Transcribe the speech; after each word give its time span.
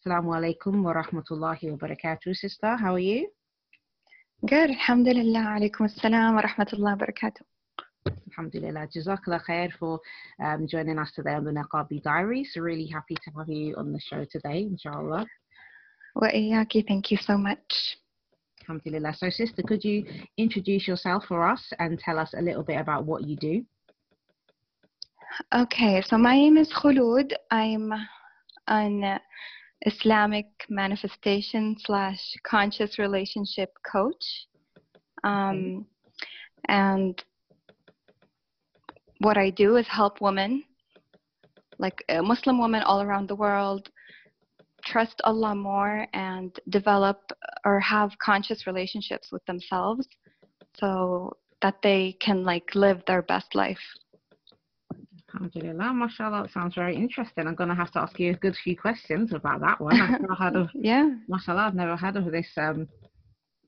Assalamu 0.00 0.32
alaikum 0.32 0.82
wa 0.82 0.94
rahmatullahi 0.94 1.70
wa 1.72 1.76
barakatuh, 1.76 2.34
sister. 2.34 2.74
How 2.74 2.94
are 2.94 2.98
you? 2.98 3.28
Good, 4.46 4.70
alhamdulillah. 4.70 5.60
Alaikum 5.60 5.84
assalam 5.92 6.36
wa 6.36 6.40
rahmatullahi 6.40 6.96
wa 6.98 7.04
barakatuh. 7.04 7.44
Alhamdulillah. 8.30 8.88
Jazakallah 8.96 9.44
khair 9.46 9.70
for 9.78 10.00
um, 10.42 10.66
joining 10.66 10.98
us 10.98 11.12
today 11.14 11.34
on 11.34 11.44
the 11.44 11.50
Niqabi 11.50 12.02
Diary. 12.02 12.44
So, 12.44 12.62
really 12.62 12.86
happy 12.86 13.14
to 13.14 13.30
have 13.36 13.50
you 13.50 13.74
on 13.76 13.92
the 13.92 14.00
show 14.00 14.24
today, 14.24 14.62
inshallah. 14.62 15.26
Wa 16.14 16.28
iyaki, 16.28 16.88
thank 16.88 17.10
you 17.10 17.18
so 17.18 17.36
much. 17.36 17.98
Alhamdulillah. 18.62 19.14
So, 19.18 19.28
sister, 19.28 19.62
could 19.62 19.84
you 19.84 20.06
introduce 20.38 20.88
yourself 20.88 21.24
for 21.28 21.46
us 21.46 21.74
and 21.78 21.98
tell 21.98 22.18
us 22.18 22.32
a 22.34 22.40
little 22.40 22.62
bit 22.62 22.80
about 22.80 23.04
what 23.04 23.24
you 23.24 23.36
do? 23.36 23.62
Okay, 25.54 26.00
so 26.06 26.16
my 26.16 26.36
name 26.36 26.56
is 26.56 26.72
Kholood. 26.72 27.34
I'm 27.50 27.92
an 28.66 29.20
Islamic 29.82 30.46
manifestation 30.68 31.76
slash 31.84 32.20
conscious 32.44 32.98
relationship 32.98 33.70
coach. 33.90 34.46
Um, 35.24 35.86
and 36.68 37.22
what 39.18 39.36
I 39.36 39.50
do 39.50 39.76
is 39.76 39.86
help 39.88 40.20
women, 40.20 40.64
like 41.78 42.04
uh, 42.08 42.22
Muslim 42.22 42.60
women 42.60 42.82
all 42.82 43.02
around 43.02 43.28
the 43.28 43.34
world, 43.34 43.90
trust 44.84 45.20
Allah 45.24 45.54
more 45.54 46.06
and 46.12 46.58
develop 46.68 47.32
or 47.64 47.80
have 47.80 48.10
conscious 48.18 48.66
relationships 48.66 49.28
with 49.32 49.44
themselves 49.46 50.06
so 50.78 51.36
that 51.62 51.76
they 51.82 52.16
can 52.20 52.44
like 52.44 52.74
live 52.74 53.02
their 53.06 53.22
best 53.22 53.54
life. 53.54 53.78
Alhamdulillah, 55.34 55.92
mashallah, 55.94 56.44
it 56.44 56.50
sounds 56.52 56.74
very 56.74 56.96
interesting. 56.96 57.46
I'm 57.46 57.54
going 57.54 57.68
to 57.68 57.74
have 57.74 57.92
to 57.92 58.00
ask 58.00 58.18
you 58.18 58.32
a 58.32 58.36
good 58.36 58.56
few 58.64 58.76
questions 58.76 59.32
about 59.32 59.60
that 59.60 59.80
one. 59.80 60.00
I've 60.00 60.20
never 60.20 60.34
heard 60.34 60.56
of, 60.56 60.68
yeah, 60.74 61.08
mashallah, 61.28 61.62
I've 61.68 61.74
never 61.74 61.96
heard 61.96 62.16
of 62.16 62.30
this 62.32 62.48
um, 62.56 62.88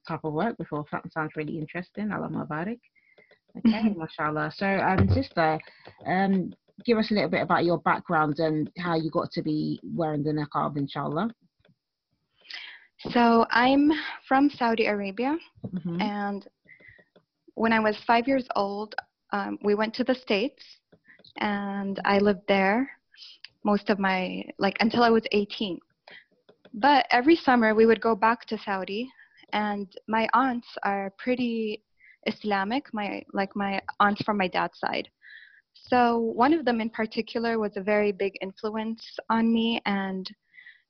type 0.07 0.21
of 0.25 0.33
work 0.33 0.57
before. 0.59 0.85
That 0.91 1.05
sounds 1.13 1.33
really 1.37 1.59
interesting. 1.59 2.09
Allahumma 2.09 2.49
barik. 2.49 2.81
Okay, 3.59 3.91
mashallah. 3.97 4.53
So, 4.57 4.67
um, 4.67 5.09
sister, 5.11 5.61
um, 6.07 6.53
give 6.85 6.99
us 6.99 7.11
a 7.11 7.15
little 7.15 7.31
bit 7.31 7.43
about 7.43 7.65
your 7.65 7.79
background 7.79 8.39
and 8.39 8.71
how 8.79 8.97
you 8.97 9.11
got 9.11 9.31
to 9.33 9.43
be 9.43 9.79
wearing 9.85 10.25
the 10.25 10.31
niqab, 10.33 10.77
inshallah. 10.77 11.31
So 13.11 13.47
I'm 13.51 13.91
from 14.29 14.49
Saudi 14.51 14.87
Arabia, 14.87 15.37
Mhm. 15.67 16.01
and 16.01 16.49
when 17.55 17.73
I 17.73 17.81
was 17.81 17.97
five 18.07 18.27
years 18.29 18.47
old, 18.57 18.95
um, 19.33 19.59
we 19.63 19.75
went 19.75 19.95
to 19.95 20.05
the 20.05 20.15
States, 20.15 20.63
and 21.39 22.01
I 22.05 22.19
lived 22.19 22.43
there 22.49 22.91
most 23.65 23.91
of 23.91 23.99
my 23.99 24.45
like 24.59 24.77
until 24.81 25.03
I 25.03 25.11
was 25.11 25.25
18. 25.33 25.79
But 26.75 27.07
every 27.11 27.37
summer 27.37 27.75
we 27.75 27.87
would 27.87 28.01
go 28.01 28.15
back 28.15 28.47
to 28.47 28.59
Saudi, 28.59 29.09
and 29.53 29.93
my 30.09 30.29
aunts 30.33 30.69
are 30.85 31.13
pretty 31.19 31.83
Islamic. 32.27 32.93
My 32.93 33.23
like 33.33 33.55
my 33.55 33.81
aunts 34.01 34.23
from 34.23 34.39
my 34.39 34.49
dad's 34.49 34.79
side. 34.79 35.09
So 35.75 36.19
one 36.19 36.53
of 36.53 36.65
them 36.65 36.81
in 36.81 36.91
particular 36.91 37.59
was 37.59 37.77
a 37.77 37.83
very 37.83 38.13
big 38.13 38.33
influence 38.41 39.05
on 39.31 39.53
me, 39.53 39.81
and 39.87 40.29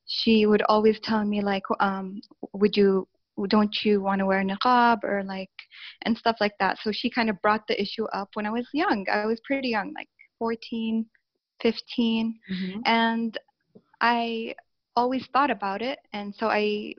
she 0.06 0.46
would 0.46 0.62
always 0.62 0.98
tell 1.00 1.24
me 1.24 1.40
like, 1.40 1.64
um, 1.80 2.20
"Would 2.52 2.76
you 2.76 3.08
don't 3.48 3.84
you 3.84 4.00
want 4.00 4.18
to 4.18 4.26
wear 4.26 4.44
niqab 4.44 5.02
or 5.04 5.22
like 5.24 5.50
and 6.02 6.16
stuff 6.16 6.36
like 6.40 6.52
that 6.60 6.78
so 6.82 6.92
she 6.92 7.08
kind 7.08 7.30
of 7.30 7.40
brought 7.40 7.66
the 7.66 7.80
issue 7.80 8.04
up 8.12 8.28
when 8.34 8.46
i 8.46 8.50
was 8.50 8.66
young 8.72 9.06
i 9.10 9.24
was 9.24 9.40
pretty 9.44 9.68
young 9.68 9.92
like 9.94 10.08
14 10.42 11.06
15 11.60 12.40
Mhm. 12.50 12.82
and 12.84 13.38
i 14.00 14.52
always 14.96 15.24
thought 15.32 15.52
about 15.52 15.80
it 15.90 16.00
and 16.12 16.34
so 16.34 16.48
i 16.48 16.92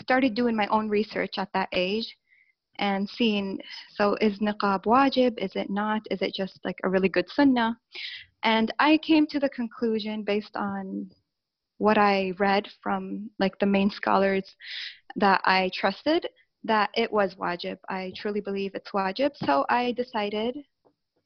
started 0.00 0.34
doing 0.34 0.54
my 0.54 0.68
own 0.68 0.88
research 0.88 1.34
at 1.36 1.52
that 1.54 1.68
age 1.72 2.08
and 2.78 3.08
seeing 3.16 3.58
so 3.96 4.14
is 4.26 4.38
niqab 4.38 4.84
wajib 4.84 5.32
is 5.46 5.50
it 5.62 5.70
not 5.70 6.00
is 6.12 6.22
it 6.22 6.32
just 6.32 6.60
like 6.64 6.78
a 6.84 6.88
really 6.88 7.08
good 7.16 7.28
sunnah 7.36 7.76
and 8.44 8.72
i 8.78 8.96
came 8.98 9.26
to 9.26 9.40
the 9.40 9.48
conclusion 9.60 10.22
based 10.22 10.54
on 10.54 11.10
what 11.78 11.98
i 11.98 12.32
read 12.38 12.64
from 12.82 13.28
like 13.40 13.58
the 13.58 13.72
main 13.76 13.90
scholars 13.90 14.46
that 15.16 15.40
i 15.56 15.68
trusted 15.80 16.22
that 16.62 16.90
it 16.94 17.10
was 17.18 17.34
wajib 17.34 17.78
i 17.88 18.12
truly 18.20 18.40
believe 18.40 18.72
it's 18.74 18.92
wajib 18.92 19.32
so 19.46 19.66
i 19.68 19.82
decided 20.02 20.54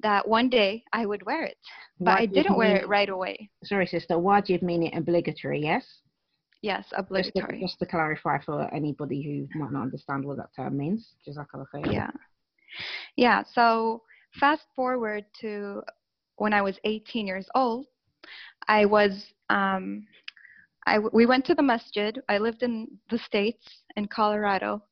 that 0.00 0.26
one 0.26 0.48
day 0.48 0.82
i 0.92 1.04
would 1.04 1.22
wear 1.24 1.44
it 1.44 1.56
but 2.00 2.18
i 2.18 2.26
didn't 2.26 2.56
wear 2.56 2.76
it 2.76 2.88
right 2.88 3.08
away 3.08 3.48
Sorry, 3.64 3.86
sister. 3.86 4.14
Wajib 4.14 4.62
meaning 4.62 4.94
obligatory, 4.94 5.60
yes? 5.60 5.84
yes 6.62 6.84
Just 6.84 6.90
to, 6.90 6.98
obligatory 7.00 7.60
just 7.60 7.78
to 7.80 7.86
clarify 7.86 8.38
for 8.40 8.72
anybody 8.72 9.22
who 9.22 9.58
might 9.58 9.72
not 9.72 9.82
understand 9.82 10.24
what 10.24 10.36
that 10.36 10.50
term 10.56 10.76
means. 10.76 11.14
Jazakallah 11.26 11.66
khair. 11.74 11.92
Yeah. 11.92 12.10
Yeah. 13.16 13.42
So 13.52 14.02
fast 14.38 14.62
forward 14.76 15.24
to 15.40 15.82
when 16.36 16.52
I 16.52 16.62
was 16.62 16.76
18 16.84 17.26
years 17.26 17.48
old, 17.54 17.86
I 18.68 18.84
was, 18.84 19.32
um, 19.50 20.06
I, 20.86 20.98
we 20.98 21.26
went 21.26 21.44
to 21.46 21.54
the 21.54 21.62
masjid. 21.62 22.20
I 22.28 22.38
lived 22.38 22.62
in 22.62 22.86
the 23.10 23.18
States 23.18 23.66
in 23.96 24.06
Colorado. 24.06 24.82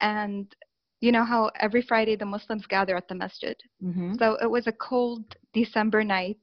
And 0.00 0.54
you 1.00 1.12
know 1.12 1.24
how 1.24 1.50
every 1.60 1.82
Friday 1.82 2.16
the 2.16 2.24
Muslims 2.26 2.66
gather 2.66 2.96
at 2.96 3.08
the 3.08 3.14
masjid. 3.14 3.56
Mm-hmm. 3.82 4.14
So 4.18 4.36
it 4.42 4.50
was 4.50 4.66
a 4.66 4.72
cold 4.72 5.24
December 5.52 6.02
night. 6.04 6.40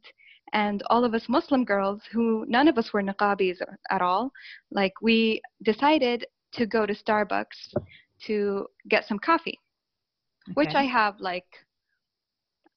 And 0.54 0.84
all 0.90 1.04
of 1.04 1.14
us 1.14 1.28
Muslim 1.28 1.66
girls, 1.66 2.02
who 2.12 2.46
none 2.48 2.68
of 2.70 2.78
us 2.78 2.94
were 2.94 3.04
niqabis 3.04 3.58
at 3.90 4.02
all, 4.02 4.32
like 4.72 4.94
we 5.02 5.42
decided 5.64 6.26
to 6.54 6.66
go 6.66 6.86
to 6.86 6.94
Starbucks 6.94 7.74
to 8.28 8.66
get 8.88 9.06
some 9.06 9.20
coffee 9.20 9.60
which 10.54 10.70
I 10.76 10.84
have 10.84 11.20
like 11.20 11.48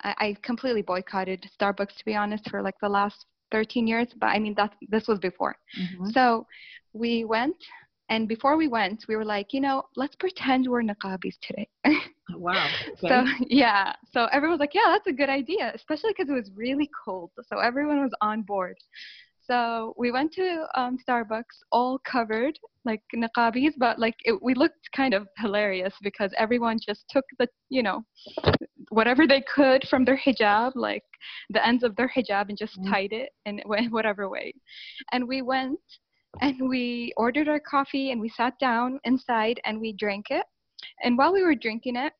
I, 0.02 0.14
I 0.18 0.36
completely 0.42 0.82
boycotted 0.82 1.48
Starbucks 1.60 1.96
to 1.96 2.04
be 2.04 2.14
honest 2.14 2.48
for 2.50 2.62
like 2.62 2.78
the 2.80 2.88
last 2.88 3.26
13 3.52 3.86
years 3.86 4.08
but 4.18 4.28
I 4.28 4.38
mean 4.38 4.54
that 4.54 4.74
this 4.88 5.06
was 5.06 5.18
before 5.18 5.54
Mhm. 5.78 6.12
so 6.12 6.46
we 6.92 7.24
went 7.24 7.56
and 8.08 8.28
before 8.28 8.56
we 8.56 8.68
went 8.68 9.04
we 9.08 9.16
were 9.16 9.24
like 9.24 9.52
you 9.52 9.60
know 9.60 9.82
let's 9.96 10.16
pretend 10.16 10.66
we're 10.66 10.82
niqabis 10.82 11.36
today. 11.42 11.68
Wow. 12.34 12.68
so 12.98 13.24
yeah. 13.48 13.92
So 14.12 14.26
everyone 14.32 14.58
was 14.58 14.60
like 14.60 14.74
yeah 14.74 14.86
that's 14.92 15.06
a 15.06 15.12
good 15.12 15.30
idea 15.30 15.72
especially 15.74 16.12
because 16.16 16.30
it 16.30 16.34
was 16.34 16.50
really 16.54 16.90
cold. 17.04 17.30
So 17.48 17.58
everyone 17.58 18.00
was 18.02 18.12
on 18.20 18.42
board. 18.42 18.76
So 19.40 19.94
we 19.96 20.12
went 20.12 20.30
to 20.34 20.66
um, 20.74 20.98
Starbucks 21.08 21.56
all 21.72 21.98
covered 22.04 22.58
like 22.84 23.02
niqabis 23.16 23.72
but 23.78 23.98
like 23.98 24.14
it, 24.24 24.34
we 24.42 24.54
looked 24.54 24.90
kind 24.94 25.14
of 25.14 25.26
hilarious 25.38 25.94
because 26.02 26.30
everyone 26.36 26.78
just 26.86 27.04
took 27.08 27.24
the 27.38 27.48
you 27.70 27.82
know 27.82 28.04
whatever 28.90 29.26
they 29.26 29.42
could 29.54 29.82
from 29.88 30.04
their 30.04 30.18
hijab 30.18 30.72
like 30.74 31.02
the 31.50 31.66
ends 31.66 31.82
of 31.82 31.96
their 31.96 32.10
hijab 32.14 32.48
and 32.48 32.58
just 32.58 32.78
Mhm. 32.78 32.90
tied 32.90 33.12
it 33.12 33.30
in 33.46 33.60
whatever 33.90 34.28
way. 34.28 34.52
And 35.12 35.26
we 35.26 35.42
went 35.42 35.80
and 36.40 36.68
we 36.68 37.12
ordered 37.16 37.48
our 37.48 37.60
coffee 37.60 38.10
and 38.10 38.20
we 38.20 38.28
sat 38.28 38.58
down 38.58 38.98
inside 39.04 39.60
and 39.64 39.80
we 39.80 39.92
drank 39.92 40.26
it 40.30 40.44
and 41.02 41.16
while 41.18 41.32
we 41.32 41.42
were 41.42 41.54
drinking 41.54 41.96
it 41.96 42.12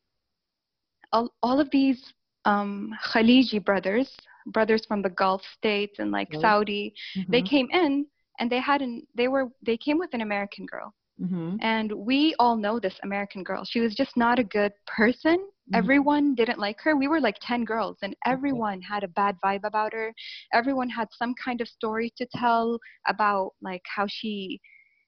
all, 1.13 1.33
all 1.43 1.61
of 1.61 1.71
these 1.71 2.13
um, 2.45 2.93
Khaliji 3.13 3.65
brothers 3.65 4.11
brothers 4.47 4.85
from 4.87 5.03
the 5.03 5.11
Gulf 5.11 5.43
states 5.57 5.99
and 5.99 6.11
like 6.11 6.29
Right. 6.33 6.41
Saudi 6.41 6.95
they 7.29 7.43
Mhm. 7.43 7.49
came 7.51 7.69
in 7.73 8.07
and 8.39 8.51
they 8.51 8.61
hadn't 8.61 9.07
they 9.15 9.29
were 9.29 9.49
they 9.63 9.77
came 9.77 9.99
with 9.99 10.15
an 10.15 10.23
American 10.23 10.65
girl 10.67 10.95
Mhm. 11.21 11.59
and 11.61 11.93
we 11.93 12.35
all 12.39 12.57
know 12.57 12.79
this 12.79 12.99
American 13.03 13.43
girl 13.43 13.65
she 13.65 13.81
was 13.81 13.95
just 13.95 14.17
not 14.17 14.39
a 14.39 14.45
good 14.45 14.73
person 14.87 15.39
Mhm. 15.71 15.77
everyone 15.77 16.35
didn't 16.35 16.59
like 16.59 16.81
her. 16.83 16.97
We 16.97 17.09
were 17.09 17.21
like 17.21 17.39
10 17.41 17.65
girls 17.65 17.99
and 18.03 18.15
everyone 18.27 18.81
had 18.83 19.05
a 19.05 19.09
bad 19.09 19.37
vibe 19.45 19.65
about 19.65 19.93
her. 19.93 20.15
Everyone 20.53 20.89
had 20.91 21.09
some 21.13 21.35
kind 21.43 21.61
of 21.61 21.69
story 21.69 22.13
to 22.17 22.27
tell 22.35 22.79
about 23.09 23.53
like 23.63 23.83
how 23.97 24.07
she 24.09 24.61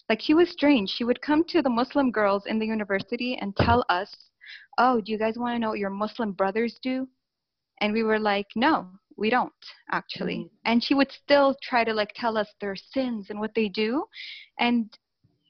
like 0.09 0.21
she 0.21 0.35
was 0.35 0.51
strange. 0.51 0.91
She 0.91 1.05
would 1.05 1.21
come 1.23 1.45
to 1.49 1.63
the 1.63 1.71
muslim 1.71 2.11
girls 2.11 2.47
in 2.47 2.59
the 2.59 2.67
university 2.67 3.37
and 3.41 3.57
tell 3.57 3.85
us 3.89 4.15
oh 4.79 5.01
do 5.01 5.13
you 5.13 5.19
guys 5.19 5.37
want 5.39 5.55
to 5.55 5.59
know 5.59 5.71
what 5.71 5.79
your 5.79 5.91
muslim 5.91 6.33
brothers 6.33 6.79
do? 6.83 7.09
And 7.81 7.93
we 7.93 8.03
were 8.05 8.19
like 8.19 8.47
no 8.57 8.87
we 9.05 9.19
don't 9.31 9.53
actually. 9.79 10.39
Mhm. 10.45 10.51
and 10.65 10.83
she 10.83 10.95
would 10.95 11.11
still 11.13 11.55
try 11.63 11.85
to 11.85 11.93
like 11.93 12.13
tell 12.15 12.37
us 12.37 12.49
their 12.61 12.75
sins 12.77 13.31
and 13.31 13.39
what 13.41 13.55
they 13.55 13.69
do. 13.69 14.05
And 14.59 14.97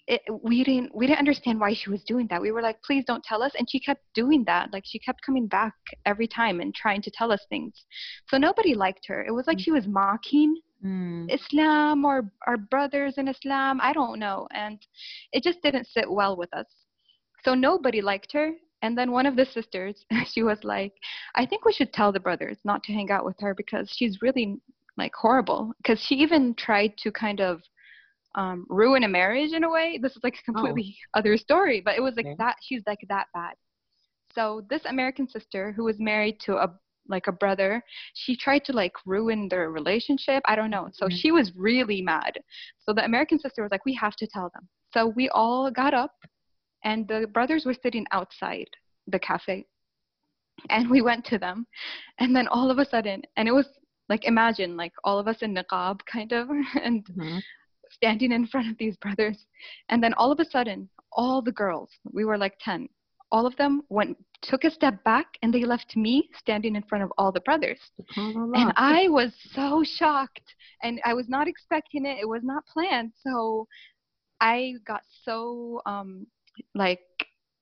it, 0.06 0.22
we 0.42 0.64
didn't 0.64 0.94
we 0.94 1.06
didn't 1.06 1.18
understand 1.18 1.60
why 1.60 1.74
she 1.74 1.90
was 1.90 2.02
doing 2.04 2.26
that. 2.28 2.40
We 2.40 2.52
were 2.52 2.62
like, 2.62 2.82
please 2.82 3.04
don't 3.06 3.24
tell 3.24 3.42
us, 3.42 3.52
and 3.58 3.68
she 3.70 3.80
kept 3.80 4.02
doing 4.14 4.44
that. 4.46 4.72
Like 4.72 4.84
she 4.86 4.98
kept 4.98 5.22
coming 5.24 5.46
back 5.46 5.74
every 6.06 6.26
time 6.26 6.60
and 6.60 6.74
trying 6.74 7.02
to 7.02 7.10
tell 7.10 7.32
us 7.32 7.44
things. 7.48 7.84
So 8.28 8.38
nobody 8.38 8.74
liked 8.74 9.06
her. 9.06 9.24
It 9.24 9.32
was 9.32 9.46
like 9.46 9.58
she 9.60 9.72
was 9.72 9.86
mocking 9.86 10.56
Mm. 10.84 11.30
Islam 11.30 12.04
or 12.04 12.32
our 12.46 12.56
brothers 12.56 13.18
in 13.18 13.28
Islam. 13.28 13.80
I 13.82 13.92
don't 13.92 14.18
know, 14.18 14.48
and 14.52 14.78
it 15.32 15.42
just 15.42 15.60
didn't 15.62 15.86
sit 15.86 16.10
well 16.10 16.36
with 16.36 16.52
us. 16.54 16.66
So 17.44 17.54
nobody 17.54 18.00
liked 18.00 18.32
her. 18.32 18.52
And 18.82 18.96
then 18.96 19.10
one 19.10 19.26
of 19.26 19.36
the 19.36 19.44
sisters, 19.44 20.04
she 20.32 20.42
was 20.42 20.58
like, 20.64 20.94
I 21.34 21.44
think 21.44 21.64
we 21.64 21.72
should 21.72 21.92
tell 21.92 22.12
the 22.12 22.20
brothers 22.20 22.56
not 22.64 22.82
to 22.84 22.92
hang 22.92 23.10
out 23.10 23.24
with 23.24 23.38
her 23.40 23.54
because 23.54 23.90
she's 23.94 24.22
really 24.22 24.58
like 24.96 25.12
horrible. 25.14 25.72
Because 25.78 26.00
she 26.00 26.14
even 26.16 26.54
tried 26.54 26.96
to 26.98 27.12
kind 27.12 27.40
of 27.40 27.60
um, 28.34 28.66
ruin 28.68 29.04
a 29.04 29.08
marriage 29.08 29.52
in 29.52 29.64
a 29.64 29.70
way. 29.70 29.98
This 30.00 30.12
is 30.12 30.22
like 30.22 30.38
a 30.40 30.52
completely 30.52 30.96
oh. 31.14 31.18
other 31.18 31.36
story, 31.36 31.80
but 31.80 31.96
it 31.96 32.02
was 32.02 32.14
like 32.16 32.36
that. 32.38 32.56
She's 32.62 32.82
like 32.86 33.00
that 33.08 33.26
bad. 33.34 33.54
So 34.34 34.64
this 34.70 34.82
American 34.84 35.28
sister 35.28 35.72
who 35.72 35.84
was 35.84 35.98
married 35.98 36.38
to 36.40 36.56
a 36.56 36.72
like 37.08 37.26
a 37.26 37.32
brother, 37.32 37.82
she 38.14 38.36
tried 38.36 38.64
to 38.64 38.72
like 38.72 38.92
ruin 39.04 39.48
their 39.48 39.70
relationship. 39.70 40.42
I 40.46 40.54
don't 40.54 40.70
know. 40.70 40.88
So 40.92 41.06
mm-hmm. 41.06 41.16
she 41.16 41.32
was 41.32 41.52
really 41.56 42.00
mad. 42.02 42.38
So 42.78 42.92
the 42.92 43.04
American 43.04 43.40
sister 43.40 43.62
was 43.62 43.72
like, 43.72 43.84
we 43.84 43.94
have 43.94 44.14
to 44.16 44.28
tell 44.28 44.50
them. 44.54 44.68
So 44.92 45.08
we 45.08 45.28
all 45.30 45.70
got 45.70 45.94
up, 45.94 46.14
and 46.84 47.06
the 47.08 47.26
brothers 47.32 47.64
were 47.64 47.74
sitting 47.74 48.06
outside 48.12 48.68
the 49.08 49.18
cafe, 49.18 49.66
and 50.68 50.88
we 50.88 51.02
went 51.02 51.24
to 51.26 51.38
them, 51.38 51.66
and 52.18 52.34
then 52.34 52.46
all 52.48 52.70
of 52.70 52.78
a 52.78 52.84
sudden, 52.84 53.22
and 53.36 53.48
it 53.48 53.52
was 53.52 53.66
like 54.08 54.24
imagine 54.24 54.76
like 54.76 54.92
all 55.04 55.18
of 55.18 55.28
us 55.28 55.40
in 55.40 55.54
niqab 55.54 56.00
kind 56.04 56.32
of 56.32 56.50
and 56.82 57.06
mm-hmm. 57.06 57.38
Standing 57.90 58.32
in 58.32 58.46
front 58.46 58.70
of 58.70 58.78
these 58.78 58.96
brothers. 58.96 59.46
And 59.88 60.02
then 60.02 60.14
all 60.14 60.32
of 60.32 60.40
a 60.40 60.44
sudden 60.44 60.88
all 61.12 61.42
the 61.42 61.52
girls 61.52 61.90
we 62.12 62.24
were 62.24 62.38
like 62.38 62.54
10 62.60 62.88
all 63.32 63.46
of 63.46 63.56
them 63.56 63.82
went 63.88 64.16
took 64.42 64.64
a 64.64 64.70
step 64.70 65.02
back 65.04 65.26
and 65.42 65.52
they 65.52 65.64
left 65.64 65.96
me 65.96 66.28
standing 66.36 66.74
in 66.76 66.82
front 66.84 67.04
of 67.04 67.12
all 67.18 67.30
the 67.30 67.40
brothers. 67.40 67.78
And 68.54 68.72
i 68.76 69.08
was 69.08 69.32
so 69.52 69.84
shocked 69.84 70.54
and 70.82 71.00
i 71.04 71.14
was 71.14 71.28
not 71.28 71.46
expecting 71.48 72.06
it. 72.06 72.18
It 72.20 72.28
was 72.28 72.42
not 72.42 72.64
planned. 72.66 73.12
So 73.26 73.66
i 74.40 74.74
got 74.86 75.02
so 75.24 75.80
um 75.86 76.26
like 76.74 77.00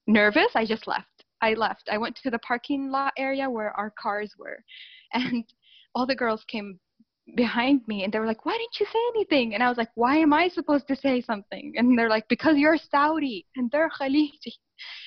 nervous. 0.07 0.51
I 0.55 0.65
just 0.67 0.87
left. 0.87 1.25
I 1.41 1.55
left. 1.55 1.89
I 1.91 1.99
went 1.99 2.17
to 2.23 2.31
the 2.31 2.39
parking 2.41 2.91
lot 2.91 3.13
area 3.17 3.49
where 3.49 3.71
our 3.73 3.93
cars 4.01 4.33
were. 4.39 4.65
And 5.13 5.45
all 5.95 6.07
the 6.07 6.15
girls 6.15 6.45
came 6.49 6.79
behind 7.35 7.83
me 7.87 8.05
and 8.05 8.13
they 8.13 8.19
were 8.19 8.27
like, 8.27 8.45
Why 8.45 8.53
didn't 8.53 8.81
you 8.81 8.87
say 8.87 8.99
anything? 9.15 9.55
And 9.55 9.63
I 9.63 9.69
was 9.69 9.79
like, 9.79 9.91
Why 9.95 10.17
am 10.17 10.33
I 10.33 10.49
supposed 10.49 10.89
to 10.89 10.97
say 10.97 11.21
something? 11.21 11.75
And 11.77 11.99
they're 11.99 12.09
like, 12.09 12.29
Because 12.29 12.57
you're 12.57 12.79
Saudi 12.79 13.47
and 13.57 13.71
they're 13.71 13.91
Khaliji. 13.91 14.55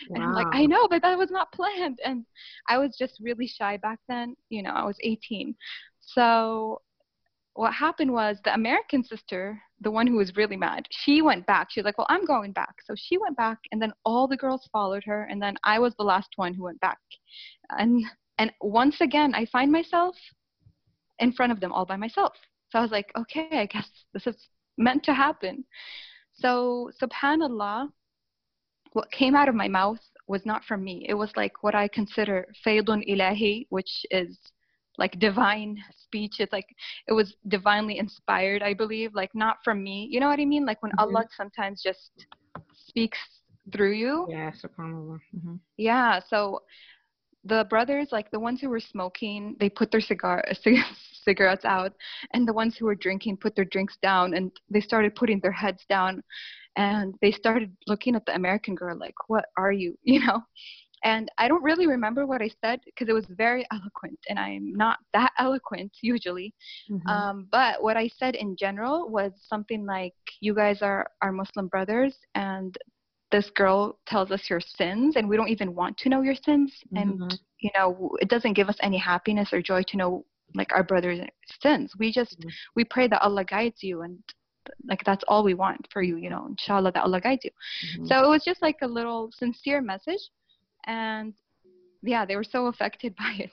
Wow. 0.10 0.16
And 0.16 0.24
I'm 0.24 0.34
like, 0.34 0.48
I 0.52 0.66
know, 0.66 0.86
but 0.90 1.02
that 1.02 1.18
was 1.18 1.32
not 1.32 1.54
planned. 1.54 2.00
And 2.04 2.26
I 2.68 2.78
was 2.78 2.98
just 3.00 3.22
really 3.22 3.48
shy 3.48 3.78
back 3.78 4.00
then. 4.10 4.36
You 4.50 4.64
know, 4.64 4.72
I 4.72 4.84
was 4.84 4.98
18. 5.02 5.56
So 6.02 6.82
what 7.54 7.74
happened 7.74 8.12
was 8.12 8.38
the 8.44 8.54
American 8.54 9.02
sister, 9.02 9.62
the 9.80 9.92
one 9.92 10.08
who 10.08 10.18
was 10.18 10.36
really 10.36 10.58
mad, 10.58 10.88
she 10.92 11.22
went 11.22 11.46
back. 11.46 11.70
She 11.72 11.80
was 11.80 11.86
like, 11.86 11.98
Well, 11.98 12.08
I'm 12.10 12.26
going 12.26 12.52
back. 12.52 12.76
So 12.86 12.96
she 12.98 13.18
went 13.18 13.38
back 13.38 13.60
and 13.72 13.82
then 13.82 13.94
all 14.04 14.28
the 14.28 14.38
girls 14.38 14.68
followed 14.74 15.04
her 15.06 15.24
and 15.24 15.42
then 15.42 15.56
I 15.64 15.80
was 15.80 15.96
the 15.98 16.04
last 16.04 16.30
one 16.36 16.54
who 16.54 16.64
went 16.64 16.82
back. 16.82 17.00
And 17.70 18.04
and 18.38 18.52
once 18.62 19.00
again 19.02 19.34
I 19.36 19.46
find 19.46 19.72
myself 19.72 20.16
in 21.22 21.32
front 21.32 21.52
of 21.52 21.60
them 21.60 21.72
all 21.72 21.86
by 21.86 21.96
myself. 21.96 22.34
So 22.70 22.80
I 22.80 22.82
was 22.82 22.92
like, 22.92 23.12
okay, 23.18 23.48
I 23.52 23.66
guess 23.66 23.88
this 24.14 24.28
is 24.28 24.36
meant 24.78 25.04
to 25.04 25.14
happen. 25.14 25.64
So, 26.34 26.90
subhanAllah, 27.02 27.90
what 28.94 29.12
came 29.12 29.36
out 29.36 29.48
of 29.48 29.56
my 29.56 29.68
mouth 29.68 30.00
was 30.28 30.46
not 30.46 30.64
from 30.66 30.84
me. 30.84 31.06
It 31.08 31.14
was 31.14 31.32
like 31.36 31.64
what 31.64 31.76
I 31.76 31.88
consider 31.88 32.48
faydun 32.66 33.08
ilahi, 33.08 33.68
which 33.70 34.06
is 34.12 34.38
like 34.98 35.20
divine 35.20 35.78
speech. 36.04 36.36
It's 36.40 36.52
like 36.52 36.68
it 37.08 37.14
was 37.14 37.36
divinely 37.48 37.98
inspired, 37.98 38.62
I 38.62 38.74
believe, 38.74 39.14
like 39.14 39.34
not 39.34 39.58
from 39.64 39.84
me. 39.84 40.08
You 40.10 40.20
know 40.20 40.28
what 40.28 40.40
I 40.40 40.46
mean? 40.46 40.66
Like 40.66 40.82
when 40.82 40.92
mm-hmm. 40.94 41.16
Allah 41.16 41.26
sometimes 41.36 41.82
just 41.82 42.26
speaks 42.88 43.20
through 43.72 43.94
you. 43.94 44.28
Yeah, 44.30 44.52
subhanAllah. 44.52 45.20
Mm-hmm. 45.36 45.56
Yeah, 45.78 46.20
so 46.28 46.62
the 47.44 47.66
brothers, 47.70 48.10
like 48.12 48.30
the 48.32 48.40
ones 48.40 48.62
who 48.62 48.70
were 48.70 48.80
smoking, 48.80 49.56
they 49.60 49.70
put 49.70 49.92
their 49.92 50.02
cigar 50.02 50.44
cigarettes 51.24 51.66
out, 51.66 51.94
and 52.34 52.48
the 52.48 52.54
ones 52.54 52.76
who 52.78 52.86
were 52.86 52.96
drinking 52.96 53.38
put 53.38 53.56
their 53.56 53.66
drinks 53.66 53.98
down, 54.02 54.34
and 54.34 54.52
they 54.70 54.82
started 54.82 55.16
putting 55.16 55.40
their 55.40 55.52
heads 55.52 55.84
down, 55.90 56.24
and 56.76 57.16
they 57.22 57.32
started 57.32 57.76
looking 57.88 58.16
at 58.16 58.26
the 58.26 58.36
American 58.36 58.76
girl 58.76 58.98
like, 58.98 59.16
"What 59.28 59.46
are 59.58 59.72
you?" 59.72 59.98
You 60.04 60.26
know. 60.26 60.44
And 61.04 61.30
I 61.40 61.48
don't 61.48 61.64
really 61.64 61.88
remember 61.88 62.28
what 62.28 62.44
I 62.44 62.50
said 62.64 62.80
because 62.86 63.10
it 63.10 63.14
was 63.14 63.26
very 63.32 63.66
eloquent, 63.72 64.20
and 64.30 64.38
I'm 64.38 64.72
not 64.74 65.00
that 65.14 65.32
eloquent 65.40 65.92
usually. 66.04 66.54
Mm-hmm. 66.92 67.08
Um, 67.08 67.48
but 67.52 67.82
what 67.82 67.98
I 67.98 68.08
said 68.08 68.36
in 68.36 68.56
general 68.56 69.10
was 69.10 69.32
something 69.48 69.86
like, 69.86 70.14
"You 70.42 70.54
guys 70.54 70.84
are 70.84 71.08
our 71.24 71.32
Muslim 71.32 71.68
brothers, 71.70 72.16
and 72.36 72.78
this 73.32 73.50
girl 73.56 73.98
tells 74.06 74.32
us 74.32 74.50
your 74.50 74.60
sins 74.60 75.16
and 75.16 75.28
we 75.28 75.38
don't 75.38 75.50
even 75.50 75.74
want 75.74 75.98
to 75.98 76.10
know 76.10 76.22
your 76.22 76.36
sins. 76.36 76.74
Mm-hmm. 76.94 77.22
and 77.22 77.40
you 77.60 77.70
know 77.76 78.12
it 78.20 78.30
doesn't 78.30 78.54
give 78.54 78.70
us 78.70 78.78
any 78.82 78.98
happiness 78.98 79.50
or 79.54 79.62
joy 79.62 79.84
to 79.88 79.98
know 79.98 80.26
like 80.54 80.72
our 80.74 80.84
brother's 80.84 81.20
sins. 81.62 81.94
We 81.98 82.12
just 82.12 82.40
mm-hmm. 82.40 82.50
we 82.76 82.84
pray 82.84 83.08
that 83.08 83.22
allah 83.22 83.46
guides 83.46 83.82
you 83.82 84.02
and 84.02 84.20
like 84.88 85.02
that's 85.06 85.24
all 85.28 85.44
we 85.44 85.56
want 85.56 85.88
for 85.92 86.04
you 86.04 86.18
you 86.18 86.30
know 86.30 86.46
inshallah 86.48 86.92
that 86.94 87.04
allah 87.04 87.22
guides 87.22 87.44
you. 87.46 87.52
Mm-hmm. 87.52 88.06
so 88.08 88.24
it 88.24 88.30
was 88.30 88.44
just 88.44 88.62
like 88.62 88.78
a 88.82 88.88
little 88.88 89.32
sincere 89.32 89.82
message 89.82 90.30
and 90.86 91.34
yeah 92.04 92.26
they 92.26 92.36
were 92.36 92.44
so 92.44 92.68
affected 92.68 93.16
by 93.24 93.36
it. 93.40 93.52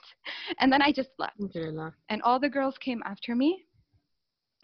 And 0.59 0.71
then 0.71 0.81
i 0.81 0.91
just 0.91 1.09
left. 1.17 1.39
And 2.09 2.21
all 2.23 2.39
the 2.39 2.49
girls 2.49 2.77
came 2.79 3.01
after 3.05 3.35
me 3.35 3.65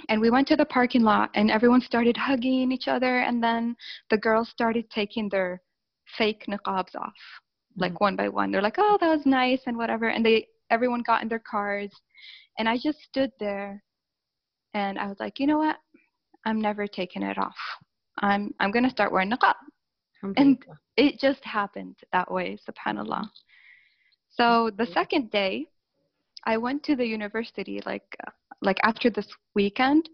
and 0.09 0.19
we 0.19 0.29
went 0.29 0.47
to 0.47 0.55
the 0.55 0.65
parking 0.65 1.03
lot 1.03 1.29
and 1.35 1.49
everyone 1.49 1.81
started 1.81 2.17
hugging 2.17 2.71
each 2.71 2.87
other 2.87 3.19
and 3.19 3.41
then 3.41 3.75
the 4.09 4.17
girls 4.17 4.49
started 4.49 4.89
taking 4.89 5.29
their 5.29 5.61
fake 6.17 6.45
niqabs 6.47 6.95
off 6.95 7.13
like 7.77 7.93
mm-hmm. 7.93 8.03
one 8.03 8.15
by 8.15 8.29
one. 8.29 8.51
They're 8.51 8.61
like 8.61 8.77
oh 8.77 8.97
that 8.99 9.09
was 9.09 9.25
nice 9.25 9.61
and 9.67 9.77
whatever 9.77 10.09
and 10.09 10.25
they 10.25 10.47
everyone 10.69 11.03
got 11.05 11.21
in 11.21 11.29
their 11.29 11.43
cars 11.49 11.91
and 12.57 12.67
i 12.67 12.75
just 12.75 12.99
stood 13.03 13.31
there 13.39 13.83
and 14.73 14.97
i 14.97 15.07
was 15.07 15.17
like 15.19 15.39
you 15.39 15.47
know 15.47 15.57
what? 15.57 15.77
I'm 16.45 16.61
never 16.61 16.87
taking 16.87 17.23
it 17.23 17.37
off. 17.37 17.55
I'm 18.19 18.53
i'm 18.59 18.71
going 18.71 18.85
to 18.85 18.89
start 18.89 19.11
wearing 19.11 19.31
niqab. 19.31 19.55
And 20.37 20.57
it 20.97 21.19
just 21.19 21.43
happened 21.43 21.95
that 22.11 22.31
way 22.31 22.57
subhanallah. 22.67 23.29
So 24.31 24.71
the 24.77 24.87
second 24.87 25.29
day 25.31 25.67
i 26.45 26.57
went 26.57 26.83
to 26.83 26.95
the 26.95 27.05
university 27.05 27.81
like 27.85 28.15
uh, 28.27 28.31
like 28.61 28.77
after 28.83 29.09
this 29.09 29.27
weekend 29.53 30.09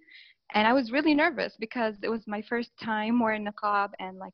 and 0.54 0.68
I 0.68 0.74
was 0.74 0.92
really 0.92 1.14
nervous 1.14 1.56
because 1.60 1.96
it 2.04 2.10
was 2.10 2.22
my 2.28 2.42
first 2.42 2.72
time 2.84 3.20
wearing 3.20 3.46
niqab 3.46 3.92
and 4.00 4.18
like 4.18 4.34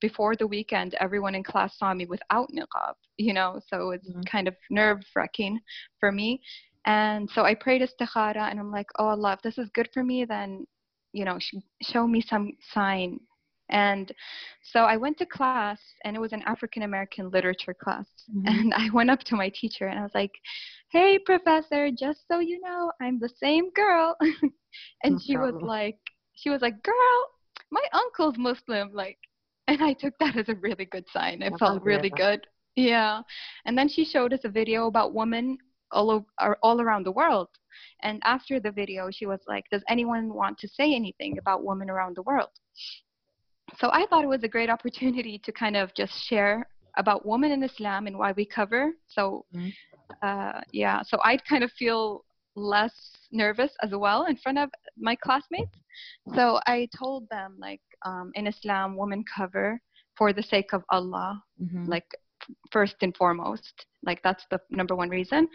before 0.00 0.36
the 0.36 0.46
weekend 0.46 0.94
everyone 1.00 1.34
in 1.34 1.42
class 1.42 1.78
saw 1.78 1.94
me 1.94 2.06
without 2.06 2.48
niqab 2.50 2.94
you 3.16 3.32
know 3.32 3.60
so 3.68 3.90
it's 3.90 4.08
mm-hmm. 4.08 4.20
kind 4.30 4.48
of 4.48 4.54
nerve 4.70 5.00
wracking 5.14 5.58
for 5.98 6.12
me 6.12 6.40
and 6.84 7.28
so 7.30 7.42
I 7.42 7.54
prayed 7.54 7.82
istikhara 7.82 8.50
and 8.50 8.60
I'm 8.60 8.70
like 8.70 8.88
oh 8.98 9.08
Allah 9.08 9.32
if 9.32 9.42
this 9.42 9.58
is 9.58 9.70
good 9.74 9.88
for 9.94 10.04
me 10.04 10.24
then 10.24 10.66
you 11.12 11.24
know 11.24 11.38
sh- 11.38 11.54
show 11.82 12.06
me 12.06 12.20
some 12.20 12.52
sign 12.74 13.18
and 13.68 14.12
so 14.62 14.80
I 14.80 14.96
went 14.96 15.18
to 15.18 15.26
class 15.26 15.78
and 16.04 16.16
it 16.16 16.20
was 16.20 16.32
an 16.32 16.42
African 16.46 16.82
American 16.82 17.30
literature 17.30 17.74
class. 17.74 18.06
Mm-hmm. 18.26 18.48
and 18.48 18.74
I 18.74 18.90
went 18.92 19.08
up 19.10 19.20
to 19.20 19.36
my 19.36 19.50
teacher 19.50 19.86
and 19.86 20.00
I 20.00 20.02
was 20.02 20.14
like 20.14 20.32
hey 20.90 21.18
professor 21.18 21.90
just 21.90 22.20
so 22.28 22.40
you 22.40 22.60
know 22.60 22.90
i'm 23.00 23.18
the 23.18 23.28
same 23.28 23.70
girl. 23.70 24.16
And 25.04 25.14
no 25.14 25.18
she 25.24 25.34
problem. 25.34 25.54
was 25.54 25.62
like 25.62 25.98
she 26.34 26.50
was 26.50 26.60
like 26.60 26.82
girl 26.82 27.18
my 27.70 27.82
uncle's 27.92 28.36
muslim 28.36 28.90
like 28.92 29.18
and 29.68 29.82
i 29.82 29.92
took 29.92 30.14
that 30.18 30.36
as 30.36 30.48
a 30.48 30.54
really 30.56 30.84
good 30.84 31.04
sign. 31.12 31.40
It 31.42 31.54
felt 31.58 31.82
really 31.82 32.10
good. 32.10 32.46
Yeah. 32.76 33.22
And 33.64 33.76
then 33.76 33.88
she 33.88 34.04
showed 34.04 34.32
us 34.32 34.44
a 34.44 34.50
video 34.50 34.86
about 34.86 35.14
women 35.14 35.56
all 35.92 36.10
over, 36.10 36.56
all 36.62 36.80
around 36.80 37.06
the 37.06 37.12
world. 37.12 37.48
And 38.02 38.20
after 38.24 38.60
the 38.60 38.70
video 38.70 39.10
she 39.10 39.26
was 39.26 39.40
like 39.46 39.64
does 39.70 39.82
anyone 39.88 40.32
want 40.34 40.58
to 40.58 40.68
say 40.68 40.94
anything 40.94 41.38
about 41.38 41.64
women 41.64 41.88
around 41.90 42.16
the 42.16 42.22
world 42.22 42.50
so 43.78 43.90
i 43.92 44.06
thought 44.06 44.24
it 44.24 44.28
was 44.28 44.44
a 44.44 44.48
great 44.48 44.70
opportunity 44.70 45.38
to 45.38 45.52
kind 45.52 45.76
of 45.76 45.92
just 45.94 46.12
share 46.28 46.66
about 46.98 47.26
women 47.26 47.52
in 47.52 47.62
islam 47.62 48.06
and 48.06 48.16
why 48.16 48.32
we 48.32 48.44
cover 48.44 48.92
so 49.06 49.44
mm-hmm 49.54 49.68
uh, 50.22 50.60
yeah, 50.72 51.02
so 51.02 51.18
I'd 51.24 51.44
kind 51.44 51.64
of 51.64 51.70
feel 51.72 52.24
less 52.54 52.94
nervous 53.32 53.72
as 53.82 53.90
well 53.92 54.26
in 54.26 54.36
front 54.36 54.58
of 54.58 54.70
my 54.96 55.14
classmates. 55.16 55.76
So 56.34 56.60
I 56.66 56.88
told 56.96 57.28
them 57.28 57.56
like 57.58 57.80
um, 58.04 58.30
in 58.34 58.46
Islam, 58.46 58.96
women 58.96 59.24
cover 59.36 59.80
for 60.16 60.32
the 60.32 60.42
sake 60.42 60.72
of 60.72 60.82
Allah, 60.90 61.42
mm-hmm. 61.62 61.84
like 61.84 62.06
first 62.70 62.96
and 63.02 63.16
foremost 63.16 63.86
like 64.04 64.22
that's 64.22 64.44
the 64.50 64.60
number 64.70 64.94
one 64.94 65.08
reason 65.08 65.48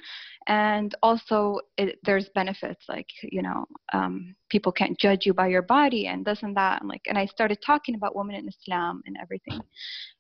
and 0.48 0.96
also 1.02 1.60
it, 1.78 1.98
there's 2.04 2.30
benefits 2.36 2.86
like 2.90 3.08
you 3.24 3.42
know 3.42 3.66
um, 3.94 4.36
people 4.50 4.72
can't 4.72 5.00
judge 5.00 5.26
you 5.26 5.34
by 5.34 5.48
your 5.48 5.62
body 5.62 6.08
and 6.08 6.26
this 6.26 6.44
and 6.44 6.56
that 6.56 6.82
and 6.82 6.90
like 6.90 7.02
and 7.08 7.18
i 7.18 7.26
started 7.26 7.58
talking 7.66 7.96
about 7.96 8.16
women 8.16 8.36
in 8.36 8.48
islam 8.48 9.02
and 9.06 9.18
everything 9.22 9.62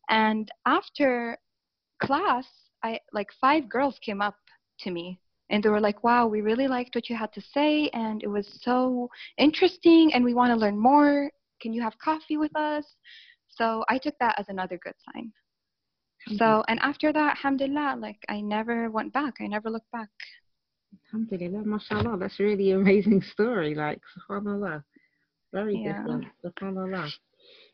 and 0.10 0.50
after 0.66 1.38
class 2.01 2.46
I 2.84 3.00
like 3.13 3.30
five 3.40 3.70
girls 3.70 4.00
came 4.00 4.22
up 4.22 4.36
to 4.80 4.92
me 4.92 5.20
and 5.50 5.63
they 5.63 5.70
were 5.70 5.80
like, 5.82 6.04
"Wow, 6.04 6.28
we 6.28 6.42
really 6.42 6.68
liked 6.68 6.96
what 6.96 7.10
you 7.10 7.16
had 7.16 7.34
to 7.34 7.42
say, 7.42 7.90
and 7.90 8.24
it 8.24 8.28
was 8.28 8.48
so 8.62 9.10
interesting, 9.38 10.13
and 10.13 10.24
we 10.24 10.34
want 10.34 10.51
to 10.51 10.60
learn 10.60 10.80
more. 10.80 11.30
Can 11.62 11.74
you 11.74 11.82
have 11.82 11.98
coffee 12.00 12.38
with 12.38 12.56
us?" 12.56 12.86
So 13.50 13.84
I 13.90 13.98
took 13.98 14.16
that 14.20 14.40
as 14.40 14.48
another 14.50 14.80
good 14.84 14.96
sign. 15.13 15.34
Mm-hmm. 16.28 16.38
So 16.38 16.63
and 16.68 16.80
after 16.82 17.12
that, 17.13 17.38
alhamdulillah, 17.38 17.98
like 18.00 18.20
I 18.30 18.42
never 18.42 18.90
went 18.90 19.12
back. 19.13 19.36
I 19.42 19.48
never 19.48 19.70
looked 19.70 19.92
back. 19.92 20.10
Alhamdulillah, 21.08 21.66
mashallah, 21.66 22.18
that's 22.20 22.40
really 22.40 22.72
amazing 22.72 23.22
story. 23.22 23.75
Like, 23.75 24.01
subhanallah. 24.30 24.84
Very 25.54 25.78
Yeah. 25.78 25.94
different. 25.94 26.25
SubhanAllah. 26.44 27.12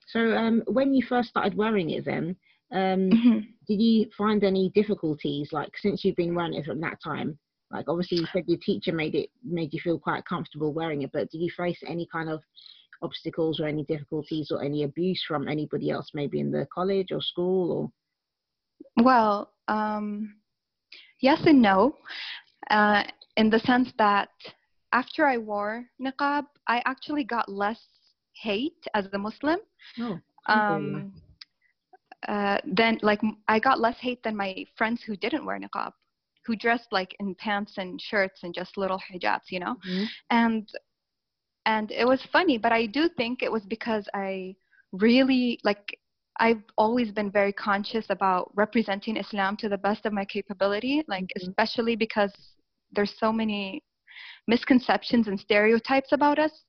So 0.07 0.19
um, 0.35 0.63
when 0.67 0.93
you 0.93 1.05
first 1.05 1.29
started 1.29 1.55
wearing 1.55 1.89
it, 1.91 2.05
then 2.05 2.35
um, 2.71 3.09
Mhm. 3.11 3.47
did 3.67 3.81
you 3.81 4.09
find 4.17 4.43
any 4.43 4.69
difficulties 4.69 5.51
like 5.51 5.71
since 5.77 6.03
you've 6.03 6.15
been 6.15 6.35
wearing 6.35 6.53
it 6.53 6.65
from 6.65 6.79
that 6.81 7.01
time? 7.01 7.37
Like 7.69 7.87
obviously 7.89 8.19
you 8.19 8.27
said 8.31 8.45
your 8.47 8.59
teacher 8.59 8.93
made 8.93 9.13
it 9.13 9.29
made 9.43 9.73
you 9.73 9.79
feel 9.81 9.99
quite 9.99 10.25
comfortable 10.25 10.73
wearing 10.73 11.01
it, 11.01 11.11
but 11.11 11.29
did 11.29 11.39
you 11.39 11.51
face 11.51 11.79
any 11.85 12.07
kind 12.11 12.29
of 12.29 12.41
obstacles 13.01 13.59
or 13.59 13.65
any 13.67 13.83
difficulties 13.83 14.51
or 14.51 14.63
any 14.63 14.83
abuse 14.83 15.21
from 15.27 15.47
anybody 15.47 15.89
else, 15.91 16.11
maybe 16.13 16.39
in 16.39 16.49
the 16.51 16.65
college 16.73 17.11
or 17.11 17.21
school 17.21 17.71
or? 17.71 17.91
Well, 18.97 19.53
um, 19.67 20.35
yes 21.21 21.39
and 21.45 21.61
no, 21.61 21.97
uh, 22.69 23.03
in 23.35 23.49
the 23.49 23.59
sense 23.59 23.91
that 23.97 24.29
after 24.93 25.25
I 25.25 25.37
wore 25.37 25.85
niqab, 26.01 26.45
I 26.67 26.81
actually 26.85 27.23
got 27.23 27.49
less 27.49 27.79
hate 28.33 28.85
as 28.93 29.07
a 29.13 29.17
Muslim. 29.17 29.59
Oh. 29.99 30.19
Um, 30.47 31.11
uh, 32.27 32.57
then, 32.65 32.97
like, 33.01 33.21
I 33.47 33.59
got 33.59 33.79
less 33.79 33.97
hate 33.99 34.23
than 34.23 34.35
my 34.35 34.65
friends 34.77 35.03
who 35.03 35.15
didn't 35.15 35.45
wear 35.45 35.59
niqab, 35.59 35.91
who 36.45 36.55
dressed 36.55 36.87
like 36.91 37.15
in 37.19 37.35
pants 37.35 37.73
and 37.77 38.01
shirts 38.01 38.43
and 38.43 38.53
just 38.53 38.77
little 38.77 38.99
hijabs, 38.99 39.49
you 39.51 39.59
know. 39.59 39.75
Mhm. 39.85 40.07
and 40.29 40.69
and 41.67 41.91
it 41.91 42.07
was 42.07 42.21
funny 42.31 42.57
but 42.57 42.71
i 42.71 42.85
do 42.85 43.09
think 43.09 43.43
it 43.43 43.51
was 43.51 43.63
because 43.65 44.07
i 44.13 44.55
really 44.93 45.59
like 45.63 45.99
i've 46.39 46.63
always 46.77 47.11
been 47.11 47.31
very 47.31 47.53
conscious 47.53 48.05
about 48.09 48.51
representing 48.55 49.17
islam 49.17 49.55
to 49.57 49.69
the 49.69 49.77
best 49.77 50.05
of 50.05 50.13
my 50.13 50.25
capability 50.25 51.03
like 51.07 51.25
Mhm. 51.25 51.37
especially 51.37 51.95
because 51.95 52.33
there's 52.91 53.13
so 53.19 53.31
many 53.31 53.83
misconceptions 54.47 55.27
and 55.27 55.39
stereotypes 55.39 56.11
about 56.11 56.39
us 56.39 56.63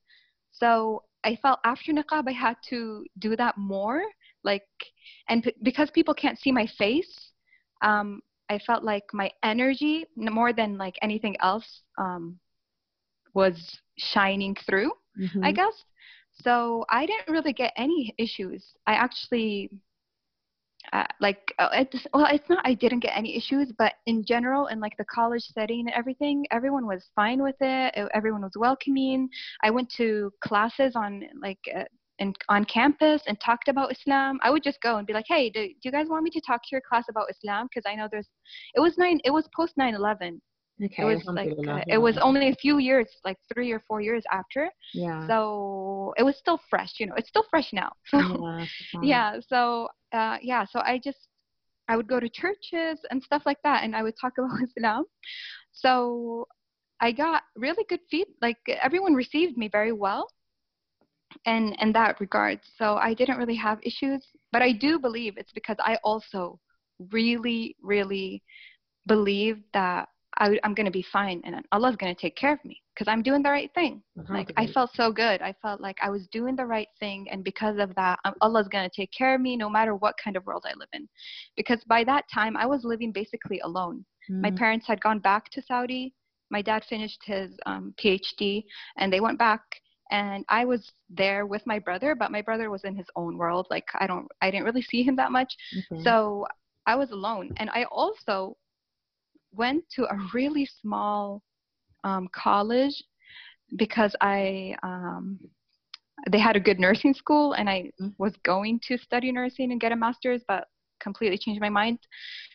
so 0.51 1.03
i 1.23 1.35
felt 1.41 1.59
after 1.63 1.91
niqab 1.91 2.27
i 2.27 2.31
had 2.31 2.57
to 2.67 3.05
do 3.19 3.35
that 3.35 3.57
more 3.57 4.01
like 4.43 4.67
and 5.29 5.43
p- 5.43 5.53
because 5.63 5.89
people 5.91 6.13
can't 6.13 6.39
see 6.39 6.51
my 6.51 6.67
face 6.77 7.31
um 7.81 8.21
i 8.49 8.57
felt 8.59 8.83
like 8.83 9.03
my 9.13 9.29
energy 9.43 10.05
more 10.15 10.51
than 10.53 10.77
like 10.77 10.95
anything 11.01 11.35
else 11.41 11.83
um 11.97 12.39
was 13.33 13.79
shining 13.97 14.55
through, 14.65 14.91
I 15.43 15.51
Mhm. 15.51 15.55
guess. 15.59 15.73
So 16.43 16.85
I 16.89 17.05
didn't 17.05 17.29
really 17.29 17.53
get 17.53 17.73
any 17.75 18.13
issues. 18.17 18.63
I 18.87 18.93
actually, 18.93 19.69
uh, 20.93 21.03
like, 21.19 21.53
uh, 21.59 21.69
it's, 21.73 22.07
well, 22.13 22.27
it's 22.31 22.49
not 22.49 22.65
I 22.65 22.73
didn't 22.73 23.01
get 23.01 23.15
any 23.15 23.35
issues, 23.35 23.71
but 23.77 23.93
in 24.05 24.23
general, 24.23 24.67
in 24.67 24.79
like 24.79 24.95
the 24.97 25.05
college 25.05 25.43
setting 25.43 25.81
and 25.81 25.91
everything, 25.91 26.45
everyone 26.51 26.85
was 26.87 27.03
fine 27.15 27.43
with 27.43 27.57
it. 27.59 27.93
Everyone 28.13 28.41
was 28.41 28.53
welcoming. 28.55 29.29
I 29.63 29.69
went 29.69 29.91
to 29.97 30.31
classes 30.43 30.93
on 30.95 31.23
like. 31.41 31.59
Uh, 31.75 31.83
in, 32.21 32.33
on 32.49 32.65
campus 32.65 33.21
and 33.27 33.39
talked 33.39 33.69
about 33.69 33.93
Islam, 33.93 34.39
I 34.43 34.49
would 34.49 34.61
just 34.61 34.81
go 34.81 34.97
and 34.97 35.07
be 35.07 35.13
like, 35.13 35.23
"Hey, 35.25 35.49
do, 35.49 35.65
do 35.65 35.73
you 35.83 35.91
guys 35.91 36.07
want 36.09 36.23
me 36.23 36.29
to 36.31 36.41
talk 36.41 36.61
to 36.63 36.67
your 36.73 36.81
class 36.81 37.05
about 37.09 37.29
Islam? 37.29 37.69
Because 37.73 37.89
I 37.89 37.95
know 37.95 38.09
there's, 38.11 38.27
it 38.75 38.81
was 38.81 38.97
nine, 38.97 39.21
it 39.23 39.31
was 39.31 39.47
post 39.55 39.77
9/11, 39.77 40.41
Okay. 40.83 41.01
it 41.01 41.05
was 41.05 41.23
like 41.25 41.51
uh, 41.67 41.81
it 41.89 41.97
was 41.97 42.17
only 42.21 42.49
a 42.49 42.55
few 42.55 42.77
years 42.77 43.07
like 43.25 43.37
three 43.53 43.71
or 43.71 43.81
four 43.85 43.99
years 43.99 44.23
after 44.31 44.69
yeah. 44.93 45.27
so 45.27 46.13
it 46.17 46.23
was 46.23 46.37
still 46.37 46.59
fresh 46.69 46.93
you 46.99 47.05
know 47.05 47.15
it's 47.17 47.27
still 47.27 47.45
fresh 47.49 47.73
now 47.73 47.91
so 48.05 48.19
yeah, 48.21 48.65
yeah 49.01 49.39
so 49.47 49.89
uh 50.13 50.37
yeah 50.41 50.63
so 50.69 50.79
i 50.79 50.99
just 51.03 51.27
i 51.89 51.97
would 51.97 52.07
go 52.07 52.19
to 52.19 52.29
churches 52.29 52.99
and 53.11 53.21
stuff 53.21 53.41
like 53.45 53.57
that 53.63 53.83
and 53.83 53.93
i 53.93 54.01
would 54.01 54.15
talk 54.19 54.33
about 54.37 54.57
islam 54.63 55.03
so 55.73 56.47
i 57.01 57.11
got 57.11 57.43
really 57.57 57.83
good 57.89 57.99
feed 58.09 58.27
like 58.41 58.57
everyone 58.81 59.13
received 59.13 59.57
me 59.57 59.67
very 59.67 59.91
well 59.91 60.29
and 61.45 61.75
in 61.81 61.91
that 61.91 62.19
regard 62.21 62.59
so 62.77 62.95
i 62.95 63.13
didn't 63.13 63.37
really 63.37 63.55
have 63.55 63.79
issues 63.83 64.25
but 64.53 64.61
i 64.61 64.71
do 64.71 64.97
believe 64.97 65.33
it's 65.37 65.51
because 65.51 65.77
i 65.79 65.97
also 66.03 66.57
really 67.11 67.75
really 67.81 68.41
believe 69.07 69.61
that 69.73 70.07
I, 70.37 70.59
i'm 70.63 70.73
going 70.73 70.85
to 70.85 70.91
be 70.91 71.05
fine 71.11 71.41
and 71.43 71.55
allah's 71.71 71.95
going 71.95 72.13
to 72.13 72.21
take 72.21 72.35
care 72.35 72.53
of 72.53 72.63
me 72.63 72.81
because 72.93 73.07
i'm 73.11 73.21
doing 73.23 73.41
the 73.43 73.49
right 73.49 73.71
thing. 73.73 74.01
Like 74.31 74.53
i 74.57 74.67
felt 74.67 74.91
so 74.93 75.11
good. 75.11 75.41
I 75.41 75.53
felt 75.61 75.81
like 75.81 75.97
i 76.03 76.09
was 76.09 76.27
doing 76.31 76.55
the 76.55 76.65
right 76.65 76.87
thing 76.99 77.27
and 77.31 77.43
because 77.43 77.77
of 77.79 77.95
that 77.95 78.19
um, 78.25 78.35
allah's 78.41 78.67
going 78.67 78.87
to 78.87 78.95
take 78.95 79.11
care 79.11 79.33
of 79.33 79.41
me 79.41 79.55
no 79.57 79.69
matter 79.69 79.95
what 79.95 80.15
kind 80.23 80.35
of 80.37 80.45
world 80.45 80.65
i 80.67 80.73
live 80.77 80.89
in. 80.93 81.07
Because 81.57 81.81
by 81.87 82.03
that 82.03 82.25
time 82.33 82.55
i 82.55 82.65
was 82.65 82.83
living 82.83 83.11
basically 83.11 83.59
alone. 83.61 84.05
My 84.41 84.51
Mhm. 84.51 84.57
parents 84.57 84.85
had 84.87 85.01
gone 85.01 85.19
back 85.19 85.49
to 85.51 85.61
saudi. 85.63 86.13
My 86.51 86.61
dad 86.61 86.83
finished 86.85 87.21
his 87.25 87.57
um, 87.65 87.93
phd 87.99 88.63
and 88.97 89.11
they 89.11 89.19
went 89.19 89.39
back 89.39 89.61
and 90.11 90.45
i 90.49 90.63
was 90.65 90.91
there 91.09 91.45
with 91.47 91.65
my 91.65 91.79
brother 91.79 92.13
but 92.15 92.31
my 92.31 92.41
brother 92.41 92.69
was 92.69 92.83
in 92.83 92.95
his 92.95 93.07
own 93.15 93.35
world. 93.37 93.65
Like 93.71 93.87
i 93.99 94.05
don't 94.05 94.27
i 94.43 94.51
didn't 94.51 94.65
really 94.65 94.83
see 94.91 95.01
him 95.03 95.15
that 95.15 95.31
much. 95.31 95.51
Okay. 95.91 96.03
so 96.03 96.45
I 96.87 96.95
was 96.95 97.11
alone. 97.11 97.51
And 97.57 97.69
I 97.69 97.83
also 97.85 98.57
went 99.53 99.83
to 99.95 100.03
a 100.05 100.17
really 100.33 100.65
small 100.65 101.41
um, 102.03 102.27
college 102.33 103.03
because 103.77 104.15
I 104.21 104.75
um, 104.83 105.39
they 106.29 106.39
had 106.39 106.55
a 106.55 106.59
good 106.59 106.79
nursing 106.79 107.13
school 107.13 107.53
and 107.53 107.69
I 107.69 107.91
Mm. 108.01 108.13
was 108.17 108.35
going 108.43 108.79
to 108.87 108.97
study 108.97 109.31
nursing 109.31 109.71
and 109.71 109.79
get 109.81 109.91
a 109.91 109.95
master's, 109.95 110.43
but 110.47 110.67
completely 110.99 111.37
changed 111.37 111.61
my 111.61 111.69
mind. 111.69 111.99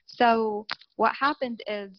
So 0.06 0.66
what 0.96 1.14
happened 1.18 1.60
is 1.66 1.90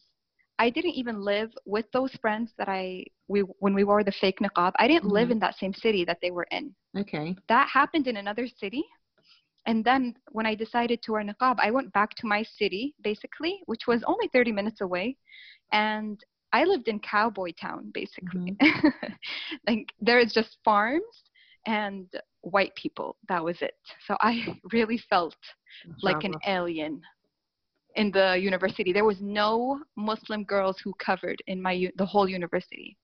I 0.59 0.69
didn't 0.69 0.91
even 0.95 1.21
live 1.21 1.51
with 1.65 1.85
those 1.91 2.11
friends 2.21 2.53
that 2.57 2.69
I 2.69 3.05
we 3.27 3.41
when 3.59 3.73
we 3.73 3.83
wore 3.83 4.03
the 4.03 4.11
fake 4.11 4.39
niqab. 4.39 4.73
I 4.79 4.87
didn't 4.87 5.07
live 5.09 5.29
Mhm. 5.29 5.31
in 5.31 5.39
that 5.39 5.55
same 5.55 5.73
city 5.73 6.05
that 6.05 6.19
they 6.21 6.31
were 6.31 6.47
in 6.51 6.75
okay. 6.97 7.35
that 7.47 7.69
happened 7.69 8.07
in 8.07 8.17
another 8.17 8.47
city. 8.47 8.83
And 9.65 9.83
then 9.83 10.15
when 10.31 10.45
I 10.45 10.55
decided 10.55 11.01
to 11.03 11.13
wear 11.13 11.23
niqab, 11.23 11.57
I 11.59 11.71
went 11.71 11.91
back 11.93 12.15
to 12.15 12.27
my 12.27 12.43
city, 12.43 12.93
basically, 13.01 13.61
which 13.65 13.87
was 13.87 14.03
only 14.05 14.27
30 14.31 14.51
minutes 14.51 14.81
away. 14.81 15.17
And 15.71 16.23
I 16.53 16.63
lived 16.65 16.87
in 16.87 16.99
Cowboy 16.99 17.51
Town, 17.59 17.91
basically. 17.93 18.55
Mm-hmm. 18.61 19.07
like 19.67 19.89
there 19.99 20.19
is 20.19 20.33
just 20.33 20.57
farms 20.63 21.03
and 21.65 22.07
white 22.41 22.75
people. 22.75 23.17
That 23.27 23.43
was 23.43 23.57
it. 23.61 23.75
So 24.07 24.15
I 24.21 24.59
really 24.71 24.99
felt 25.09 25.35
like 26.03 26.23
an 26.23 26.35
alien 26.45 27.01
in 27.95 28.11
the 28.11 28.37
university. 28.39 28.93
There 28.93 29.05
was 29.05 29.21
no 29.21 29.81
Muslim 29.95 30.43
girls 30.43 30.77
who 30.83 30.93
covered 30.93 31.41
in 31.47 31.61
my 31.61 31.91
the 31.97 32.05
whole 32.05 32.29
university. 32.29 32.97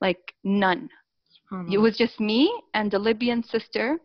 Like 0.00 0.32
none 0.44 0.88
it 1.70 1.78
was 1.78 1.96
just 1.96 2.20
me 2.20 2.52
and 2.74 2.92
a 2.92 2.98
Libyan 2.98 3.42
sister 3.42 3.98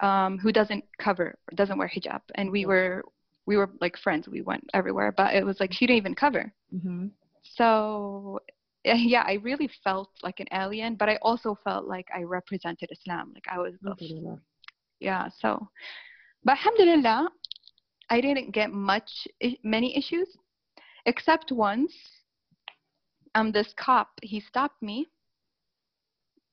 um, 0.00 0.38
who 0.38 0.52
doesn't 0.52 0.84
cover 0.98 1.38
doesn't 1.54 1.78
wear 1.78 1.88
hijab. 1.88 2.20
And 2.34 2.50
we 2.50 2.66
were 2.66 3.04
we 3.46 3.56
were 3.56 3.70
like 3.80 3.96
friends. 3.98 4.28
We 4.28 4.42
went 4.42 4.64
everywhere. 4.74 5.12
But 5.12 5.34
it 5.34 5.44
was 5.44 5.60
like 5.60 5.72
she 5.72 5.86
didn't 5.86 5.98
even 5.98 6.14
cover. 6.14 6.52
Mhm. 6.74 7.10
so 7.42 8.40
eh, 8.84 8.94
yeah 9.14 9.24
I 9.26 9.34
really 9.42 9.68
felt 9.82 10.10
like 10.22 10.40
an 10.40 10.46
alien 10.52 10.94
but 10.94 11.08
I 11.08 11.16
also 11.22 11.58
felt 11.64 11.86
like 11.86 12.08
I 12.14 12.22
represented 12.22 12.88
Islam. 12.92 13.32
Like 13.34 13.48
I 13.50 13.58
was 13.58 13.74
yeah 15.00 15.28
so. 15.42 15.68
But 16.44 16.52
alhamdulillah 16.58 17.28
I 18.08 18.20
didn't 18.20 18.50
get 18.52 18.70
much 18.72 19.10
many 19.62 19.96
issues 19.96 20.28
except 21.06 21.50
once 21.52 21.92
um 23.34 23.52
this 23.52 23.72
cop 23.76 24.08
he 24.22 24.40
stopped 24.40 24.80
me 24.82 25.08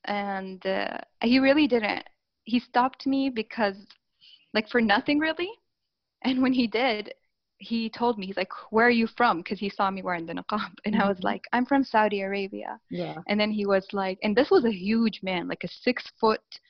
and 0.04 0.64
uh, 0.66 0.98
he 1.22 1.38
really 1.38 1.66
didn't 1.66 2.04
he 2.48 2.60
stopped 2.60 3.06
me 3.06 3.30
because 3.30 3.76
like 4.54 4.68
for 4.68 4.80
nothing 4.80 5.18
really 5.18 5.50
and 6.22 6.42
when 6.42 6.52
he 6.52 6.66
did 6.66 7.14
he 7.58 7.90
told 7.90 8.18
me 8.18 8.26
he's 8.26 8.36
like 8.36 8.52
where 8.70 8.86
are 8.86 8.90
you 9.02 9.06
from 9.16 9.38
because 9.38 9.58
he 9.58 9.68
saw 9.70 9.90
me 9.90 10.02
wearing 10.02 10.26
the 10.26 10.32
niqab 10.34 10.70
and 10.86 10.96
i 10.96 11.08
was 11.08 11.18
Mhm. 11.18 11.24
like 11.24 11.42
i'm 11.52 11.66
from 11.66 11.84
saudi 11.84 12.22
arabia 12.22 12.78
Yeah. 12.90 13.14
and 13.28 13.38
then 13.40 13.50
he 13.50 13.66
was 13.66 13.86
like 13.92 14.18
and 14.22 14.36
this 14.36 14.50
was 14.50 14.64
a 14.64 14.72
huge 14.72 15.20
man 15.22 15.48
like 15.48 15.64
a 15.64 15.68
six 15.68 16.04
foot 16.20 16.60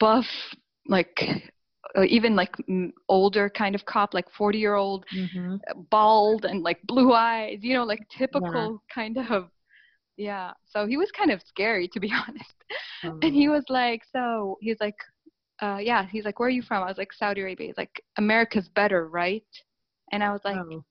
buff 0.00 0.26
like 0.88 1.20
uh, 1.96 2.04
even 2.04 2.34
like 2.36 2.54
older 3.08 3.48
kind 3.50 3.74
of 3.74 3.84
cop 3.84 4.14
like 4.14 4.30
40 4.36 4.58
year 4.58 4.74
old 4.74 5.04
Mhm. 5.12 5.60
bald 5.90 6.44
and 6.44 6.62
like 6.62 6.80
blue 6.84 7.12
eyes 7.12 7.58
you 7.62 7.74
know 7.74 7.84
like 7.84 8.06
typical 8.08 8.82
kind 8.92 9.18
of 9.18 9.50
yeah. 10.16 10.52
So 10.66 10.86
he 10.86 10.96
was 10.96 11.10
kind 11.10 11.30
of 11.30 11.42
scary 11.46 11.88
to 11.88 12.00
be 12.00 12.12
honest. 12.28 12.54
And 13.02 13.34
he 13.34 13.48
was 13.48 13.64
like 13.68 14.02
so 14.10 14.58
he's 14.60 14.78
like 14.80 14.96
uh 15.62 15.78
yeah. 15.80 16.06
He's 16.06 16.24
like 16.24 16.38
where 16.38 16.48
are 16.48 16.50
you 16.50 16.62
from? 16.62 16.82
I 16.82 16.86
was 16.86 16.98
like 16.98 17.12
saudi 17.12 17.40
arabia. 17.42 17.68
He's 17.68 17.76
like 17.76 18.02
america's 18.18 18.68
better 18.68 19.08
right? 19.08 19.44
And 20.12 20.22
i 20.22 20.30
was 20.30 20.40
like 20.44 20.56
Oh. 20.58 20.84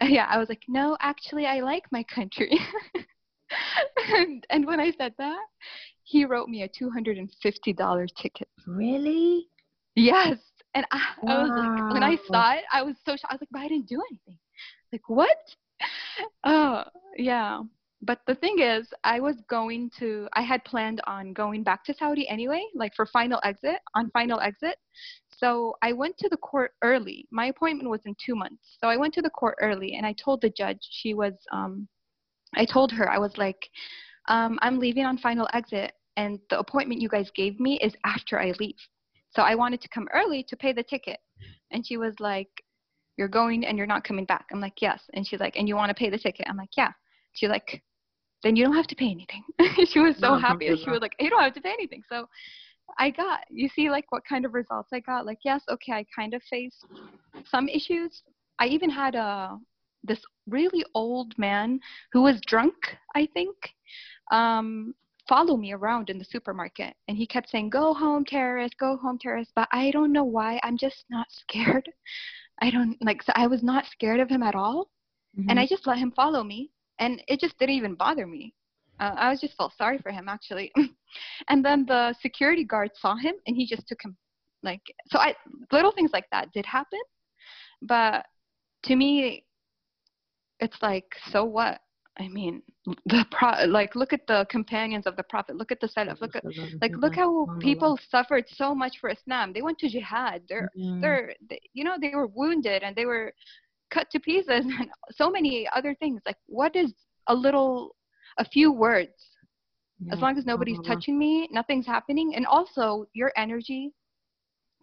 yeah 0.02 0.26
i 0.30 0.38
was 0.38 0.48
like 0.48 0.62
no 0.68 0.96
actually 1.00 1.46
i 1.46 1.60
like 1.60 1.84
my 1.90 2.04
country. 2.04 2.58
And, 4.14 4.44
and 4.50 4.66
when 4.66 4.78
i 4.78 4.92
said 4.98 5.14
that 5.18 5.38
he 6.04 6.24
wrote 6.26 6.48
me 6.50 6.62
a 6.62 6.68
$250 6.68 8.08
ticket. 8.20 8.48
Really? 8.66 9.46
yes. 9.94 10.36
And 10.74 10.84
i, 10.92 11.00
I 11.26 11.42
was 11.42 11.50
like 11.50 11.92
when 11.94 12.02
i 12.02 12.16
saw 12.30 12.52
it 12.52 12.64
i 12.72 12.82
was 12.82 12.94
so 13.04 13.12
shocked. 13.12 13.24
I 13.30 13.34
was 13.34 13.40
like 13.40 13.48
but 13.50 13.60
i 13.60 13.68
didn't 13.68 13.88
do 13.88 14.02
anything. 14.10 14.38
Like 14.92 15.08
what? 15.08 15.38
Oh 16.44 16.84
yeah 17.16 17.62
but 18.02 18.20
the 18.26 18.34
thing 18.36 18.60
is, 18.60 18.86
I 19.02 19.18
was 19.18 19.36
going 19.48 19.90
to, 19.98 20.28
I 20.34 20.42
had 20.42 20.64
planned 20.64 21.00
on 21.06 21.32
going 21.32 21.64
back 21.64 21.84
to 21.84 21.94
Saudi 21.94 22.28
anyway, 22.28 22.64
like 22.74 22.94
for 22.94 23.06
final 23.06 23.40
exit, 23.42 23.80
on 23.94 24.10
final 24.10 24.40
exit. 24.40 24.76
So 25.36 25.74
I 25.82 25.92
went 25.92 26.16
to 26.18 26.28
the 26.28 26.36
court 26.36 26.72
early. 26.82 27.26
My 27.32 27.46
appointment 27.46 27.90
was 27.90 28.00
in 28.06 28.14
two 28.24 28.36
months. 28.36 28.76
So 28.80 28.88
I 28.88 28.96
went 28.96 29.14
to 29.14 29.22
the 29.22 29.30
court 29.30 29.56
early 29.60 29.94
and 29.96 30.06
I 30.06 30.12
told 30.12 30.40
the 30.40 30.50
judge, 30.50 30.78
she 30.90 31.14
was, 31.14 31.34
um, 31.52 31.88
I 32.54 32.64
told 32.64 32.92
her, 32.92 33.10
I 33.10 33.18
was 33.18 33.36
like, 33.36 33.68
um, 34.28 34.58
I'm 34.62 34.78
leaving 34.78 35.04
on 35.04 35.18
final 35.18 35.48
exit 35.52 35.92
and 36.16 36.38
the 36.50 36.58
appointment 36.58 37.00
you 37.00 37.08
guys 37.08 37.30
gave 37.34 37.58
me 37.58 37.78
is 37.80 37.94
after 38.04 38.40
I 38.40 38.52
leave. 38.60 38.78
So 39.30 39.42
I 39.42 39.54
wanted 39.54 39.80
to 39.80 39.88
come 39.88 40.08
early 40.14 40.44
to 40.48 40.56
pay 40.56 40.72
the 40.72 40.82
ticket. 40.82 41.18
And 41.70 41.86
she 41.86 41.96
was 41.96 42.14
like, 42.20 42.48
You're 43.16 43.28
going 43.28 43.64
and 43.66 43.76
you're 43.76 43.86
not 43.86 44.04
coming 44.04 44.24
back. 44.24 44.46
I'm 44.52 44.60
like, 44.60 44.80
Yes. 44.80 45.02
And 45.14 45.26
she's 45.26 45.40
like, 45.40 45.56
And 45.56 45.68
you 45.68 45.76
want 45.76 45.90
to 45.90 45.94
pay 45.94 46.10
the 46.10 46.18
ticket? 46.18 46.46
I'm 46.48 46.56
like, 46.56 46.76
Yeah. 46.76 46.92
She's 47.32 47.50
like, 47.50 47.82
Then 48.42 48.56
you 48.56 48.64
don't 48.64 48.76
have 48.76 48.86
to 48.86 48.94
pay 48.94 49.10
anything. 49.10 49.42
she 49.86 49.98
was 49.98 50.16
so 50.18 50.34
no, 50.34 50.38
happy. 50.38 50.66
She 50.66 50.90
was 50.90 51.00
like, 51.00 51.14
You 51.18 51.30
don't 51.30 51.42
have 51.42 51.54
to 51.54 51.60
pay 51.60 51.72
anything. 51.72 52.02
So 52.08 52.28
I 52.98 53.10
got, 53.10 53.40
you 53.50 53.68
see, 53.68 53.90
like 53.90 54.06
what 54.10 54.22
kind 54.28 54.44
of 54.44 54.54
results 54.54 54.90
I 54.92 55.00
got. 55.00 55.26
Like, 55.26 55.38
yes, 55.44 55.62
okay, 55.70 55.92
I 55.92 56.06
kind 56.14 56.34
of 56.34 56.42
faced 56.48 56.86
some 57.50 57.68
issues. 57.68 58.22
I 58.58 58.66
even 58.66 58.90
had 58.90 59.14
a 59.14 59.58
this 60.04 60.20
really 60.46 60.84
old 60.94 61.36
man 61.38 61.80
who 62.12 62.22
was 62.22 62.40
drunk, 62.46 62.74
I 63.14 63.28
think, 63.34 63.56
um, 64.30 64.94
follow 65.28 65.56
me 65.56 65.72
around 65.72 66.08
in 66.08 66.18
the 66.18 66.24
supermarket. 66.24 66.94
And 67.06 67.16
he 67.16 67.26
kept 67.26 67.50
saying, 67.50 67.70
Go 67.70 67.92
home, 67.94 68.24
terrorist, 68.24 68.76
go 68.78 68.96
home, 68.96 69.18
terrorist. 69.18 69.52
But 69.54 69.68
I 69.72 69.90
don't 69.90 70.12
know 70.12 70.24
why. 70.24 70.58
I'm 70.62 70.78
just 70.78 71.04
not 71.10 71.26
scared. 71.30 71.88
I 72.60 72.70
don't 72.70 72.96
like, 73.00 73.22
so 73.22 73.32
I 73.36 73.46
was 73.46 73.62
not 73.62 73.86
scared 73.86 74.18
of 74.20 74.28
him 74.28 74.42
at 74.42 74.56
all. 74.56 74.90
Mm-hmm. 75.38 75.50
And 75.50 75.60
I 75.60 75.66
just 75.66 75.86
let 75.86 75.98
him 75.98 76.12
follow 76.12 76.42
me. 76.42 76.70
And 76.98 77.22
it 77.28 77.40
just 77.40 77.58
didn't 77.58 77.76
even 77.76 77.94
bother 77.94 78.26
me. 78.26 78.54
Uh, 79.00 79.14
I 79.16 79.30
was 79.30 79.40
just 79.40 79.56
felt 79.56 79.72
sorry 79.76 79.98
for 79.98 80.10
him 80.10 80.28
actually. 80.28 80.72
and 81.48 81.64
then 81.64 81.84
the 81.86 82.14
security 82.20 82.64
guard 82.64 82.90
saw 82.94 83.16
him 83.16 83.34
and 83.46 83.56
he 83.56 83.66
just 83.66 83.86
took 83.86 84.02
him 84.02 84.16
like 84.62 84.82
so 85.06 85.18
I 85.18 85.34
little 85.70 85.92
things 85.92 86.10
like 86.12 86.26
that 86.32 86.52
did 86.52 86.66
happen. 86.66 87.00
But 87.80 88.26
to 88.84 88.96
me 88.96 89.44
it's 90.60 90.76
like 90.82 91.06
so 91.30 91.44
what? 91.44 91.80
I 92.20 92.26
mean, 92.26 92.62
the 93.06 93.24
pro 93.30 93.64
like 93.66 93.94
look 93.94 94.12
at 94.12 94.26
the 94.26 94.46
companions 94.50 95.06
of 95.06 95.14
the 95.16 95.22
prophet. 95.22 95.56
Look 95.56 95.70
at 95.70 95.80
the 95.80 95.88
Salaf. 95.88 96.20
Look 96.20 96.34
at 96.34 96.42
like 96.82 96.96
look 96.96 97.14
how 97.14 97.46
people 97.60 97.98
suffered 98.10 98.44
so 98.48 98.74
much 98.74 98.98
for 99.00 99.10
Islam. 99.10 99.52
They 99.52 99.62
went 99.62 99.78
to 99.78 99.88
jihad. 99.88 100.42
They're 100.48 100.68
they're 101.00 101.34
they, 101.48 101.60
you 101.72 101.84
know 101.84 101.96
they 102.00 102.10
were 102.14 102.26
wounded 102.26 102.82
and 102.82 102.96
they 102.96 103.06
were 103.06 103.32
cut 103.92 104.08
to 104.10 104.20
pieces 104.20 104.46
and 104.78 104.88
so 105.10 105.30
many 105.30 105.68
other 105.74 105.94
things. 105.94 106.20
Like 106.26 106.36
what 106.46 106.76
is 106.76 106.92
a 107.28 107.34
little 107.34 107.94
a 108.38 108.44
few 108.44 108.72
words 108.72 109.12
yeah. 110.00 110.14
as 110.14 110.20
long 110.20 110.36
as 110.38 110.46
nobody's 110.46 110.78
uh-huh. 110.78 110.94
touching 110.94 111.18
me 111.18 111.48
nothing's 111.52 111.86
happening 111.86 112.34
and 112.34 112.46
also 112.46 113.06
your 113.12 113.32
energy 113.36 113.92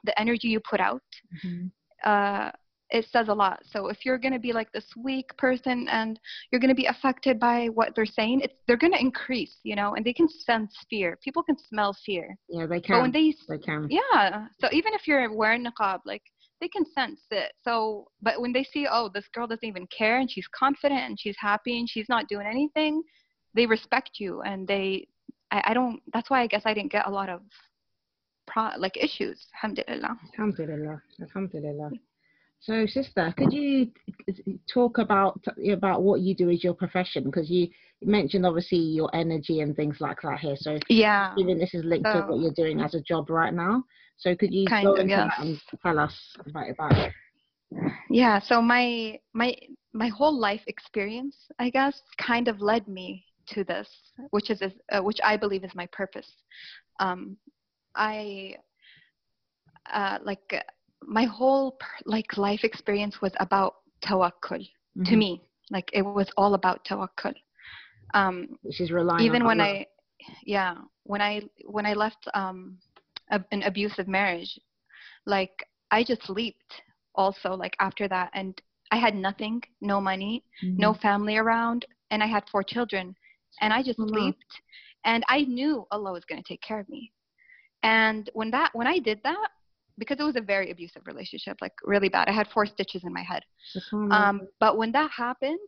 the 0.04 0.20
energy 0.20 0.48
you 0.48 0.60
put 0.70 0.80
out 0.80 1.02
mm-hmm. 1.44 1.68
uh, 2.04 2.50
it 2.92 3.06
says 3.12 3.30
a 3.30 3.34
lot 3.34 3.60
so 3.64 3.88
if 3.88 4.06
you're 4.06 4.18
going 4.18 4.34
to 4.34 4.40
be 4.40 4.54
like 4.54 4.72
this 4.72 4.86
weak 5.04 5.36
person 5.38 5.88
and 5.90 6.20
you're 6.52 6.62
going 6.62 6.70
to 6.70 6.76
be 6.76 6.86
affected 6.86 7.40
by 7.40 7.68
what 7.68 7.96
they're 7.96 8.06
saying 8.06 8.42
it's 8.44 8.54
they're 8.68 8.78
going 8.78 8.94
to 8.94 9.00
increase 9.00 9.58
you 9.64 9.76
know 9.76 9.96
and 9.96 10.06
they 10.06 10.14
can 10.14 10.28
sense 10.30 10.76
fear 10.90 11.18
people 11.24 11.42
can 11.42 11.58
smell 11.58 11.96
fear 12.06 12.38
yeah 12.50 12.66
they 12.66 12.80
can 12.80 12.98
but 12.98 13.02
when 13.02 13.12
they, 13.12 13.34
they 13.50 13.58
can 13.58 13.88
yeah 13.90 14.46
so 14.60 14.68
even 14.72 14.94
if 14.94 15.08
you're 15.08 15.34
wearing 15.34 15.66
niqab 15.66 16.00
like 16.06 16.22
they 16.62 16.68
can 16.68 16.86
sense 16.86 17.22
it. 17.32 17.52
So 17.64 18.08
but 18.22 18.42
when 18.42 18.54
they 18.54 18.64
see 18.64 18.88
oh 18.90 19.10
this 19.14 19.28
girl 19.34 19.48
doesn't 19.48 19.68
even 19.68 19.88
care 19.88 20.20
and 20.20 20.30
she's 20.30 20.48
confident 20.58 21.02
and 21.02 21.20
she's 21.20 21.38
happy 21.40 21.80
and 21.80 21.90
she's 21.90 22.10
not 22.10 22.28
doing 22.28 22.48
anything 22.48 23.04
they 23.56 23.66
respect 23.66 24.12
you 24.20 24.42
and 24.42 24.68
they 24.68 25.08
I, 25.52 25.64
I 25.68 25.74
don't 25.74 26.02
that's 26.14 26.30
why 26.30 26.42
I 26.42 26.48
guess 26.48 26.64
I 26.66 26.74
didn't 26.74 26.92
get 26.92 27.08
a 27.08 27.12
lot 27.12 27.30
of 27.30 27.42
pro, 28.46 28.70
like 28.78 28.98
issues. 28.98 29.48
Alhamdulillah. 29.56 30.18
Alhamdulillah. 30.34 31.02
Alhamdulillah. 31.22 31.92
So 32.60 32.86
sister 32.88 33.34
could 33.38 33.54
you 33.54 33.92
talk 34.72 34.98
about 34.98 35.40
about 35.72 36.04
what 36.04 36.22
you 36.22 36.36
do 36.36 36.50
as 36.50 36.64
your 36.64 36.74
profession? 36.74 37.24
Because 37.24 37.50
you 37.50 37.70
mentioned 38.02 38.46
obviously 38.46 38.80
your 38.80 39.10
energy 39.16 39.62
and 39.62 39.76
things 39.76 39.98
like 40.00 40.18
that 40.24 40.40
here. 40.40 40.56
So 40.58 40.80
yeah. 40.90 41.34
even 41.38 41.58
this 41.58 41.74
is 41.74 41.86
linked 41.86 42.08
so, 42.08 42.22
to 42.22 42.28
what 42.28 42.40
you're 42.40 42.52
doing 42.52 42.82
as 42.82 42.94
a 42.94 43.02
job 43.02 43.30
right 43.30 43.54
now 43.54 43.84
so 44.18 44.36
could 44.36 44.54
you 44.54 44.66
go 44.68 44.96
into 44.96 45.10
yes. 45.10 45.32
and 45.40 45.60
tell 45.82 46.00
us 46.00 46.14
about 46.48 46.92
it 46.98 47.12
yeah 48.10 48.40
so 48.40 48.62
my 48.62 49.18
my 49.34 49.56
my 49.94 50.08
whole 50.08 50.38
life 50.38 50.62
experience 50.68 51.36
i 51.60 51.70
guess 51.70 52.02
kind 52.18 52.48
of 52.48 52.62
led 52.62 52.88
me 52.88 53.26
to 53.50 53.64
this, 53.64 53.88
which 54.32 54.50
is 54.50 54.62
uh, 54.92 55.02
which 55.02 55.20
I 55.24 55.38
believe 55.38 55.64
is 55.64 55.74
my 55.76 55.88
purpose. 55.88 56.30
Um, 57.00 57.38
I 57.96 58.56
uh, 59.94 60.20
like 60.24 60.64
my 61.04 61.26
whole 61.26 61.78
like 62.06 62.38
life 62.38 62.64
experience 62.64 63.22
was 63.22 63.32
about 63.40 63.76
tawakkul 64.04 64.60
mm-hmm. 64.60 65.04
to 65.04 65.16
me. 65.16 65.42
Like 65.72 65.90
it 65.94 66.02
was 66.02 66.30
all 66.38 66.54
about 66.54 66.86
tawakkul. 66.86 67.34
Um, 68.14 68.58
which 68.62 68.82
is 68.82 68.92
relying 68.92 69.26
even 69.26 69.46
when. 69.46 69.62
I, 69.62 69.86
yeah, 70.44 70.76
when 71.04 71.22
I 71.22 71.42
when 71.66 71.86
I 71.86 71.94
left 71.94 72.28
um, 72.34 72.78
a, 73.32 73.44
an 73.52 73.64
abusive 73.64 74.08
marriage, 74.08 74.60
like 75.26 75.66
I 75.92 76.04
just 76.04 76.30
leaped 76.30 76.82
also 77.16 77.54
like 77.54 77.76
after 77.80 78.08
that 78.08 78.30
and 78.34 78.60
I 78.92 78.98
had 78.98 79.16
nothing, 79.16 79.62
no 79.82 80.00
money, 80.00 80.44
mm-hmm. 80.64 80.78
no 80.78 80.94
family 80.94 81.38
around, 81.38 81.86
and 82.12 82.22
I 82.22 82.28
had 82.28 82.44
four 82.52 82.64
children 82.64 83.16
and 83.62 83.74
I 83.74 83.82
just 83.82 84.00
mm-hmm. 84.00 84.14
leaped 84.14 84.62
and 85.06 85.24
I 85.28 85.42
knew 85.42 85.88
Allah 85.92 86.12
was 86.12 86.26
going 86.26 86.42
to 86.42 86.48
take 86.48 86.62
care 86.62 86.80
of 86.80 86.90
me. 86.90 87.12
And 87.84 88.30
when 88.34 88.52
that 88.52 88.72
when 88.74 88.88
I 88.88 89.00
did 89.00 89.20
that, 89.24 89.50
because 89.98 90.20
it 90.20 90.24
was 90.24 90.36
a 90.36 90.42
very 90.42 90.72
abusive 90.72 91.04
relationship, 91.06 91.58
like 91.62 91.74
really 91.84 92.10
bad. 92.10 92.28
I 92.28 92.34
had 92.34 92.48
four 92.50 92.66
stitches 92.66 93.04
in 93.04 93.14
my 93.14 93.24
head. 93.24 93.44
Um, 94.12 94.42
but 94.60 94.78
when 94.78 94.92
that 94.92 95.12
happened, 95.12 95.60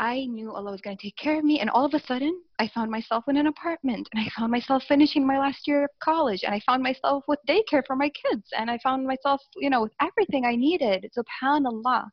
I 0.00 0.26
knew 0.26 0.52
Allah 0.52 0.70
was 0.70 0.80
going 0.80 0.96
to 0.96 1.02
take 1.02 1.16
care 1.16 1.38
of 1.38 1.44
me. 1.44 1.58
And 1.58 1.68
all 1.70 1.84
of 1.84 1.94
a 1.94 2.06
sudden, 2.06 2.40
I 2.60 2.68
found 2.68 2.90
myself 2.90 3.24
in 3.28 3.36
an 3.36 3.48
apartment 3.48 4.08
and 4.12 4.24
I 4.24 4.30
found 4.38 4.52
myself 4.52 4.84
finishing 4.86 5.26
my 5.26 5.38
last 5.38 5.66
year 5.66 5.84
of 5.84 5.90
college 6.00 6.44
and 6.44 6.54
I 6.54 6.60
found 6.60 6.82
myself 6.82 7.24
with 7.26 7.40
daycare 7.48 7.82
for 7.84 7.96
my 7.96 8.10
kids 8.10 8.44
and 8.56 8.70
I 8.70 8.78
found 8.78 9.06
myself, 9.06 9.40
you 9.56 9.70
know, 9.70 9.82
with 9.82 9.92
everything 10.00 10.44
I 10.44 10.54
needed. 10.54 11.10
SubhanAllah. 11.18 12.04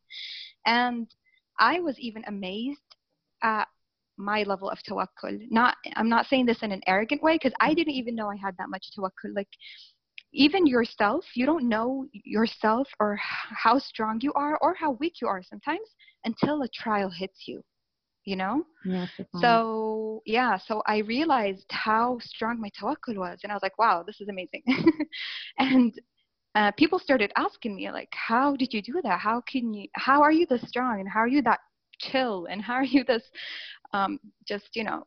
And 0.65 1.07
I 1.59 1.79
was 1.79 1.95
even 1.99 2.23
amazed 2.25 2.79
at 3.43 3.67
my 4.17 4.43
level 4.43 4.69
of 4.69 4.79
tawakkul. 4.89 5.39
Not, 5.51 5.75
I'm 5.95 6.09
not 6.09 6.25
saying 6.25 6.47
this 6.47 6.63
in 6.63 6.71
an 6.71 6.81
arrogant 6.87 7.21
way 7.21 7.35
because 7.35 7.53
I 7.59 7.73
didn't 7.73 7.93
even 7.93 8.15
know 8.15 8.29
I 8.29 8.37
had 8.37 8.55
that 8.57 8.69
much 8.69 8.87
tawakkul. 8.97 9.35
Like, 9.35 9.49
even 10.33 10.67
yourself, 10.67 11.23
you 11.33 11.45
don't 11.45 11.69
know 11.69 12.07
yourself 12.11 12.87
or 12.99 13.17
how 13.21 13.79
strong 13.79 14.19
you 14.21 14.33
are 14.33 14.57
or 14.61 14.73
how 14.73 14.91
weak 14.91 15.13
you 15.21 15.27
are 15.27 15.41
sometimes 15.43 15.87
until 16.25 16.61
a 16.61 16.67
trial 16.67 17.09
hits 17.09 17.43
you, 17.47 17.61
you 18.25 18.35
know? 18.35 18.65
Yeah, 18.83 19.07
so, 19.39 20.21
yeah, 20.25 20.57
so 20.57 20.81
I 20.85 20.97
realized 20.97 21.65
how 21.69 22.19
strong 22.21 22.59
my 22.59 22.69
tawakkul 22.69 23.17
was. 23.17 23.39
And 23.43 23.51
I 23.51 23.55
was 23.55 23.63
like, 23.63 23.79
wow, 23.79 24.03
this 24.05 24.19
is 24.19 24.27
amazing. 24.27 24.63
and 25.59 25.93
uh, 26.55 26.71
people 26.71 26.99
started 26.99 27.31
asking 27.37 27.75
me, 27.75 27.89
like, 27.91 28.09
how 28.11 28.55
did 28.55 28.73
you 28.73 28.81
do 28.81 29.01
that? 29.03 29.19
How 29.19 29.41
can 29.41 29.73
you, 29.73 29.87
how 29.93 30.21
are 30.21 30.31
you 30.31 30.45
this 30.45 30.67
strong? 30.67 30.99
And 30.99 31.09
how 31.09 31.19
are 31.19 31.27
you 31.27 31.41
that 31.43 31.59
chill? 31.99 32.47
And 32.49 32.61
how 32.61 32.73
are 32.73 32.83
you 32.83 33.03
this 33.03 33.23
um, 33.95 34.19
just 34.47 34.69
you 34.73 34.83
know 34.83 35.03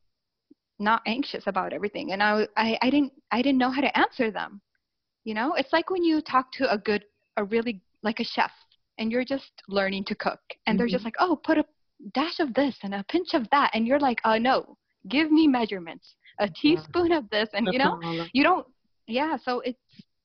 not 0.78 1.02
anxious 1.06 1.46
about 1.46 1.72
everything 1.72 2.12
and 2.12 2.22
I, 2.22 2.46
I 2.56 2.78
i 2.82 2.90
didn't 2.90 3.12
i 3.32 3.42
didn't 3.42 3.58
know 3.58 3.70
how 3.70 3.80
to 3.80 3.98
answer 3.98 4.30
them 4.30 4.60
you 5.24 5.34
know 5.34 5.54
it's 5.54 5.72
like 5.72 5.90
when 5.90 6.04
you 6.04 6.20
talk 6.20 6.52
to 6.52 6.72
a 6.72 6.78
good 6.78 7.04
a 7.36 7.44
really 7.44 7.82
like 8.02 8.20
a 8.20 8.24
chef 8.24 8.52
and 8.96 9.10
you're 9.10 9.24
just 9.24 9.50
learning 9.68 10.04
to 10.04 10.14
cook 10.14 10.38
and 10.48 10.74
mm-hmm. 10.74 10.78
they're 10.78 10.86
just 10.86 11.04
mm-hmm. 11.04 11.06
like 11.06 11.16
oh 11.18 11.36
put 11.44 11.58
a 11.58 11.64
dash 12.14 12.38
of 12.40 12.54
this 12.54 12.76
and 12.82 12.94
a 12.94 13.04
pinch 13.08 13.34
of 13.34 13.48
that 13.50 13.70
and 13.74 13.86
you're 13.86 14.00
like 14.00 14.20
uh 14.24 14.38
no 14.38 14.76
give 15.08 15.30
me 15.30 15.46
measurements. 15.46 16.14
A 16.40 16.48
teaspoon 16.48 17.12
of 17.12 17.28
this 17.30 17.48
and 17.52 17.68
you 17.72 17.78
know 17.78 17.98
you 18.32 18.44
don't 18.44 18.66
yeah 19.08 19.36
so 19.42 19.60
it's 19.60 19.78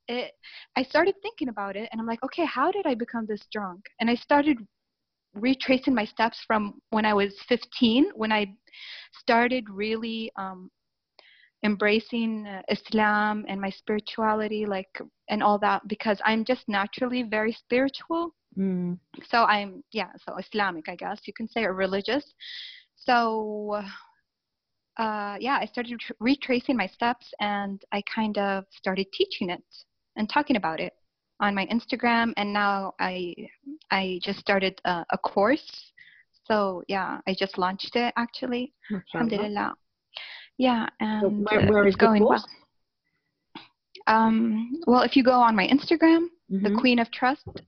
it 0.08 0.34
i 0.76 0.84
started 0.84 1.16
thinking 1.24 1.50
about 1.50 1.76
it 1.76 1.90
and 1.92 2.00
i'm 2.00 2.06
like 2.06 2.22
okay 2.24 2.46
how 2.46 2.72
did 2.72 2.86
i 2.86 2.94
become 2.94 3.26
this 3.26 3.42
drunk? 3.52 3.84
And 4.00 4.10
i 4.10 4.16
started 4.16 4.58
retracing 5.34 5.96
my 5.96 6.06
steps 6.06 6.40
from 6.46 6.80
when 6.92 7.06
I 7.06 7.14
was 7.14 7.34
15, 7.50 8.12
when 8.16 8.32
I 8.32 8.54
started 9.20 9.70
really 9.70 10.32
um, 10.36 10.70
embracing 11.64 12.46
uh, 12.48 12.62
Islam 12.70 13.46
and 13.48 13.60
my 13.60 13.70
spirituality, 13.70 14.66
like, 14.66 15.00
and 15.30 15.42
all 15.42 15.58
that, 15.60 15.88
because 15.88 16.20
I'm 16.26 16.44
just 16.46 16.68
naturally 16.68 17.24
very 17.24 17.54
spiritual. 17.54 18.36
Mm. 18.58 19.00
So 19.30 19.44
I'm, 19.44 19.84
yeah, 19.92 20.12
so 20.26 20.38
Islamic, 20.38 20.90
I 20.90 20.96
guess 20.96 21.22
you 21.26 21.34
can 21.34 21.48
say, 21.48 21.64
or 21.64 21.74
religious. 21.74 22.26
So, 22.96 23.82
uh, 24.98 25.36
yeah, 25.40 25.58
I 25.60 25.66
started 25.66 26.00
retracing 26.20 26.78
my 26.78 26.88
steps 26.88 27.34
and 27.40 27.82
I 27.92 28.04
kind 28.14 28.38
of 28.38 28.66
started 28.72 29.08
teaching 29.14 29.50
it 29.50 29.64
and 30.16 30.30
talking 30.30 30.56
about 30.56 30.80
it 30.80 30.94
on 31.40 31.56
my 31.56 31.66
Instagram, 31.66 32.32
and 32.38 32.54
now 32.54 32.94
I 33.00 33.34
I 33.90 34.20
just 34.24 34.40
started 34.40 34.80
a, 34.86 35.04
a 35.12 35.18
course 35.18 35.94
So 36.46 36.84
yeah, 36.88 37.20
I 37.28 37.36
just 37.38 37.58
launched 37.58 37.96
it 37.96 38.14
actually. 38.18 38.74
Alhamdulillah. 39.14 39.74
Yeah, 40.58 40.88
and 41.00 41.22
So 41.22 41.30
where, 41.30 41.68
where 41.68 41.88
is 41.88 41.96
the 41.96 42.00
going 42.00 42.24
well. 42.24 42.46
Um, 44.08 44.82
well, 44.86 45.02
if 45.02 45.16
you 45.16 45.24
go 45.24 45.40
on 45.40 45.56
my 45.56 45.68
Instagram, 45.68 46.28
the 46.50 46.70
Mhm. 46.70 46.80
Queen 46.80 47.00
of 47.00 47.10
Trust, 47.12 47.62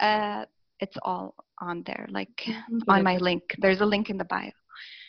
uh, 0.00 0.46
it's 0.80 0.96
all 1.02 1.34
on 1.60 1.82
there, 1.84 2.06
like 2.10 2.48
on 2.88 3.02
my 3.02 3.16
link. 3.18 3.42
There's 3.58 3.80
a 3.80 3.86
link 3.86 4.10
in 4.10 4.16
the 4.16 4.24
bio. 4.24 4.50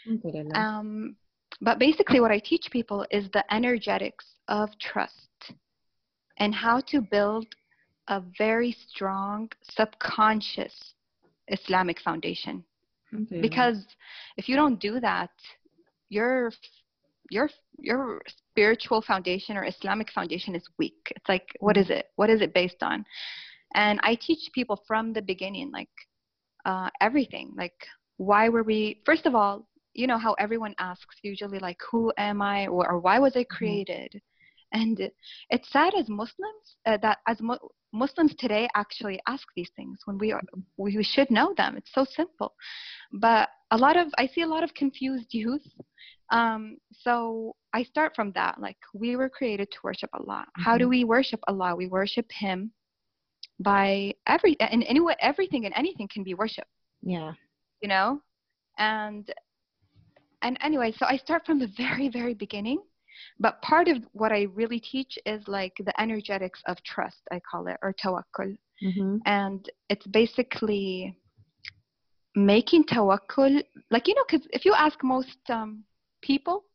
Alhamdulillah. 0.06 0.60
Um, 0.60 1.16
but 1.62 1.80
basically, 1.80 2.20
what 2.20 2.32
I 2.32 2.40
teach 2.40 2.70
people 2.72 3.06
is 3.12 3.30
the 3.32 3.44
energetics 3.54 4.26
of 4.48 4.78
trust 4.80 5.54
and 6.38 6.54
how 6.54 6.82
to 6.82 7.02
build 7.02 7.48
a 8.10 8.22
very 8.38 8.72
strong 8.72 9.50
subconscious 9.72 10.94
Islamic 11.48 12.00
foundation. 12.02 12.64
Because 13.42 13.86
if 14.38 14.50
you 14.50 14.56
don't 14.56 14.80
do 14.80 15.00
that, 15.00 15.32
your 16.10 16.52
your 17.30 17.50
your 17.80 18.22
spiritual 18.28 19.02
foundation 19.02 19.58
or 19.58 19.66
Islamic 19.66 20.12
foundation 20.12 20.56
is 20.56 20.64
weak. 20.78 21.12
It's 21.16 21.28
like, 21.28 21.48
what 21.60 21.78
is 21.78 21.90
it? 21.90 22.08
What 22.16 22.30
is 22.30 22.42
it 22.42 22.54
based 22.54 22.82
on? 22.82 23.06
And 23.74 24.00
I 24.04 24.16
teach 24.16 24.52
people 24.54 24.82
from 24.88 25.14
the 25.14 25.22
beginning, 25.22 25.72
like 25.72 25.90
uh, 26.66 26.90
everything. 27.02 27.54
Like, 27.58 27.76
why 28.18 28.50
were 28.50 28.64
we? 28.64 29.02
First 29.06 29.26
of 29.26 29.36
all, 29.36 29.68
you 29.94 30.08
know 30.08 30.18
how 30.18 30.34
everyone 30.34 30.76
asks 30.80 31.16
usually, 31.24 31.60
like, 31.60 31.78
who 31.90 32.12
am 32.18 32.42
I, 32.42 32.68
or, 32.68 32.90
or 32.92 33.00
why 33.00 33.20
was 33.20 33.36
I 33.36 33.44
created? 33.46 34.22
And 34.74 35.00
it's 35.50 35.72
sad 35.72 35.94
as 35.96 36.10
Muslims 36.10 36.76
uh, 36.86 36.98
that 37.02 37.20
as 37.28 37.40
mu- 37.42 37.56
Muslims 37.94 38.36
today 38.38 38.68
actually 38.76 39.20
ask 39.28 39.48
these 39.56 39.70
things 39.76 40.00
when 40.06 40.18
we 40.18 40.32
are 40.34 40.42
we, 40.78 40.98
we 40.98 41.04
should 41.04 41.30
know 41.32 41.54
them. 41.56 41.78
It's 41.78 41.94
so 41.94 42.06
simple, 42.06 42.54
but 43.14 43.50
a 43.72 43.78
lot 43.78 43.96
of 43.98 44.08
I 44.18 44.28
see 44.28 44.42
a 44.42 44.48
lot 44.48 44.64
of 44.64 44.74
confused 44.74 45.34
youth. 45.34 45.66
Um, 46.32 46.78
so 46.92 47.56
I 47.74 47.84
start 47.84 48.14
from 48.16 48.32
that. 48.34 48.60
Like 48.60 48.78
we 48.94 49.16
were 49.16 49.30
created 49.30 49.70
to 49.72 49.78
worship 49.84 50.10
Allah. 50.14 50.46
How 50.58 50.78
do 50.78 50.86
Mhm. 50.86 50.90
we 50.90 51.04
worship 51.04 51.40
Allah? 51.48 51.76
We 51.76 51.88
worship 51.88 52.30
Him 52.32 52.72
by 53.60 54.14
every 54.28 54.60
and 54.60 54.84
anyway 54.84 55.16
everything 55.20 55.66
and 55.66 55.74
anything 55.76 56.08
can 56.08 56.24
be 56.24 56.34
worship. 56.34 56.68
yeah. 57.02 57.34
You 57.82 57.88
know, 57.90 58.22
and 58.78 59.32
and 60.42 60.58
anyway, 60.62 60.92
so 60.98 61.06
I 61.06 61.18
start 61.18 61.46
from 61.46 61.60
the 61.60 61.68
very 61.78 62.10
very 62.10 62.34
beginning. 62.34 62.80
But 63.40 63.62
part 63.62 63.88
of 63.88 63.98
what 64.12 64.32
I 64.32 64.48
really 64.54 64.80
teach 64.80 65.18
is 65.26 65.48
like 65.48 65.74
the 65.80 66.00
energetics 66.02 66.62
of 66.68 66.82
trust, 66.84 67.22
I 67.32 67.40
call 67.50 67.68
it, 67.68 67.78
or 67.82 67.94
tawakkul. 67.94 68.58
Mm-hmm. 68.84 69.18
and 69.26 69.70
it's 69.90 70.06
basically 70.08 71.16
making 72.36 72.84
tawakkul 72.84 73.64
like 73.90 74.08
you 74.08 74.16
know 74.16 74.26
because 74.30 74.46
if 74.52 74.66
you 74.66 74.74
ask 74.74 75.02
most 75.02 75.38
um, 75.50 75.86
people 76.22 76.66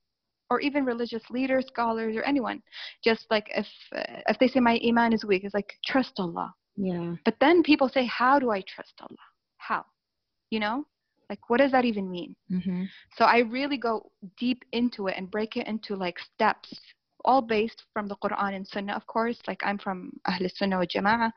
or 0.48 0.60
even 0.60 0.86
religious 0.86 1.22
leaders 1.28 1.66
scholars 1.66 2.16
or 2.16 2.22
anyone 2.22 2.62
just 3.04 3.26
like 3.30 3.48
if 3.54 3.66
uh, 3.94 4.20
if 4.28 4.38
they 4.38 4.48
say 4.48 4.60
my 4.60 4.80
iman 4.88 5.12
is 5.12 5.24
weak 5.24 5.44
it's 5.44 5.52
like 5.52 5.74
trust 5.84 6.14
allah. 6.18 6.52
Yeah. 6.76 7.16
but 7.26 7.36
then 7.40 7.62
people 7.62 7.90
say 7.90 8.06
how 8.06 8.38
do 8.38 8.50
i 8.50 8.62
trust 8.62 8.94
allah? 9.02 9.26
How? 9.58 9.84
You 10.48 10.60
know 10.60 10.86
like 11.30 11.48
what 11.48 11.58
does 11.58 11.72
that 11.72 11.84
even 11.84 12.10
mean 12.10 12.34
Mm-hmm. 12.52 12.84
so 13.16 13.24
i 13.24 13.38
really 13.38 13.78
go 13.78 14.10
deep 14.36 14.64
into 14.72 15.06
it 15.06 15.14
and 15.16 15.30
break 15.30 15.56
it 15.56 15.66
into 15.68 15.94
like 15.94 16.18
steps 16.18 16.74
all 17.24 17.40
based 17.40 17.84
from 17.92 18.08
the 18.08 18.16
quran 18.16 18.56
and 18.56 18.66
sunnah 18.66 18.94
of 18.94 19.06
course 19.06 19.38
like 19.46 19.60
i'm 19.64 19.78
from 19.78 20.10
ahl 20.26 20.48
sunnah 20.56 20.78
wa 20.78 20.84
jama'ah 20.84 21.30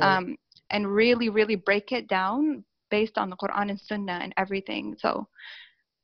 um, 0.00 0.36
and 0.70 0.92
really, 0.92 1.28
really 1.28 1.56
break 1.56 1.92
it 1.92 2.08
down 2.08 2.64
based 2.90 3.18
on 3.18 3.30
the 3.30 3.36
Quran 3.36 3.70
and 3.70 3.80
Sunnah 3.80 4.20
and 4.22 4.32
everything. 4.36 4.96
So, 4.98 5.28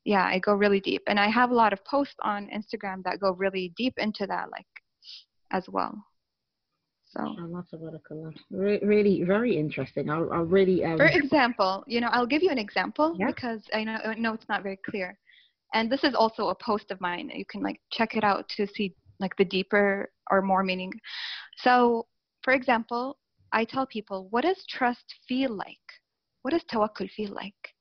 yeah, 0.04 0.24
I 0.24 0.38
go 0.38 0.54
really 0.54 0.80
deep, 0.80 1.02
and 1.06 1.18
I 1.18 1.28
have 1.28 1.50
a 1.50 1.54
lot 1.54 1.72
of 1.72 1.84
posts 1.84 2.16
on 2.22 2.48
Instagram 2.48 3.02
that 3.04 3.20
go 3.20 3.32
really 3.32 3.72
deep 3.76 3.94
into 3.98 4.26
that, 4.26 4.50
like 4.50 4.66
as 5.52 5.64
well. 5.68 6.04
So. 7.14 7.36
Re- 8.50 8.80
really, 8.82 9.22
very 9.22 9.56
interesting. 9.56 10.08
I, 10.08 10.18
I 10.18 10.40
really. 10.40 10.84
Um, 10.84 10.96
for 10.96 11.06
example, 11.06 11.84
you 11.86 12.00
know, 12.00 12.08
I'll 12.10 12.26
give 12.26 12.42
you 12.42 12.50
an 12.50 12.58
example 12.58 13.14
Yeah. 13.18 13.26
because 13.26 13.62
I 13.74 13.84
know 13.84 13.98
I 14.04 14.14
know 14.14 14.32
it's 14.32 14.48
not 14.48 14.62
very 14.62 14.78
clear, 14.88 15.18
and 15.74 15.90
this 15.90 16.04
is 16.04 16.14
also 16.14 16.48
a 16.48 16.54
post 16.54 16.90
of 16.90 17.00
mine. 17.00 17.30
You 17.34 17.44
can 17.44 17.62
like 17.62 17.80
check 17.90 18.16
it 18.16 18.24
out 18.24 18.48
to 18.56 18.66
see 18.66 18.94
like 19.20 19.36
the 19.36 19.44
deeper 19.44 20.10
or 20.30 20.42
more 20.42 20.64
meaning. 20.64 20.92
So, 21.58 22.06
for 22.42 22.54
example, 22.54 23.18
I 23.52 23.64
tell 23.64 23.86
people, 23.86 24.28
what 24.30 24.42
does 24.42 24.64
trust 24.68 25.04
feel 25.28 25.54
like? 25.54 25.86
What 26.42 26.52
does 26.52 26.64
tawakkul 26.64 27.10
feel 27.10 27.32
like? 27.32 27.74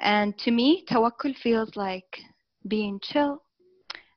And 0.00 0.36
to 0.38 0.50
me, 0.50 0.84
tawakkul 0.90 1.36
feels 1.36 1.76
like 1.76 2.18
being 2.66 2.98
chill, 3.02 3.42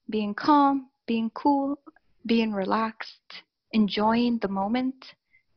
being 0.10 0.34
calm, 0.34 0.89
being 1.06 1.29
cool, 1.32 1.79
being 2.25 2.53
relaxed, 2.53 3.43
enjoying 3.74 4.40
the 4.42 4.48
moment, 4.48 5.14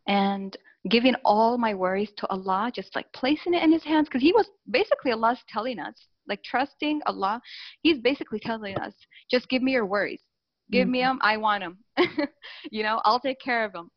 and 0.08 0.56
giving 0.90 1.14
all 1.24 1.58
my 1.58 1.74
worries 1.74 2.12
to 2.18 2.26
Allah, 2.28 2.70
just 2.74 2.94
like 2.94 3.10
placing 3.12 3.54
it 3.54 3.62
in 3.62 3.72
His 3.72 3.84
hands. 3.84 4.08
Because 4.08 4.22
He 4.22 4.32
was 4.32 4.48
basically 4.70 5.12
Allah's 5.12 5.38
telling 5.48 5.78
us, 5.78 5.94
like 6.28 6.42
trusting 6.42 7.00
Allah. 7.06 7.40
He's 7.82 7.98
basically 7.98 8.40
telling 8.40 8.76
us, 8.78 8.94
just 9.30 9.48
give 9.48 9.62
me 9.62 9.72
your 9.72 9.86
worries. 9.86 10.22
Give 10.70 10.88
me 10.88 11.00
them, 11.00 11.18
I 11.22 11.36
want 11.36 11.62
them. 11.62 11.78
you 12.72 12.82
know, 12.82 13.00
I'll 13.04 13.20
take 13.20 13.40
care 13.40 13.64
of 13.64 13.72
them. 13.72 13.88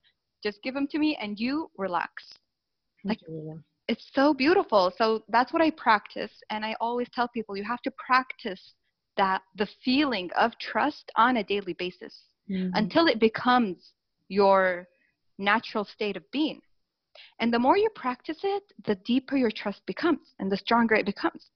Just 0.44 0.62
give 0.64 0.74
them 0.76 0.88
to 0.92 1.00
me 1.00 1.18
and 1.22 1.40
you 1.40 1.70
relax. 1.78 2.14
like- 3.04 3.20
It's 3.88 4.08
so 4.14 4.36
beautiful. 4.36 4.92
So 4.98 5.24
that's 5.30 5.52
what 5.52 5.64
I 5.64 5.72
practice. 5.72 6.32
And 6.52 6.64
I 6.64 6.76
always 6.80 7.08
tell 7.12 7.28
people 7.28 7.58
you 7.58 7.64
have 7.64 7.82
to 7.82 7.92
practice 8.08 8.76
that 9.18 9.42
the 9.56 9.68
feeling 9.84 10.30
of 10.38 10.52
trust 10.60 11.12
on 11.16 11.38
a 11.38 11.44
daily 11.44 11.74
basis 11.74 12.14
Mhm. 12.50 12.72
until 12.76 13.08
it 13.08 13.20
becomes 13.20 13.94
your 14.30 14.88
natural 15.38 15.84
state 15.86 16.16
of 16.16 16.24
being. 16.32 16.62
And 17.40 17.54
the 17.54 17.60
more 17.60 17.78
you 17.78 17.90
practice 17.96 18.38
it, 18.44 18.64
the 18.86 18.96
deeper 18.96 19.36
your 19.36 19.52
trust 19.52 19.86
becomes 19.86 20.34
and 20.40 20.52
the 20.52 20.58
stronger 20.58 20.96
it 20.96 21.06
becomes. 21.06 21.50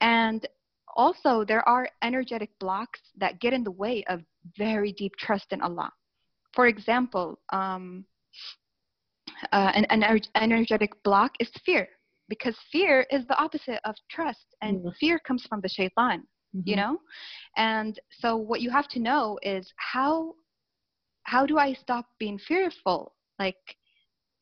And 0.00 0.46
also, 0.94 1.44
there 1.44 1.66
are 1.66 1.88
energetic 2.02 2.50
blocks 2.58 3.00
that 3.16 3.40
get 3.40 3.54
in 3.54 3.64
the 3.64 3.70
way 3.70 4.04
of 4.08 4.20
very 4.58 4.92
deep 4.92 5.12
trust 5.16 5.46
in 5.52 5.62
Allah. 5.62 5.90
For 6.54 6.66
example, 6.66 7.38
um, 7.50 8.04
uh, 9.52 9.72
an, 9.74 9.86
an 9.88 10.20
energetic 10.34 11.02
block 11.02 11.32
is 11.40 11.50
fear, 11.64 11.88
because 12.28 12.56
fear 12.70 13.06
is 13.10 13.26
the 13.26 13.40
opposite 13.40 13.80
of 13.84 13.94
trust, 14.10 14.54
and 14.60 14.82
Yes. 14.84 14.96
fear 15.00 15.18
comes 15.20 15.46
from 15.48 15.60
the 15.62 15.68
shaitan 15.68 16.26
you 16.64 16.76
Mhm. 16.76 16.76
know 16.76 17.00
and 17.56 17.98
so 18.10 18.36
what 18.36 18.60
you 18.60 18.70
have 18.70 18.88
to 18.88 19.00
know 19.00 19.38
is 19.42 19.72
how 19.76 20.34
how 21.24 21.46
do 21.46 21.58
i 21.58 21.72
stop 21.72 22.06
being 22.18 22.38
fearful? 22.38 23.14
Like 23.38 23.76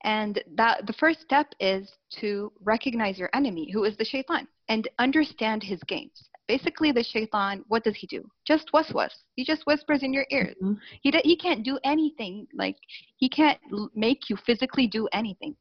and 0.04 0.42
that 0.56 0.86
the 0.86 0.94
first 0.94 1.20
step 1.20 1.48
is 1.60 1.90
to 2.20 2.52
recognize 2.62 3.18
your 3.18 3.30
enemy 3.34 3.70
who 3.70 3.84
is 3.84 3.96
the 3.96 4.04
shaitan 4.04 4.48
and 4.68 4.88
understand 4.98 5.62
his 5.62 5.82
games 5.84 6.30
basically 6.50 6.90
the 6.90 7.04
shaitan 7.04 7.64
what 7.68 7.84
does 7.84 7.94
he 7.94 8.06
do? 8.08 8.22
Just 8.44 8.72
waswas. 8.74 9.14
He 9.36 9.44
just 9.44 9.62
whispers 9.68 10.02
in 10.02 10.12
your 10.12 10.26
ears. 10.36 10.56
Mhm. 10.60 10.76
he 11.04 11.10
he 11.30 11.36
can't 11.36 11.62
do 11.70 11.78
anything. 11.84 12.34
Like 12.62 12.78
he 13.22 13.28
can't 13.28 13.60
l- 13.72 13.90
make 13.94 14.28
you 14.28 14.36
physically 14.48 14.88
do 14.88 15.02
anything. 15.20 15.54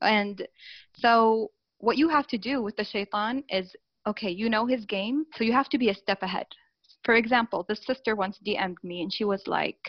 And 0.00 0.36
so 1.04 1.50
what 1.78 1.96
you 2.00 2.08
have 2.16 2.28
to 2.28 2.38
do 2.38 2.62
with 2.62 2.76
the 2.76 2.84
shaitan 2.92 3.42
is 3.48 3.66
okay 4.10 4.30
you 4.42 4.48
know 4.54 4.64
his 4.74 4.84
game 4.96 5.16
so 5.34 5.40
you 5.48 5.52
have 5.60 5.70
to 5.70 5.78
be 5.84 5.88
a 5.90 6.00
step 6.04 6.22
ahead. 6.22 6.46
For 7.06 7.14
example 7.22 7.64
this 7.68 7.84
sister 7.90 8.12
once 8.14 8.36
dm'd 8.46 8.78
me 8.90 8.96
and 9.02 9.12
she 9.16 9.24
was 9.32 9.42
like 9.58 9.82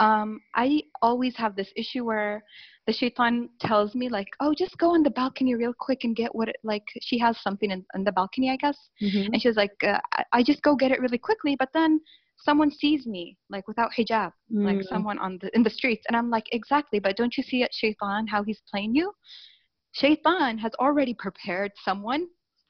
um, 0.00 0.40
i 0.54 0.80
always 1.02 1.34
have 1.36 1.54
this 1.56 1.70
issue 1.76 2.04
where 2.04 2.42
the 2.86 2.92
shaitan 2.92 3.48
tells 3.60 3.94
me 3.94 4.08
like 4.08 4.28
oh 4.40 4.52
just 4.56 4.76
go 4.78 4.90
on 4.94 5.02
the 5.02 5.10
balcony 5.10 5.54
real 5.54 5.74
quick 5.78 6.00
and 6.04 6.16
get 6.16 6.34
what 6.34 6.48
it, 6.48 6.56
like 6.64 6.82
she 7.02 7.18
has 7.18 7.36
something 7.40 7.70
in, 7.70 7.84
in 7.94 8.02
the 8.04 8.12
balcony 8.12 8.50
i 8.50 8.56
guess 8.56 8.78
Mhm. 9.02 9.28
and 9.32 9.42
she's 9.42 9.56
like 9.56 9.74
uh, 9.84 9.98
I, 10.14 10.24
I 10.32 10.42
just 10.42 10.62
go 10.62 10.74
get 10.74 10.90
it 10.92 11.00
really 11.00 11.18
quickly 11.18 11.56
but 11.58 11.68
then 11.74 12.00
someone 12.38 12.70
sees 12.70 13.06
me 13.06 13.36
like 13.50 13.68
without 13.68 13.90
hijab 13.96 14.32
like 14.50 14.78
Mm. 14.78 14.88
someone 14.88 15.18
on 15.18 15.38
the 15.40 15.54
in 15.56 15.62
the 15.62 15.70
streets 15.70 16.04
and 16.08 16.16
i'm 16.16 16.30
like 16.30 16.46
exactly 16.52 16.98
but 16.98 17.16
don't 17.16 17.36
you 17.36 17.42
see 17.42 17.62
at 17.62 17.70
shaitan 17.72 18.26
how 18.26 18.42
he's 18.42 18.62
playing 18.70 18.94
you 18.94 19.12
shaitan 19.92 20.58
has 20.58 20.72
already 20.80 21.14
prepared 21.14 21.70
someone 21.84 22.26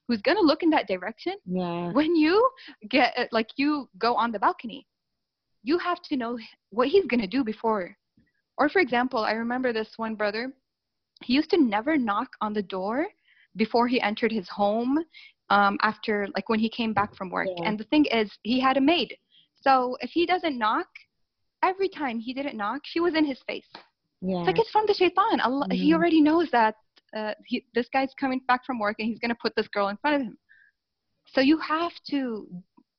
who's 0.08 0.20
going 0.22 0.36
to 0.36 0.42
look 0.42 0.62
in 0.62 0.70
that 0.70 0.88
direction 0.88 1.34
Yeah. 1.46 1.92
when 1.92 2.14
you 2.16 2.48
get 2.90 3.14
uh, 3.16 3.26
like 3.32 3.48
you 3.56 3.88
go 3.98 4.14
on 4.14 4.32
the 4.32 4.38
balcony 4.38 4.86
you 5.62 5.78
have 5.78 6.02
to 6.02 6.16
know 6.16 6.38
what 6.70 6.88
he's 6.88 7.06
going 7.06 7.20
to 7.20 7.26
do 7.26 7.44
before. 7.44 7.96
Or 8.58 8.68
for 8.68 8.80
example 8.80 9.20
i 9.20 9.32
remember 9.32 9.72
this 9.72 9.92
one 9.96 10.14
brother. 10.14 10.52
He 11.22 11.34
used 11.34 11.50
to 11.50 11.56
never 11.62 11.96
knock 11.96 12.30
on 12.40 12.52
the 12.52 12.62
door 12.62 13.06
before 13.56 13.86
he 13.86 14.00
entered 14.00 14.32
his 14.32 14.48
home 14.48 14.98
um, 15.50 15.78
after 15.82 16.26
like 16.34 16.48
when 16.48 16.58
he 16.58 16.68
came 16.68 16.92
back 16.92 17.14
from 17.16 17.30
work. 17.30 17.48
Yeah. 17.56 17.68
and 17.68 17.78
the 17.78 17.84
thing 17.84 18.06
is 18.06 18.30
he 18.42 18.60
had 18.60 18.76
a 18.76 18.80
maid. 18.80 19.14
So 19.60 19.96
if 20.00 20.10
he 20.10 20.26
doesn't 20.26 20.58
knock 20.58 20.88
every 21.62 21.88
time 21.88 22.18
he 22.18 22.34
didn't 22.34 22.56
knock 22.56 22.80
she 22.84 23.00
was 23.00 23.14
in 23.14 23.24
his 23.24 23.38
face. 23.46 23.66
Yeah. 24.20 24.38
it's 24.38 24.46
like 24.46 24.58
it's 24.58 24.70
from 24.70 24.86
the 24.86 24.94
shaitan. 24.94 25.40
Allah, 25.40 25.66
he 25.70 25.90
Mhm. 25.90 25.94
already 25.96 26.20
knows 26.20 26.48
that 26.50 26.74
uh, 27.16 27.34
he, 27.46 27.64
this 27.74 27.88
guy's 27.92 28.12
coming 28.18 28.40
back 28.48 28.64
from 28.64 28.78
work 28.78 28.96
and 28.98 29.06
he's 29.08 29.18
going 29.18 29.28
to 29.36 29.40
put 29.42 29.54
this 29.54 29.68
girl 29.68 29.88
in 29.88 29.96
front 29.98 30.16
of 30.16 30.22
him. 30.22 30.38
So 31.34 31.40
you 31.40 31.58
have 31.58 31.92
to 32.10 32.48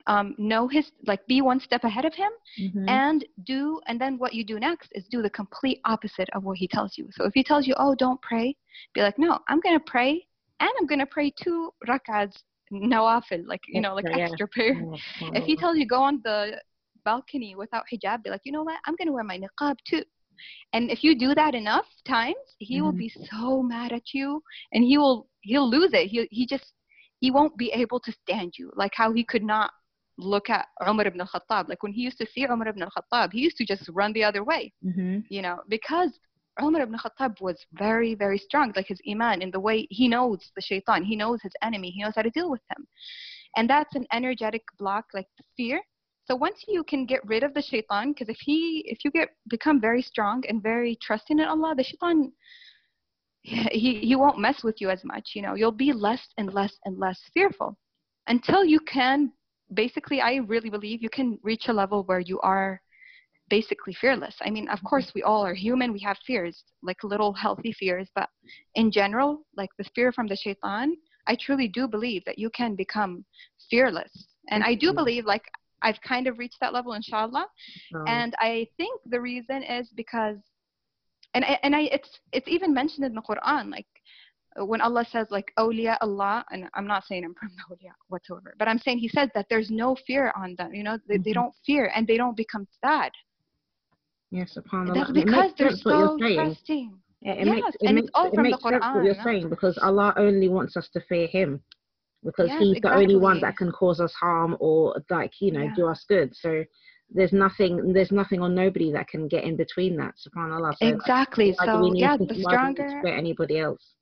um, 0.08 0.36
know 0.38 0.68
his 0.68 0.86
like 1.08 1.26
be 1.28 1.42
one 1.42 1.60
step 1.60 1.84
ahead 1.84 2.06
of 2.06 2.14
him 2.14 2.32
Mhm. 2.60 2.88
and 2.88 3.26
do 3.46 3.80
and 3.88 4.00
then 4.00 4.18
what 4.18 4.34
you 4.34 4.44
do 4.44 4.60
next 4.60 4.90
is 4.94 5.06
do 5.10 5.22
the 5.22 5.30
complete 5.30 5.80
opposite 5.86 6.30
of 6.34 6.44
what 6.44 6.58
he 6.58 6.68
tells 6.68 6.98
you 6.98 7.08
so 7.12 7.26
if 7.26 7.34
he 7.34 7.44
tells 7.44 7.66
you 7.68 7.74
oh 7.78 7.96
don't 7.96 8.22
pray 8.22 8.56
be 8.94 9.02
like 9.02 9.18
no 9.18 9.40
i'm 9.48 9.60
going 9.62 9.78
to 9.78 9.86
pray 9.86 10.12
and 10.60 10.70
i'm 10.80 10.86
going 10.86 11.00
to 11.00 11.06
pray 11.06 11.32
two 11.42 11.72
rak'ahs 11.88 12.34
nawafil 12.72 13.46
like 13.48 13.62
you 13.68 13.82
know 13.82 13.94
like 13.96 14.06
Extra, 14.06 14.18
yeah. 14.20 14.28
extra 14.28 14.48
prayer 14.48 14.76
Yeah, 15.22 15.30
if 15.40 15.44
he 15.46 15.56
tells 15.56 15.78
you 15.78 15.86
go 15.88 16.02
on 16.02 16.20
the 16.24 16.60
balcony 17.06 17.56
without 17.56 17.84
hijab 17.92 18.24
be 18.24 18.30
like 18.30 18.42
you 18.44 18.52
know 18.52 18.64
what 18.64 18.80
i'm 18.86 18.96
going 18.96 19.08
to 19.08 19.14
wear 19.14 19.24
my 19.24 19.38
niqab 19.38 19.76
too 19.90 20.04
and 20.74 20.90
if 20.90 21.04
you 21.04 21.18
do 21.18 21.34
that 21.36 21.54
enough 21.56 21.86
times 22.06 22.36
he 22.60 22.82
will 22.82 22.94
Mhm. 22.94 22.98
be 23.06 23.12
so 23.32 23.62
mad 23.62 23.92
at 23.94 24.14
you 24.14 24.42
and 24.74 24.84
he 24.84 24.98
will 24.98 25.30
he'll 25.42 25.70
lose 25.70 25.92
it 25.94 26.08
he 26.08 26.28
he 26.32 26.46
just 26.46 26.74
he 27.20 27.32
won't 27.32 27.56
be 27.58 27.70
able 27.72 28.00
to 28.02 28.12
stand 28.24 28.54
you 28.58 28.72
like 28.76 28.92
how 28.96 29.12
he 29.14 29.24
could 29.24 29.44
not 29.44 29.72
look 30.18 30.50
at 30.50 30.68
Umar 30.88 31.08
ibn 31.08 31.22
al-Khattab 31.22 31.70
like 31.70 31.82
when 31.84 31.92
he 31.92 32.02
used 32.02 32.18
to 32.20 32.28
see 32.28 32.46
Umar 32.46 32.68
ibn 32.68 32.84
al-Khattab 32.84 33.32
he 33.34 33.40
used 33.40 33.58
to 33.58 33.66
just 33.66 33.90
run 33.90 34.14
the 34.14 34.24
other 34.24 34.44
way 34.44 34.72
Mhm. 34.86 35.26
you 35.30 35.42
know 35.42 35.60
because 35.70 36.12
Umar 36.62 36.82
ibn 36.84 36.94
al-Khattab 36.94 37.42
was 37.42 37.58
very, 37.74 38.14
very 38.14 38.38
strong, 38.38 38.74
like 38.76 38.88
his 38.88 39.02
iman 39.10 39.42
in 39.42 39.50
the 39.50 39.60
way 39.60 39.88
he 39.90 40.08
knows 40.08 40.52
the 40.56 40.62
shaitan, 40.62 41.04
he 41.04 41.16
knows 41.16 41.42
his 41.42 41.54
enemy, 41.64 41.90
he 41.90 42.04
knows 42.04 42.14
how 42.16 42.22
to 42.22 42.30
deal 42.30 42.52
with 42.52 42.62
him. 42.70 42.86
And 43.56 43.68
that's 43.68 43.96
an 43.96 44.06
energetic 44.14 44.64
block, 44.78 45.06
like 45.14 45.28
fear. 45.58 45.82
So 46.26 46.36
once 46.36 46.64
you 46.68 46.84
can 46.84 47.06
get 47.06 47.26
rid 47.26 47.44
of 47.44 47.54
the 47.54 47.62
shaitan, 47.62 48.12
because 48.14 48.30
if 48.30 48.38
he, 48.40 48.84
if 48.88 49.00
you 49.04 49.12
get 49.12 49.30
become 49.50 49.82
very 49.82 50.02
strong 50.02 50.44
and 50.48 50.62
very 50.62 50.98
trusting 51.02 51.40
in 51.40 51.46
Allah, 51.46 51.74
the 51.76 51.84
shaitan, 51.84 52.32
he 53.42 54.00
he 54.00 54.16
won't 54.16 54.40
mess 54.40 54.64
with 54.64 54.80
you 54.80 54.90
as 54.90 55.04
much. 55.04 55.32
You 55.36 55.42
know, 55.42 55.56
you'll 55.56 55.72
be 55.72 55.92
less 55.92 56.26
and 56.38 56.54
less 56.54 56.78
and 56.86 56.98
less 56.98 57.20
fearful 57.34 57.78
until 58.28 58.64
you 58.64 58.80
can. 58.82 59.34
Basically, 59.74 60.22
I 60.22 60.36
really 60.38 60.70
believe 60.70 61.02
you 61.02 61.10
can 61.10 61.40
reach 61.44 61.68
a 61.68 61.74
level 61.74 62.04
where 62.04 62.20
you 62.20 62.40
are 62.42 62.82
basically 63.50 63.94
fearless. 63.94 64.36
I 64.42 64.50
mean, 64.50 64.68
of 64.70 64.84
course, 64.84 65.12
we 65.14 65.24
all 65.24 65.46
are 65.46 65.54
human. 65.54 65.94
We 65.94 66.00
have 66.00 66.18
fears, 66.26 66.64
like 66.82 67.04
little 67.04 67.34
healthy 67.34 67.72
fears, 67.74 68.10
but 68.16 68.30
in 68.76 68.92
general, 68.92 69.46
like 69.56 69.70
the 69.78 69.86
fear 69.96 70.12
from 70.12 70.28
the 70.28 70.36
shaitan, 70.36 70.96
I 71.28 71.36
truly 71.36 71.68
do 71.68 71.88
believe 71.88 72.24
that 72.26 72.40
you 72.40 72.50
can 72.50 72.76
become 72.76 73.26
fearless. 73.70 74.28
And 74.50 74.64
I 74.64 74.74
do 74.76 74.92
Mhm. 74.92 74.96
believe, 74.96 75.26
like, 75.26 75.46
I've 75.82 76.02
kind 76.02 76.28
of 76.28 76.38
reached 76.40 76.60
that 76.62 76.74
level, 76.74 76.94
inshallah. 76.94 77.48
Um, 77.94 78.08
And 78.08 78.34
I 78.40 78.68
think 78.78 79.02
the 79.06 79.20
reason 79.22 79.64
is 79.64 79.90
because, 79.96 80.38
and 81.34 81.44
I, 81.46 81.60
and 81.64 81.76
I, 81.76 81.82
it's 81.84 82.10
it's 82.32 82.48
even 82.48 82.74
mentioned 82.74 83.06
in 83.06 83.14
the 83.14 83.22
Quran, 83.22 83.72
like 83.72 83.88
when 84.58 84.82
Allah 84.82 85.06
says 85.12 85.28
like 85.32 85.52
awliya 85.58 85.98
Allah, 86.02 86.46
and 86.52 86.70
I'm 86.74 86.88
not 86.88 87.06
saying 87.06 87.24
I'm 87.26 87.34
from 87.40 87.50
the 87.56 87.76
awliya 87.76 87.92
whatsoever, 88.10 88.56
but 88.60 88.68
I'm 88.68 88.80
saying 88.80 89.00
He 89.00 89.08
says 89.10 89.30
that 89.36 89.48
there's 89.50 89.72
no 89.72 89.96
fear 90.08 90.32
on 90.36 90.56
them. 90.58 90.74
You 90.74 90.84
know, 90.84 90.98
they, 91.08 91.18
they 91.18 91.32
Mhm. 91.32 91.34
don't 91.34 91.56
fear 91.66 91.92
and 91.96 92.06
they 92.08 92.18
don't 92.18 92.38
become 92.38 92.68
sad. 92.84 93.12
yeah, 94.32 94.46
subhanallah. 94.46 94.96
That's 94.96 95.12
because 95.12 95.54
they're 95.58 95.72
so 95.72 96.18
trusting. 96.18 97.00
Yeah, 97.22 97.34
it 97.34 97.46
Yes, 97.46 97.56
makes 97.56 97.76
it 97.76 97.88
and 97.88 97.96
makes 97.96 98.08
it's 98.08 98.16
all 98.16 98.26
it 98.26 98.36
from 98.36 98.44
the 98.44 98.50
makes 98.52 98.64
sense 98.64 98.84
what 98.94 99.06
you're 99.06 99.24
saying 99.24 99.50
because 99.50 99.78
Allah 99.78 100.14
only 100.18 100.50
wants 100.50 100.76
us 100.76 100.90
to 100.90 101.00
fear 101.02 101.28
Him 101.28 101.62
because 102.24 102.50
Yes, 102.50 102.60
He's 102.60 102.82
the 102.82 102.94
only 102.94 103.16
one 103.16 103.40
that 103.42 103.56
can 103.58 103.72
cause 103.72 104.00
us 104.02 104.14
harm 104.14 104.58
or 104.60 105.02
like 105.10 105.32
you 105.40 105.52
know 105.52 105.64
Yeah. 105.64 105.76
do 105.76 105.88
us 105.88 106.04
good. 106.10 106.36
So 106.36 106.66
there's 107.12 107.32
nothing 107.32 107.94
there's 107.94 108.12
nothing 108.12 108.42
or 108.42 108.50
nobody 108.50 108.92
that 108.92 109.08
can 109.08 109.28
get 109.28 109.44
in 109.44 109.56
between 109.56 109.96
that. 109.98 110.16
Subhanallah. 110.26 110.76
So 110.78 110.88
Exactly. 110.88 111.54
we 111.54 111.66
So 111.66 111.94
yeah, 111.96 112.18
the 112.18 112.36
why 112.42 112.58
do 112.58 112.68
we 112.68 112.68
need 112.70 112.76
to 112.78 112.84
stronger. 112.84 113.08
anybody 113.08 113.60
else? 113.60 113.94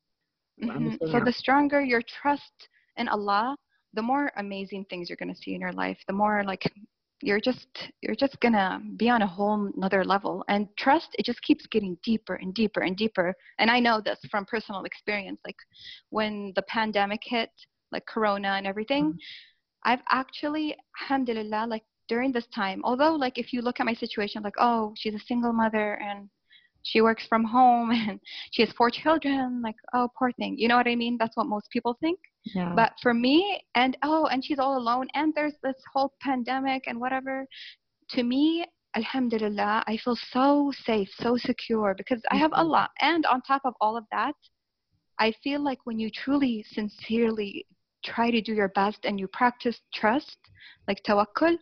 Hmm 0.61 0.95
So 1.11 1.19
the 1.19 1.33
stronger 1.33 1.81
your 1.81 2.01
trust 2.01 2.69
in 2.97 3.07
Allah, 3.07 3.55
the 3.93 4.01
more 4.01 4.31
amazing 4.37 4.85
things 4.89 5.09
you're 5.09 5.17
gonna 5.17 5.35
see 5.35 5.53
in 5.53 5.61
your 5.61 5.73
life. 5.73 5.97
The 6.07 6.13
more 6.13 6.43
like 6.43 6.71
you're 7.21 7.39
just 7.39 7.91
you're 8.01 8.15
just 8.15 8.39
gonna 8.39 8.81
be 8.97 9.09
on 9.09 9.21
a 9.21 9.27
whole 9.27 9.71
another 9.75 10.03
level. 10.03 10.43
And 10.47 10.67
trust, 10.77 11.09
it 11.19 11.25
just 11.25 11.41
keeps 11.41 11.65
getting 11.67 11.97
deeper 12.03 12.35
and 12.35 12.53
deeper 12.53 12.81
and 12.81 12.95
deeper. 12.97 13.33
And 13.59 13.69
I 13.69 13.79
know 13.79 14.01
this 14.01 14.19
from 14.29 14.45
personal 14.45 14.83
experience. 14.83 15.39
Like 15.45 15.57
when 16.09 16.53
the 16.55 16.63
pandemic 16.63 17.21
hit, 17.23 17.51
like 17.91 18.05
Corona 18.05 18.49
and 18.49 18.65
everything, 18.65 19.17
I've 19.83 20.01
actually, 20.09 20.75
alhamdulillah, 21.01 21.65
like 21.67 21.83
during 22.07 22.31
this 22.31 22.47
time, 22.47 22.81
although 22.83 23.15
like 23.15 23.37
if 23.37 23.53
you 23.53 23.61
look 23.61 23.79
at 23.79 23.85
my 23.85 23.93
situation, 23.93 24.43
like 24.43 24.55
oh, 24.59 24.93
she's 24.97 25.15
a 25.15 25.19
single 25.19 25.53
mother 25.53 25.93
and 25.95 26.29
she 26.83 27.01
works 27.01 27.25
from 27.27 27.43
home 27.43 27.91
and 28.09 28.19
she 28.51 28.63
has 28.63 28.71
four 28.73 28.89
children, 28.89 29.61
like 29.61 29.75
oh, 29.93 30.09
poor 30.17 30.31
thing. 30.33 30.57
You 30.57 30.67
know 30.67 30.77
what 30.77 30.87
I 30.87 30.95
mean? 30.95 31.17
That's 31.19 31.35
what 31.35 31.47
most 31.47 31.69
people 31.71 31.97
think. 31.99 32.19
Yeah. 32.43 32.73
But 32.75 32.93
for 33.01 33.13
me, 33.13 33.61
and 33.75 33.97
oh, 34.03 34.25
and 34.25 34.43
she's 34.43 34.59
all 34.59 34.77
alone, 34.77 35.07
and 35.13 35.33
there's 35.35 35.55
this 35.63 35.75
whole 35.93 36.13
pandemic 36.21 36.83
and 36.87 36.99
whatever. 36.99 37.45
To 38.11 38.23
me, 38.23 38.65
alhamdulillah, 38.95 39.83
I 39.87 39.97
feel 39.97 40.17
so 40.31 40.71
safe, 40.85 41.09
so 41.19 41.37
secure 41.37 41.93
because 41.97 42.21
I 42.31 42.37
have. 42.37 42.53
Allah. 42.53 42.89
Mm-hmm. 43.01 43.15
And 43.15 43.25
on 43.25 43.41
top 43.41 43.61
of 43.65 43.73
all 43.79 43.95
of 43.95 44.05
that, 44.11 44.35
I 45.19 45.33
feel 45.43 45.63
like 45.63 45.79
when 45.83 45.99
you 45.99 46.09
truly, 46.09 46.65
sincerely 46.71 47.67
try 48.03 48.31
to 48.31 48.41
do 48.41 48.53
your 48.53 48.69
best 48.69 49.05
and 49.05 49.19
you 49.19 49.27
practice 49.27 49.79
trust, 49.93 50.37
like 50.87 51.03
tawakkul, 51.07 51.57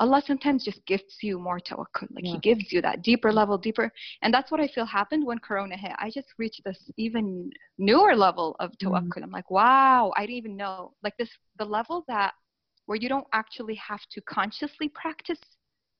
Allah 0.00 0.22
sometimes 0.26 0.64
just 0.64 0.84
gifts 0.86 1.18
you 1.22 1.38
more 1.38 1.60
tawakkul. 1.60 2.08
Like 2.10 2.26
He 2.26 2.38
gives 2.38 2.72
you 2.72 2.82
that 2.82 3.02
deeper 3.02 3.32
level, 3.32 3.58
deeper. 3.58 3.92
And 4.22 4.34
that's 4.34 4.50
what 4.50 4.60
I 4.60 4.68
feel 4.68 4.86
happened 4.86 5.26
when 5.26 5.38
Corona 5.38 5.76
hit. 5.76 5.92
I 5.98 6.10
just 6.10 6.28
reached 6.38 6.62
this 6.64 6.90
even 6.96 7.50
newer 7.78 8.16
level 8.16 8.56
of 8.60 8.72
tawakkul. 8.82 9.22
I'm 9.22 9.30
like, 9.30 9.50
wow, 9.50 10.12
I 10.16 10.22
didn't 10.22 10.36
even 10.38 10.56
know. 10.56 10.94
Like 11.04 11.16
this, 11.18 11.30
the 11.58 11.64
level 11.66 12.04
that 12.08 12.32
where 12.86 12.98
you 12.98 13.08
don't 13.08 13.26
actually 13.34 13.76
have 13.76 14.00
to 14.12 14.20
consciously 14.22 14.88
practice. 14.88 15.40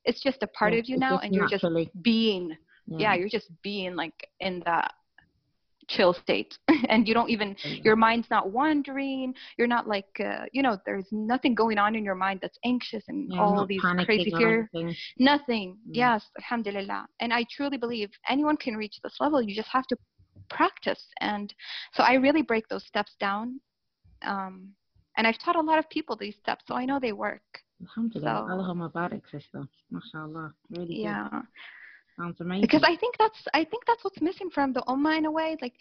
It's 0.03 0.21
just 0.21 0.43
a 0.43 0.47
part 0.47 0.73
Yeah, 0.73 0.79
of 0.79 0.89
you 0.89 0.97
now, 0.97 1.19
and 1.19 1.33
you're 1.35 1.45
just 1.45 1.65
being 2.01 2.57
yeah, 2.97 3.13
you're 3.15 3.29
just 3.29 3.49
being 3.63 3.95
like 3.95 4.27
in 4.39 4.61
that 4.65 4.93
chill 5.95 6.13
state. 6.13 6.53
And 6.91 7.07
you 7.07 7.13
don't 7.13 7.29
even 7.35 7.55
your 7.87 7.95
mind's 7.95 8.29
not 8.35 8.45
wandering. 8.59 9.33
You're 9.57 9.73
not 9.77 9.85
like 9.95 10.11
uh, 10.19 10.45
you 10.55 10.61
know 10.65 10.73
there's 10.85 11.05
nothing 11.11 11.53
going 11.63 11.77
on 11.77 11.91
in 11.95 12.03
your 12.09 12.19
mind 12.25 12.39
that's 12.41 12.59
anxious 12.73 13.03
and 13.11 13.19
Yeah, 13.31 13.41
all 13.41 13.65
these 13.65 13.81
crazy 14.09 14.31
fear. 14.39 14.69
nothing. 15.31 15.69
Mm. 15.87 15.95
yes 16.03 16.21
alhamdulillah. 16.39 17.01
And 17.21 17.29
i 17.39 17.41
truly 17.55 17.77
believe 17.85 18.09
anyone 18.35 18.57
can 18.65 18.75
reach 18.83 18.95
this 19.03 19.15
level. 19.23 19.41
You 19.47 19.55
just 19.61 19.69
have 19.77 19.87
to 19.91 19.97
practice. 20.57 21.03
And 21.29 21.47
so 21.95 21.99
i 22.03 22.13
really 22.25 22.43
break 22.51 22.65
those 22.67 22.85
steps 22.91 23.13
down. 23.27 23.45
Um, 24.31 24.53
and 25.17 25.23
i've 25.27 25.39
taught 25.43 25.55
a 25.63 25.65
lot 25.71 25.79
of 25.79 25.87
people 25.89 26.15
these 26.15 26.37
steps 26.43 26.63
so 26.67 26.73
i 26.81 26.83
know 26.89 26.99
they 26.99 27.13
work. 27.27 27.47
Alhamdulillah. 27.85 28.45
So- 28.47 28.53
Allahumma 28.53 28.87
barik, 28.97 29.23
sister. 29.35 29.61
MashaAllah. 29.95 30.47
Really 30.77 30.95
good. 30.95 31.03
Sounds 32.19 32.39
amazing. 32.41 32.61
because 32.61 32.83
I 32.83 32.95
think 32.97 33.17
that's 33.17 33.39
I 33.53 33.63
think 33.65 33.83
that's 33.87 34.03
what's 34.03 34.21
missing 34.21 34.49
from 34.49 34.73
the 34.73 34.81
ummah 34.87 35.17
in 35.17 35.25
a 35.25 35.31
way. 35.31 35.57
Like 35.61 35.73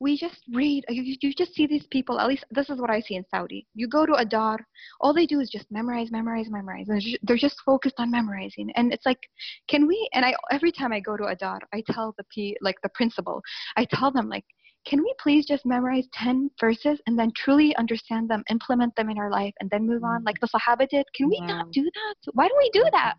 we 0.00 0.16
just 0.16 0.40
read, 0.52 0.84
you, 0.88 1.16
you- 1.20 1.34
just 1.34 1.54
see 1.54 1.66
these 1.66 1.86
people. 1.86 2.18
At 2.18 2.26
least 2.26 2.44
this 2.50 2.68
is 2.70 2.80
what 2.80 2.90
I 2.90 3.00
see 3.00 3.14
in 3.14 3.24
Saudi. 3.30 3.66
You 3.74 3.86
go 3.86 4.04
to 4.04 4.14
a 4.14 4.24
dar, 4.24 4.58
all 5.00 5.12
they 5.14 5.26
do 5.26 5.38
is 5.40 5.48
just 5.50 5.66
memorize, 5.70 6.10
memorize, 6.10 6.48
memorize. 6.50 6.88
And 6.88 7.00
they're 7.22 7.36
just 7.36 7.60
focused 7.64 7.96
on 7.98 8.10
memorizing. 8.10 8.70
And 8.74 8.92
it's 8.92 9.06
like, 9.06 9.20
can 9.68 9.86
we? 9.86 10.08
And 10.12 10.24
I 10.24 10.34
every 10.50 10.72
time 10.72 10.92
I 10.92 11.00
go 11.00 11.16
to 11.16 11.26
a 11.26 11.36
dar, 11.36 11.60
I 11.72 11.82
tell 11.90 12.14
the 12.18 12.24
p 12.34 12.56
like 12.60 12.76
the 12.82 12.88
principal, 12.90 13.42
I 13.76 13.84
tell 13.90 14.10
them 14.10 14.28
like. 14.28 14.44
Can 14.84 15.00
we 15.00 15.14
please 15.20 15.46
just 15.46 15.64
memorize 15.64 16.08
10 16.12 16.50
verses 16.58 17.00
and 17.06 17.16
then 17.16 17.30
truly 17.36 17.72
understand 17.76 18.28
them, 18.28 18.42
implement 18.50 18.92
them 18.96 19.10
in 19.10 19.16
our 19.16 19.30
life, 19.30 19.54
and 19.60 19.70
then 19.70 19.86
move 19.86 20.02
on 20.02 20.22
Mm. 20.22 20.26
like 20.26 20.40
the 20.40 20.48
Sahaba 20.48 20.88
did? 20.88 21.06
Can 21.14 21.28
we 21.28 21.38
Yeah. 21.38 21.46
not 21.46 21.70
do 21.70 21.84
that? 21.84 22.32
Why 22.32 22.48
don't 22.48 22.58
we 22.58 22.68
do 22.70 22.84
that? 22.90 23.14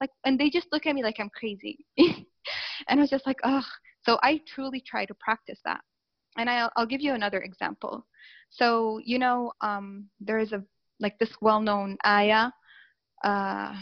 Like 0.00 0.10
and 0.24 0.38
they 0.38 0.50
just 0.50 0.68
look 0.72 0.86
at 0.86 0.94
me 0.94 1.02
like 1.02 1.16
i'm 1.18 1.30
crazy. 1.30 1.78
And 2.88 2.98
i 2.98 3.02
was 3.02 3.10
just 3.10 3.26
like 3.26 3.38
ugh. 3.44 3.64
So 4.04 4.18
i 4.22 4.40
truly 4.46 4.80
try 4.80 5.04
to 5.04 5.14
practice 5.14 5.58
that. 5.64 5.80
And 6.36 6.48
i'll, 6.48 6.70
I'll 6.76 6.86
give 6.86 7.00
you 7.00 7.14
another 7.14 7.40
example. 7.42 8.06
So 8.50 9.00
you 9.04 9.18
know 9.18 9.52
um 9.60 10.08
there 10.20 10.38
is 10.38 10.52
a 10.52 10.62
like 11.00 11.18
this 11.18 11.30
well-known 11.40 11.96
ayah 12.06 12.50
uh 13.24 13.74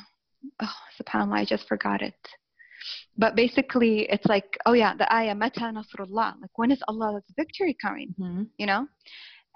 oh 0.63 0.75
subhanallah 1.01 1.39
i 1.39 1.45
just 1.45 1.69
forgot 1.69 2.03
it. 2.03 2.15
But 3.17 3.35
basically 3.37 4.07
it's 4.11 4.27
like 4.27 4.57
oh 4.67 4.73
yeah 4.73 4.95
the 4.97 5.13
ayah 5.13 5.35
mata 5.35 5.73
nasrullah 5.73 6.35
like 6.41 6.57
when 6.57 6.71
is 6.71 6.83
allah's 6.89 7.25
victory 7.37 7.77
coming? 7.81 8.15
Mhm. 8.19 8.49
you 8.59 8.67
know? 8.67 8.87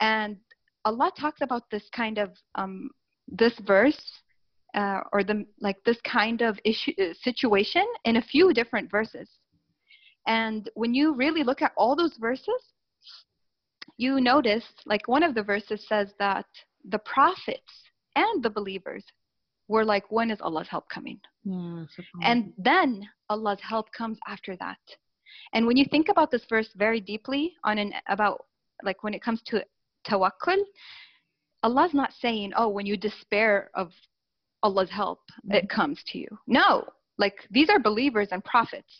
And 0.00 0.36
allah 0.84 1.10
talks 1.18 1.40
about 1.42 1.64
this 1.70 1.88
kind 1.94 2.18
of 2.18 2.30
um 2.54 2.90
this 3.28 3.54
verse 3.66 4.00
uh, 4.74 5.00
or 5.12 5.24
the 5.24 5.44
like 5.60 5.76
this 5.84 6.00
kind 6.02 6.42
of 6.42 6.58
issue 6.64 6.92
uh, 7.00 7.12
situation 7.22 7.84
in 8.04 8.16
a 8.16 8.22
few 8.22 8.52
different 8.52 8.90
verses. 8.90 9.28
And 10.26 10.70
when 10.74 10.94
you 10.94 11.14
really 11.14 11.42
look 11.42 11.62
at 11.62 11.72
all 11.76 11.96
those 11.96 12.16
verses 12.20 12.62
you 13.96 14.18
notice 14.18 14.64
like 14.86 15.06
one 15.08 15.22
of 15.22 15.34
the 15.34 15.42
verses 15.42 15.84
says 15.86 16.08
that 16.18 16.46
the 16.88 16.98
prophets 17.00 17.72
and 18.16 18.42
the 18.42 18.48
believers 18.48 19.04
were 19.68 19.84
like 19.84 20.10
when 20.10 20.30
is 20.30 20.40
allah's 20.40 20.68
help 20.68 20.88
coming? 20.88 21.20
Yeah, 21.44 21.84
and 22.22 22.52
then 22.58 23.08
Allah's 23.28 23.60
help 23.60 23.92
comes 23.92 24.18
after 24.26 24.56
that. 24.56 24.78
And 25.52 25.66
when 25.66 25.76
you 25.76 25.84
think 25.90 26.08
about 26.08 26.30
this 26.30 26.44
verse 26.48 26.68
very 26.76 27.00
deeply 27.00 27.54
on 27.64 27.78
an 27.78 27.92
about 28.08 28.44
like 28.82 29.02
when 29.04 29.14
it 29.14 29.22
comes 29.22 29.40
to 29.46 29.64
tawakkul, 30.06 30.58
Allah's 31.62 31.94
not 31.94 32.12
saying, 32.20 32.52
oh, 32.56 32.68
when 32.68 32.86
you 32.86 32.96
despair 32.96 33.70
of 33.74 33.92
Allah's 34.62 34.90
help, 34.90 35.20
mm-hmm. 35.44 35.56
it 35.56 35.68
comes 35.68 36.02
to 36.08 36.18
you. 36.18 36.28
No, 36.46 36.84
like 37.18 37.34
these 37.50 37.68
are 37.68 37.78
believers 37.78 38.28
and 38.32 38.44
prophets, 38.44 38.92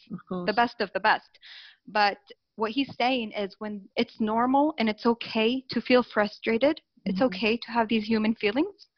the 0.47 0.53
best 0.55 0.81
of 0.81 0.91
the 0.93 1.01
best. 1.01 1.39
But 1.87 2.19
what 2.57 2.73
he's 2.73 2.95
saying 2.97 3.33
is 3.33 3.55
when 3.59 3.89
it's 3.97 4.21
normal 4.21 4.75
and 4.79 4.89
it's 4.89 5.07
okay 5.07 5.65
to 5.71 5.81
feel 5.81 6.03
frustrated, 6.03 6.77
mm-hmm. 6.77 7.11
it's 7.11 7.23
okay 7.23 7.57
to 7.57 7.73
have 7.73 7.89
these 7.89 8.05
human 8.05 8.35
feelings. 8.35 8.89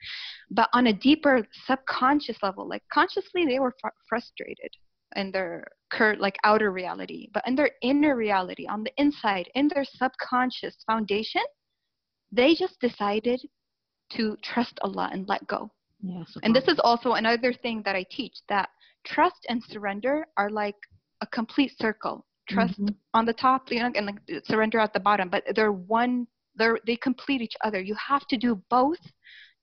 But 0.50 0.68
on 0.72 0.88
a 0.88 0.92
deeper 0.92 1.46
subconscious 1.66 2.38
level, 2.42 2.68
like 2.68 2.82
consciously 2.92 3.46
they 3.46 3.58
were 3.58 3.74
fr- 3.80 3.88
frustrated 4.08 4.70
in 5.16 5.30
their 5.30 5.64
cur- 5.90 6.16
like 6.18 6.36
outer 6.44 6.72
reality, 6.72 7.28
but 7.32 7.46
in 7.46 7.54
their 7.54 7.70
inner 7.82 8.16
reality, 8.16 8.66
on 8.66 8.82
the 8.82 8.92
inside, 8.96 9.48
in 9.54 9.68
their 9.68 9.84
subconscious 9.84 10.76
foundation, 10.86 11.42
they 12.32 12.54
just 12.54 12.80
decided 12.80 13.40
to 14.12 14.36
trust 14.42 14.78
Allah 14.82 15.10
and 15.12 15.28
let 15.28 15.46
go. 15.46 15.70
Yes, 16.02 16.36
and 16.42 16.54
this 16.54 16.64
is 16.66 16.80
also 16.82 17.12
another 17.12 17.52
thing 17.52 17.82
that 17.84 17.94
I 17.94 18.04
teach 18.10 18.34
that 18.48 18.68
trust 19.04 19.46
and 19.48 19.62
surrender 19.62 20.26
are 20.36 20.50
like 20.50 20.76
a 21.20 21.26
complete 21.26 21.72
circle. 21.78 22.26
Trust 22.48 22.74
mm-hmm. 22.80 22.94
on 23.14 23.24
the 23.24 23.32
top, 23.32 23.70
you 23.70 23.78
know, 23.80 23.90
and 23.94 24.06
like 24.06 24.42
surrender 24.44 24.80
at 24.80 24.92
the 24.92 25.00
bottom, 25.00 25.28
but 25.28 25.44
they're 25.54 25.72
one. 25.72 26.26
They're 26.56 26.78
they 26.86 26.96
complete 26.96 27.40
each 27.40 27.56
other. 27.64 27.80
You 27.80 27.94
have 27.94 28.26
to 28.28 28.36
do 28.36 28.60
both 28.68 28.98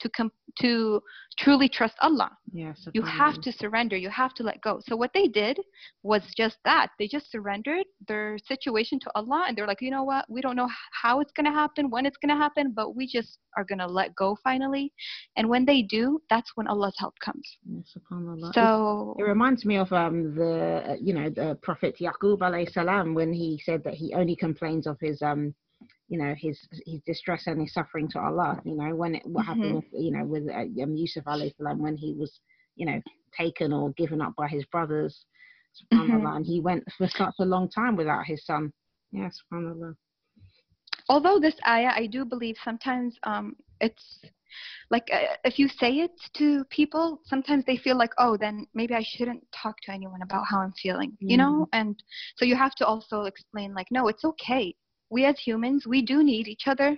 to 0.01 0.09
com- 0.09 0.31
to 0.59 1.01
truly 1.37 1.69
trust 1.69 1.95
Allah. 2.01 2.31
Yes. 2.51 2.87
You 2.93 3.01
have 3.03 3.39
to 3.41 3.51
surrender. 3.51 3.95
You 3.95 4.09
have 4.09 4.33
to 4.35 4.43
let 4.43 4.61
go. 4.61 4.79
So 4.85 4.95
what 4.95 5.11
they 5.13 5.27
did 5.27 5.59
was 6.03 6.21
just 6.35 6.57
that. 6.65 6.87
They 6.97 7.07
just 7.07 7.31
surrendered 7.31 7.85
their 8.07 8.37
situation 8.47 8.99
to 9.01 9.11
Allah 9.15 9.45
and 9.47 9.57
they're 9.57 9.67
like, 9.67 9.81
"You 9.81 9.91
know 9.91 10.03
what? 10.03 10.25
We 10.29 10.41
don't 10.41 10.55
know 10.55 10.69
how 10.91 11.19
it's 11.19 11.31
going 11.31 11.45
to 11.45 11.51
happen, 11.51 11.89
when 11.89 12.05
it's 12.05 12.17
going 12.17 12.35
to 12.35 12.41
happen, 12.41 12.73
but 12.75 12.95
we 12.95 13.07
just 13.07 13.37
are 13.57 13.63
going 13.63 13.79
to 13.79 13.87
let 13.87 14.15
go 14.15 14.37
finally." 14.43 14.91
And 15.37 15.47
when 15.49 15.65
they 15.65 15.81
do, 15.83 16.19
that's 16.29 16.51
when 16.55 16.67
Allah's 16.67 16.95
help 16.97 17.15
comes. 17.23 17.47
Yes, 17.65 17.97
so 18.53 19.15
it, 19.17 19.21
it, 19.21 19.25
reminds 19.25 19.65
me 19.65 19.77
of 19.77 19.91
um 19.93 20.35
the 20.35 20.97
you 21.01 21.13
know 21.13 21.29
the 21.29 21.57
prophet 21.61 21.97
Yaqub 21.99 22.39
alayhi 22.39 22.71
salam 22.71 23.13
when 23.13 23.31
he 23.31 23.61
said 23.63 23.83
that 23.83 23.93
he 23.93 24.13
only 24.13 24.35
complains 24.35 24.87
of 24.87 24.97
his 24.99 25.21
um 25.21 25.53
you 26.09 26.17
know 26.17 26.33
his 26.37 26.59
his 26.85 26.99
distress 27.05 27.43
and 27.45 27.61
his 27.61 27.73
suffering 27.73 28.09
to 28.09 28.19
Allah. 28.19 28.59
You 28.65 28.75
know 28.75 28.95
when 28.95 29.15
it, 29.15 29.25
what 29.25 29.45
mm-hmm. 29.45 29.61
happened 29.61 29.75
with 29.75 29.85
you 29.93 30.11
know 30.11 30.25
with 30.25 30.49
uh, 30.49 30.83
um, 30.83 30.95
Yusuf 30.95 31.23
alayhi 31.25 31.55
salam 31.55 31.79
when 31.79 31.95
he 31.95 32.13
was 32.13 32.39
you 32.75 32.85
know 32.85 33.01
taken 33.37 33.71
or 33.71 33.91
given 33.91 34.21
up 34.21 34.35
by 34.35 34.47
his 34.47 34.65
brothers, 34.65 35.25
mm-hmm. 35.93 36.25
and 36.25 36.45
he 36.45 36.59
went 36.59 36.83
for 36.97 37.07
such 37.07 37.35
a 37.39 37.45
long 37.45 37.69
time 37.69 37.95
without 37.95 38.25
his 38.25 38.43
son. 38.45 38.73
Yes, 39.11 39.39
subhanallah. 39.53 39.95
Although 41.07 41.39
this 41.39 41.55
ayah, 41.67 41.91
I 41.95 42.07
do 42.07 42.25
believe 42.25 42.55
sometimes 42.63 43.17
um, 43.23 43.55
it's 43.81 44.19
like 44.89 45.07
uh, 45.13 45.35
if 45.43 45.59
you 45.59 45.67
say 45.67 45.91
it 45.91 46.11
to 46.37 46.63
people, 46.65 47.21
sometimes 47.25 47.65
they 47.65 47.77
feel 47.77 47.97
like, 47.97 48.11
oh, 48.17 48.35
then 48.35 48.65
maybe 48.73 48.95
I 48.95 49.03
shouldn't 49.03 49.45
talk 49.51 49.75
to 49.83 49.91
anyone 49.91 50.21
about 50.23 50.45
how 50.49 50.59
I'm 50.59 50.73
feeling, 50.73 51.11
mm-hmm. 51.11 51.29
you 51.29 51.37
know. 51.37 51.67
And 51.73 52.01
so 52.35 52.45
you 52.45 52.55
have 52.55 52.75
to 52.75 52.85
also 52.85 53.23
explain, 53.23 53.73
like, 53.73 53.87
no, 53.91 54.07
it's 54.07 54.25
okay 54.25 54.75
we 55.09 55.25
as 55.25 55.37
humans 55.39 55.85
we 55.87 56.01
do 56.01 56.23
need 56.23 56.47
each 56.47 56.63
other. 56.67 56.97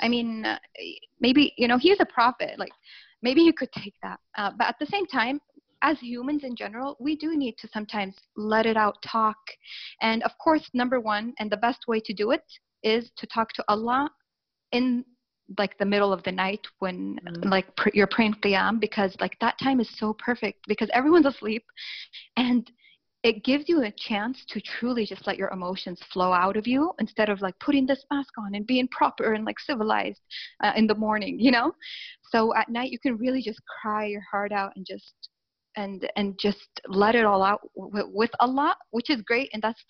I 0.00 0.08
mean 0.08 0.44
uh, 0.44 0.58
maybe 1.20 1.52
you 1.56 1.68
know 1.68 1.78
he's 1.78 2.00
a 2.00 2.06
prophet 2.06 2.58
like 2.58 2.72
maybe 3.22 3.42
you 3.42 3.52
could 3.52 3.72
take 3.72 3.94
that. 4.02 4.18
Uh, 4.36 4.50
but 4.56 4.66
at 4.66 4.76
the 4.80 4.86
same 4.86 5.06
time 5.06 5.40
as 5.82 5.98
humans 6.00 6.44
in 6.44 6.54
general 6.54 6.96
we 7.00 7.16
do 7.16 7.36
need 7.36 7.56
to 7.58 7.68
sometimes 7.72 8.14
let 8.36 8.66
it 8.66 8.76
out 8.76 8.96
talk. 9.02 9.38
And 10.02 10.22
of 10.22 10.32
course 10.42 10.68
number 10.74 11.00
one 11.00 11.34
and 11.38 11.50
the 11.50 11.56
best 11.56 11.86
way 11.88 12.00
to 12.00 12.12
do 12.12 12.30
it 12.32 12.44
is 12.82 13.10
to 13.18 13.26
talk 13.26 13.52
to 13.52 13.64
allah 13.68 14.08
in 14.72 15.04
like 15.58 15.76
the 15.78 15.84
middle 15.84 16.12
of 16.12 16.22
the 16.22 16.32
night 16.32 16.60
when 16.78 17.18
mm-hmm. 17.26 17.48
like 17.48 17.74
pr- 17.76 17.90
you're 17.92 18.06
praying 18.06 18.34
qiyam 18.34 18.80
because 18.80 19.16
like 19.20 19.36
that 19.40 19.58
time 19.62 19.80
is 19.80 19.88
so 19.98 20.14
perfect 20.14 20.60
because 20.68 20.88
everyone's 20.92 21.26
asleep. 21.26 21.64
And 22.36 22.70
it 23.22 23.44
gives 23.44 23.68
you 23.68 23.82
a 23.82 23.92
chance 23.96 24.44
to 24.48 24.60
truly 24.60 25.04
just 25.04 25.26
let 25.26 25.36
your 25.36 25.50
emotions 25.50 26.00
flow 26.12 26.32
out 26.32 26.56
of 26.56 26.66
you 26.66 26.92
instead 27.00 27.28
of 27.28 27.40
like 27.42 27.58
putting 27.60 27.86
this 27.86 28.04
mask 28.10 28.32
on 28.38 28.54
and 28.54 28.66
being 28.66 28.88
proper 28.88 29.34
and 29.34 29.44
like 29.44 29.60
civilized 29.60 30.20
uh, 30.62 30.72
in 30.76 30.86
the 30.86 30.94
morning 30.94 31.38
you 31.38 31.50
know? 31.50 31.72
So 32.30 32.54
at 32.54 32.68
night 32.68 32.92
you 32.92 32.98
can 32.98 33.16
really 33.16 33.42
just 33.42 33.60
cry 33.80 34.06
your 34.06 34.22
heart 34.30 34.52
out 34.52 34.72
and 34.76 34.86
just 34.86 35.14
and 35.76 36.10
and 36.16 36.38
just 36.38 36.68
let 36.88 37.14
it 37.14 37.24
all 37.24 37.42
out 37.42 37.60
with, 37.76 38.06
with 38.08 38.30
allah 38.40 38.74
which 38.90 39.08
is 39.08 39.22
great 39.22 39.48
and 39.52 39.62
that's 39.62 39.84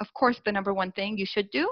of 0.00 0.12
course 0.14 0.38
the 0.44 0.52
number 0.52 0.74
one 0.74 0.92
thing 0.92 1.16
you 1.16 1.26
should 1.26 1.50
do. 1.50 1.70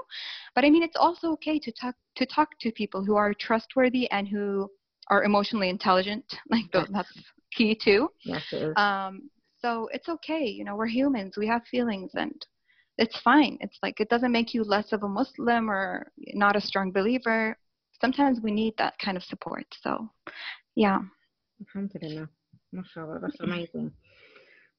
But 0.55 0.63
i 0.63 0.69
mean 0.69 0.83
it's 0.83 0.95
also 0.95 1.31
okay 1.33 1.59
to 1.59 1.71
talk 1.71 1.95
to 2.15 2.25
talk 2.25 2.49
to 2.61 2.71
people 2.71 3.03
who 3.03 3.15
are 3.15 3.33
trustworthy 3.33 4.09
and 4.11 4.27
who 4.27 4.69
are 5.09 5.23
emotionally 5.23 5.69
intelligent 5.69 6.25
like 6.49 6.65
that's 6.71 7.13
key 7.55 7.77
too. 7.81 8.09
Yes, 8.23 8.43
um 8.75 9.29
so 9.61 9.89
it's 9.91 10.09
okay, 10.09 10.45
you 10.45 10.63
know, 10.63 10.75
we're 10.75 10.87
humans, 10.87 11.35
we 11.37 11.47
have 11.47 11.63
feelings 11.65 12.11
and 12.15 12.45
it's 12.97 13.19
fine. 13.21 13.57
It's 13.61 13.77
like 13.81 13.99
it 13.99 14.09
doesn't 14.09 14.31
make 14.31 14.53
you 14.53 14.63
less 14.63 14.91
of 14.91 15.03
a 15.03 15.07
Muslim 15.07 15.69
or 15.69 16.11
not 16.33 16.55
a 16.55 16.61
strong 16.61 16.91
believer. 16.91 17.57
Sometimes 17.99 18.39
we 18.41 18.51
need 18.51 18.73
that 18.77 18.95
kind 18.99 19.17
of 19.17 19.23
support. 19.23 19.65
So, 19.81 20.09
yeah. 20.75 20.99
Alhamdulillah. 21.61 22.29
MashaAllah, 22.73 23.21
that's 23.21 23.39
amazing. 23.39 23.91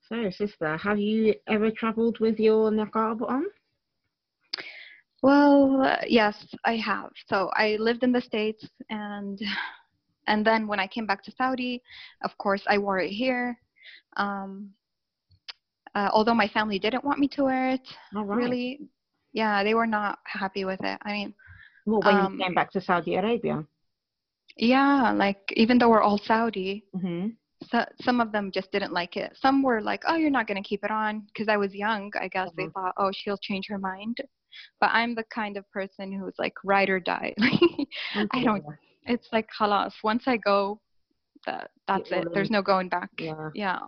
So, 0.08 0.30
sister, 0.30 0.76
have 0.76 0.98
you 0.98 1.34
ever 1.48 1.70
traveled 1.70 2.18
with 2.20 2.38
your 2.38 2.70
niqab 2.70 3.22
on? 3.28 3.44
Well, 5.22 5.82
uh, 5.82 6.04
yes, 6.06 6.34
I 6.64 6.76
have. 6.76 7.10
So 7.26 7.50
I 7.54 7.76
lived 7.78 8.02
in 8.02 8.12
the 8.12 8.20
States 8.20 8.66
and 8.88 9.40
and 10.26 10.46
then 10.46 10.66
when 10.66 10.80
I 10.80 10.86
came 10.86 11.06
back 11.06 11.22
to 11.24 11.32
Saudi, 11.32 11.82
of 12.24 12.36
course 12.38 12.62
I 12.66 12.78
wore 12.78 12.98
it 12.98 13.10
here 13.10 13.58
um, 14.16 14.70
uh, 15.94 16.08
although 16.12 16.34
my 16.34 16.48
family 16.48 16.78
didn't 16.78 17.04
want 17.04 17.18
me 17.18 17.28
to 17.28 17.44
wear 17.44 17.70
it, 17.70 17.86
right. 18.14 18.26
really, 18.26 18.80
yeah, 19.32 19.64
they 19.64 19.74
were 19.74 19.86
not 19.86 20.18
happy 20.24 20.64
with 20.64 20.80
it. 20.84 20.98
I 21.02 21.12
mean, 21.12 21.34
well, 21.86 22.00
when 22.04 22.14
um, 22.14 22.34
you 22.34 22.44
came 22.44 22.54
back 22.54 22.70
to 22.72 22.80
Saudi 22.80 23.16
Arabia, 23.16 23.64
yeah, 24.56 25.12
like 25.12 25.52
even 25.56 25.78
though 25.78 25.88
we're 25.88 26.02
all 26.02 26.18
Saudi, 26.18 26.84
mm-hmm. 26.94 27.28
so, 27.70 27.84
some 28.02 28.20
of 28.20 28.32
them 28.32 28.50
just 28.52 28.70
didn't 28.70 28.92
like 28.92 29.16
it. 29.16 29.36
Some 29.40 29.62
were 29.62 29.80
like, 29.80 30.02
"Oh, 30.06 30.16
you're 30.16 30.30
not 30.30 30.46
going 30.46 30.62
to 30.62 30.68
keep 30.68 30.84
it 30.84 30.90
on," 30.90 31.26
because 31.26 31.48
I 31.48 31.56
was 31.56 31.74
young. 31.74 32.12
I 32.20 32.28
guess 32.28 32.48
mm-hmm. 32.50 32.66
they 32.66 32.68
thought, 32.68 32.94
"Oh, 32.96 33.10
she'll 33.12 33.38
change 33.38 33.66
her 33.68 33.78
mind." 33.78 34.18
But 34.80 34.90
I'm 34.92 35.14
the 35.14 35.24
kind 35.32 35.56
of 35.56 35.70
person 35.70 36.12
who's 36.12 36.34
like 36.38 36.54
ride 36.64 36.90
or 36.90 37.00
die. 37.00 37.34
I 38.32 38.44
don't. 38.44 38.64
It's 39.04 39.28
like 39.32 39.48
halas. 39.58 39.92
Once 40.04 40.24
I 40.26 40.36
go, 40.36 40.80
that 41.50 41.70
that's 41.86 42.10
it. 42.12 42.28
There's 42.32 42.50
no 42.50 42.62
going 42.62 42.88
back. 42.88 43.10
Yeah. 43.18 43.50
Yeah. 43.54 43.78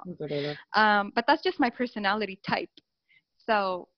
Um, 0.74 1.12
but 1.14 1.24
that's 1.26 1.42
just 1.42 1.60
my 1.60 1.70
personality 1.70 2.40
type. 2.46 2.70
So, 3.46 3.88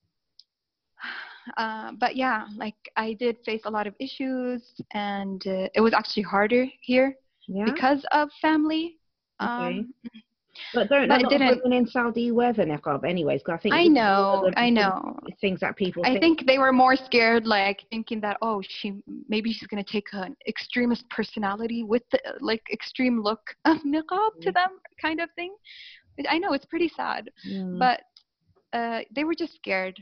uh, 1.57 1.93
but 1.99 2.17
yeah, 2.17 2.47
like 2.57 2.77
I 2.97 3.15
did 3.15 3.37
face 3.45 3.63
a 3.65 3.71
lot 3.71 3.87
of 3.87 3.95
issues, 4.01 4.63
and 4.93 5.43
uh, 5.47 5.69
it 5.75 5.81
was 5.81 5.93
actually 5.93 6.25
harder 6.25 6.67
here 6.81 7.15
yeah. 7.49 7.65
because 7.65 8.05
of 8.13 8.29
family. 8.41 8.99
Okay. 9.43 9.85
But 10.73 10.89
don't 10.89 11.09
but 11.09 11.29
didn't, 11.29 11.63
women 11.65 11.79
in 11.79 11.87
Saudi 11.87 12.31
wear 12.31 12.53
the 12.53 12.65
niqab 12.65 13.05
anyways. 13.05 13.43
I 13.49 13.57
think 13.57 13.75
I 13.75 13.87
know, 13.87 14.51
I 14.57 14.71
know 14.71 15.19
things 15.41 15.61
that 15.61 15.77
people. 15.77 16.03
I 16.05 16.11
think. 16.11 16.21
think 16.21 16.47
they 16.47 16.59
were 16.59 16.73
more 16.73 16.97
scared, 16.97 17.47
like 17.47 17.85
thinking 17.91 18.21
that 18.21 18.37
oh, 18.43 18.63
she 18.67 19.03
maybe 19.29 19.53
she's 19.53 19.69
gonna 19.69 19.85
take 19.85 20.07
an 20.13 20.37
extremist 20.47 21.09
personality 21.11 21.83
with 21.83 22.03
the 22.11 22.21
like 22.41 22.63
extreme 22.73 23.23
look 23.23 23.41
of 23.65 23.79
niqab 23.79 24.31
mm. 24.37 24.41
to 24.43 24.53
them, 24.53 24.79
kind 25.01 25.21
of 25.21 25.29
thing. 25.37 25.55
I 26.29 26.39
know 26.39 26.53
it's 26.53 26.67
pretty 26.67 26.91
sad, 26.97 27.31
mm. 27.49 27.79
but 27.79 28.01
uh, 28.73 29.01
they 29.15 29.25
were 29.25 29.35
just 29.35 29.55
scared, 29.57 29.99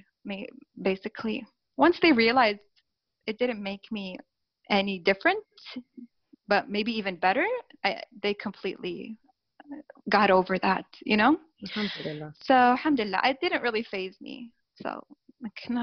basically. 0.80 1.44
Once 1.76 1.98
they 2.02 2.12
realized 2.12 2.60
it 3.26 3.38
didn't 3.38 3.62
make 3.62 3.90
me 3.90 4.18
any 4.70 4.98
different, 4.98 5.42
but 6.48 6.68
maybe 6.68 6.92
even 6.92 7.16
better, 7.16 7.46
I, 7.84 8.02
they 8.22 8.34
completely 8.34 9.16
got 10.08 10.30
over 10.30 10.58
that, 10.58 10.84
you 11.04 11.16
know? 11.16 11.38
Alhamdulillah. 11.62 12.34
So, 12.42 12.54
alhamdulillah, 12.54 13.20
it 13.24 13.38
didn't 13.40 13.62
really 13.62 13.84
faze 13.84 14.16
me. 14.20 14.50
So, 14.82 15.04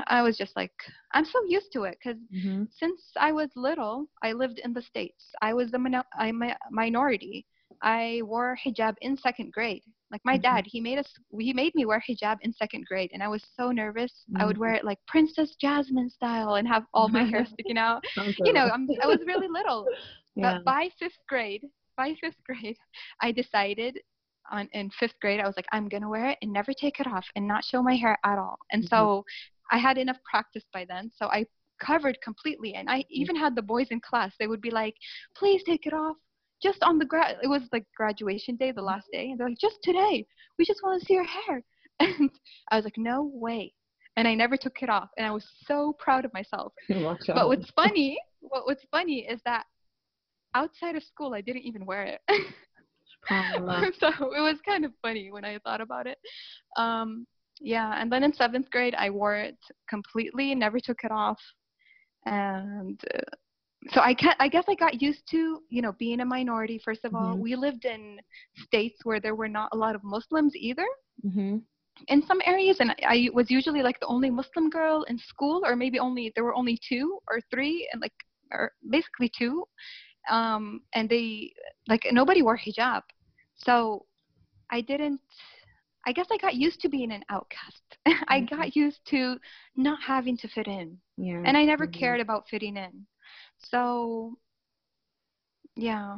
I 0.07 0.21
was 0.21 0.37
just 0.37 0.55
like, 0.55 0.71
I'm 1.13 1.25
so 1.25 1.39
used 1.47 1.71
to 1.73 1.83
it 1.83 1.97
because 2.01 2.19
mm-hmm. 2.33 2.63
since 2.77 3.01
I 3.17 3.31
was 3.31 3.49
little, 3.55 4.07
I 4.23 4.31
lived 4.31 4.59
in 4.63 4.73
the 4.73 4.81
States. 4.81 5.23
I 5.41 5.53
was 5.53 5.73
a, 5.73 5.79
min- 5.79 6.01
I'm 6.17 6.41
a 6.41 6.55
minority. 6.71 7.45
I 7.81 8.21
wore 8.23 8.57
hijab 8.65 8.95
in 9.01 9.17
second 9.17 9.51
grade. 9.53 9.83
Like 10.11 10.21
my 10.25 10.35
mm-hmm. 10.35 10.41
dad, 10.41 10.65
he 10.65 10.81
made 10.81 10.97
us, 10.97 11.07
he 11.37 11.53
made 11.53 11.75
me 11.75 11.85
wear 11.85 12.03
hijab 12.09 12.37
in 12.41 12.51
second 12.53 12.85
grade, 12.85 13.11
and 13.13 13.21
I 13.21 13.27
was 13.27 13.43
so 13.55 13.71
nervous. 13.71 14.11
Mm-hmm. 14.31 14.41
I 14.41 14.45
would 14.45 14.57
wear 14.57 14.73
it 14.73 14.83
like 14.83 14.97
Princess 15.07 15.55
Jasmine 15.61 16.09
style 16.09 16.55
and 16.55 16.67
have 16.67 16.83
all 16.93 17.09
my 17.09 17.23
hair 17.23 17.45
sticking 17.53 17.77
out. 17.77 18.03
you 18.39 18.53
know, 18.53 18.69
I'm, 18.73 18.87
I 19.03 19.07
was 19.07 19.19
really 19.25 19.47
little. 19.47 19.85
Yeah. 20.35 20.59
But 20.59 20.63
by 20.63 20.89
fifth 20.97 21.17
grade, 21.27 21.65
by 21.99 22.15
fifth 22.21 22.41
grade, 22.45 22.77
I 23.21 23.31
decided 23.31 23.99
on 24.51 24.67
in 24.71 24.89
fifth 24.99 25.19
grade, 25.21 25.39
I 25.41 25.45
was 25.45 25.55
like, 25.57 25.67
I'm 25.71 25.87
gonna 25.89 26.09
wear 26.09 26.29
it 26.31 26.37
and 26.41 26.51
never 26.51 26.73
take 26.73 26.99
it 26.99 27.07
off 27.07 27.25
and 27.35 27.47
not 27.47 27.63
show 27.63 27.83
my 27.83 27.95
hair 28.03 28.17
at 28.25 28.39
all. 28.39 28.57
And 28.71 28.83
Mhm. 28.83 28.89
so 28.89 29.25
I 29.71 29.77
had 29.77 29.97
enough 29.97 30.17
practice 30.31 30.65
by 30.73 30.85
then, 30.85 31.11
so 31.19 31.27
I 31.27 31.45
covered 31.89 32.17
completely. 32.21 32.71
And 32.73 32.89
I 32.89 33.03
even 33.21 33.35
had 33.35 33.53
the 33.55 33.61
boys 33.73 33.89
in 33.91 33.99
class. 34.09 34.31
They 34.39 34.47
would 34.51 34.61
be 34.69 34.71
like, 34.81 34.95
"Please 35.39 35.61
take 35.63 35.85
it 35.89 35.93
off." 35.93 36.17
Just 36.67 36.81
on 36.83 36.97
the 36.99 37.05
grad, 37.11 37.37
it 37.43 37.47
was 37.55 37.63
like 37.75 37.85
graduation 38.01 38.55
day, 38.57 38.71
the 38.71 38.81
last 38.91 39.07
day, 39.17 39.25
and 39.29 39.37
they're 39.37 39.49
like, 39.49 39.65
"Just 39.67 39.79
today, 39.89 40.25
we 40.57 40.65
just 40.71 40.81
want 40.83 40.99
to 40.99 41.05
see 41.05 41.13
your 41.19 41.29
hair." 41.37 41.57
And 42.01 42.31
I 42.71 42.75
was 42.77 42.85
like, 42.85 42.97
"No 42.97 43.17
way!" 43.45 43.63
And 44.17 44.25
I 44.27 44.33
never 44.35 44.57
took 44.57 44.77
it 44.85 44.89
off, 44.97 45.09
and 45.17 45.25
I 45.27 45.31
was 45.31 45.45
so 45.69 45.93
proud 46.05 46.23
of 46.25 46.33
myself. 46.39 46.71
But 47.37 47.47
what's 47.49 47.69
funny, 47.81 48.09
what 48.39 48.65
what's 48.67 48.85
funny 48.97 49.19
is 49.33 49.39
that 49.49 49.65
outside 50.53 50.95
of 50.95 51.03
school, 51.03 51.33
I 51.33 51.41
didn't 51.41 51.63
even 51.63 51.85
wear 51.85 52.03
it. 52.03 52.21
So 53.99 54.07
it 54.33 54.41
was 54.41 54.57
kind 54.65 54.85
of 54.85 54.91
funny 55.01 55.31
when 55.31 55.45
I 55.45 55.59
thought 55.59 55.81
about 55.81 56.07
it. 56.07 56.17
Um, 56.77 57.27
yeah, 57.61 57.93
and 58.01 58.11
then 58.11 58.23
in 58.23 58.33
seventh 58.33 58.69
grade, 58.71 58.95
I 58.95 59.09
wore 59.09 59.35
it 59.35 59.57
completely, 59.89 60.55
never 60.55 60.79
took 60.79 61.03
it 61.03 61.11
off, 61.11 61.39
and 62.25 62.99
uh, 63.13 63.19
so 63.91 64.01
I 64.01 64.13
ca- 64.13 64.35
I 64.39 64.47
guess 64.47 64.65
I 64.67 64.75
got 64.75 65.01
used 65.01 65.23
to 65.31 65.61
you 65.69 65.81
know 65.81 65.93
being 65.99 66.21
a 66.21 66.25
minority. 66.25 66.79
First 66.83 67.05
of 67.05 67.13
all, 67.13 67.37
Mhm. 67.37 67.41
we 67.41 67.55
lived 67.55 67.85
in 67.85 68.19
states 68.57 68.99
where 69.03 69.19
there 69.19 69.35
were 69.35 69.49
not 69.49 69.69
a 69.73 69.77
lot 69.77 69.95
of 69.95 70.03
Muslims 70.03 70.53
either 70.55 70.85
Mhm. 71.25 71.61
in 72.07 72.21
some 72.25 72.41
areas 72.45 72.77
and 72.79 72.95
I 73.05 73.29
was 73.33 73.51
usually 73.51 73.81
like 73.81 73.99
the 73.99 74.07
only 74.07 74.29
Muslim 74.29 74.69
girl 74.69 75.03
in 75.03 75.17
school 75.17 75.61
or 75.65 75.75
maybe 75.75 75.99
only 75.99 76.31
there 76.35 76.43
were 76.45 76.55
only 76.55 76.79
two 76.87 77.19
or 77.27 77.41
three 77.51 77.87
and 77.91 78.01
like 78.01 78.13
or 78.51 78.71
basically 78.89 79.29
two 79.37 79.65
um 80.29 80.81
and 80.93 81.09
they 81.09 81.53
like 81.87 82.05
nobody 82.11 82.41
wore 82.41 82.57
hijab. 82.57 83.03
So 83.55 84.05
I 84.69 84.81
didn't 84.81 85.21
I 86.05 86.11
guess 86.13 86.27
I 86.31 86.37
got 86.37 86.55
used 86.55 86.81
to 86.81 86.89
being 86.89 87.11
an 87.11 87.23
outcast. 87.29 87.97
I 88.27 88.41
Mhm. 88.41 88.49
got 88.49 88.75
used 88.75 89.05
to 89.07 89.39
not 89.75 90.01
having 90.01 90.37
to 90.37 90.47
fit 90.47 90.67
in. 90.67 90.99
Yeah. 91.17 91.35
and 91.45 91.57
I 91.57 91.65
never 91.65 91.85
Mhm. 91.85 91.91
cared 91.99 92.19
about 92.21 92.47
fitting 92.49 92.77
in. 92.77 93.05
So 93.57 94.37
yeah. 95.75 96.17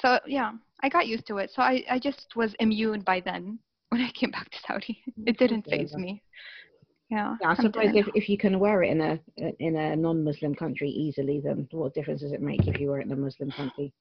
So 0.00 0.18
yeah 0.26 0.52
I 0.82 0.88
got 0.88 1.06
used 1.06 1.26
to 1.28 1.38
it. 1.38 1.50
So 1.54 1.62
I 1.62 1.84
I 1.90 1.98
just 1.98 2.36
was 2.36 2.54
immune 2.60 3.00
by 3.02 3.20
then 3.20 3.58
when 3.88 4.00
I 4.00 4.10
came 4.12 4.30
back 4.30 4.50
to 4.50 4.58
Saudi. 4.66 5.02
It 5.26 5.38
didn't 5.38 5.66
faze 5.68 5.96
me 5.96 6.22
yeah 7.10 7.36
Yeah, 7.40 7.50
I 7.50 7.54
suppose 7.54 7.90
if, 7.94 8.06
if 8.14 8.28
you 8.28 8.36
can 8.38 8.58
wear 8.58 8.82
it 8.82 8.90
in 8.90 9.00
a 9.00 9.18
in 9.66 9.76
a 9.76 9.96
non-Muslim 9.96 10.54
country 10.54 10.88
easily, 10.90 11.40
then 11.44 11.68
what 11.72 11.94
difference 11.94 12.20
does 12.22 12.32
it 12.32 12.42
make 12.42 12.66
if 12.68 12.80
you 12.80 12.90
wear 12.90 13.00
it 13.00 13.06
in 13.06 13.12
a 13.12 13.16
Muslim 13.16 13.50
country? 13.52 13.92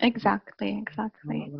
exactly 0.00 0.70
exactly 0.86 1.52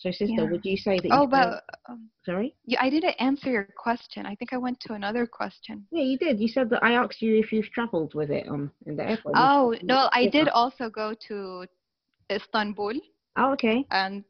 So, 0.00 0.10
sister, 0.12 0.42
Yeah. 0.44 0.50
would 0.50 0.64
you 0.64 0.76
say 0.76 0.96
that? 1.00 1.10
oh 1.12 1.22
you 1.22 1.28
feel- 1.28 1.50
but 1.50 1.64
um, 1.90 2.00
sorry. 2.24 2.54
yeah 2.72 2.80
I 2.86 2.88
didn't 2.94 3.16
answer 3.28 3.50
your 3.50 3.66
question 3.86 4.20
I 4.26 4.34
think 4.38 4.52
I 4.52 4.58
went 4.66 4.78
to 4.86 4.92
another 5.00 5.24
question 5.26 5.76
Yeah, 5.90 6.04
you 6.10 6.16
did. 6.24 6.34
You 6.40 6.48
said 6.56 6.66
that 6.70 6.82
I 6.88 6.92
asked 7.02 7.20
you 7.26 7.32
if 7.42 7.48
you've 7.52 7.70
travelled 7.76 8.12
with 8.14 8.30
it 8.38 8.46
on 8.54 8.70
in 8.88 8.94
the 8.98 9.04
airport. 9.10 9.34
Oh 9.36 9.74
no 9.82 10.08
I 10.20 10.22
did 10.36 10.48
also 10.60 10.84
go 11.02 11.06
to 11.28 11.36
Istanbul 12.38 12.94
Oh, 13.40 13.52
okay. 13.54 13.78
and 13.90 14.24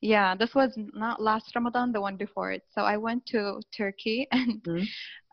yeah 0.00 0.34
this 0.34 0.54
was 0.54 0.72
not 0.94 1.20
last 1.22 1.54
ramadan 1.54 1.92
the 1.92 2.00
one 2.00 2.16
before 2.16 2.52
it 2.52 2.62
so 2.74 2.82
i 2.82 2.96
went 2.96 3.24
to 3.26 3.60
turkey 3.76 4.26
and 4.32 4.60
Mhm. 4.66 4.86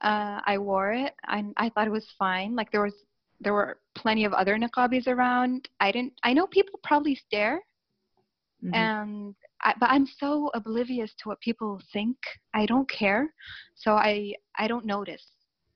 uh, 0.03 0.39
i 0.45 0.57
wore 0.57 0.91
it 0.93 1.13
and 1.27 1.53
i 1.57 1.69
thought 1.69 1.87
it 1.87 1.91
was 1.91 2.07
fine 2.17 2.55
like 2.55 2.71
there 2.71 2.83
was 2.83 2.93
there 3.41 3.53
were 3.53 3.79
plenty 3.95 4.25
of 4.25 4.33
other 4.33 4.57
niqabis 4.57 5.07
around 5.07 5.67
i 5.79 5.91
didn't 5.91 6.13
i 6.23 6.33
know 6.33 6.47
people 6.47 6.79
probably 6.83 7.15
stare 7.15 7.59
Mhm. 8.63 8.73
and 8.73 9.35
I, 9.63 9.73
but 9.79 9.89
i'm 9.89 10.05
so 10.05 10.49
oblivious 10.53 11.13
to 11.19 11.29
what 11.29 11.39
people 11.41 11.79
think 11.93 12.17
i 12.53 12.65
don't 12.65 12.89
care 12.89 13.33
so 13.75 13.93
i 13.93 14.33
i 14.57 14.67
don't 14.67 14.85
notice 14.85 15.23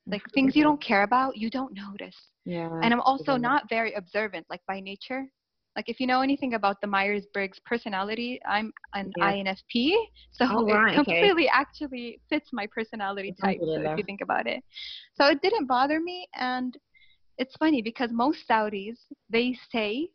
like 0.07 0.21
things 0.33 0.55
you 0.55 0.63
don't 0.63 0.81
care 0.81 1.03
about 1.03 1.37
you 1.37 1.49
don't 1.49 1.73
notice 1.73 2.15
Yeah. 2.45 2.69
and 2.81 2.93
I'm 2.93 3.01
also 3.01 3.35
not 3.37 3.69
very 3.69 3.93
observant, 3.93 4.45
like 4.49 4.61
by 4.67 4.79
nature. 4.79 5.25
Like 5.75 5.87
if 5.87 5.99
you 5.99 6.07
know 6.07 6.21
anything 6.21 6.55
about 6.55 6.81
the 6.81 6.87
Myers 6.87 7.25
Briggs 7.33 7.59
personality, 7.65 8.39
I'm 8.47 8.71
an 8.95 9.13
Yeah. 9.15 9.31
INFP, 9.31 9.95
so 10.31 10.45
Oh, 10.49 10.65
right, 10.65 10.95
it 10.95 10.99
okay. 10.99 11.21
completely 11.21 11.47
actually 11.49 12.19
fits 12.29 12.49
my 12.51 12.67
personality 12.67 13.33
type. 13.41 13.59
So 13.75 13.81
if 13.81 13.91
you 13.97 14.03
think 14.03 14.21
about 14.21 14.47
it, 14.47 14.63
so 15.15 15.27
it 15.27 15.41
didn't 15.41 15.67
bother 15.67 15.99
me, 15.99 16.27
and 16.35 16.75
it's 17.37 17.55
funny 17.57 17.81
because 17.81 18.11
most 18.11 18.39
Saudis 18.49 18.97
they 19.29 19.57
say 19.71 20.09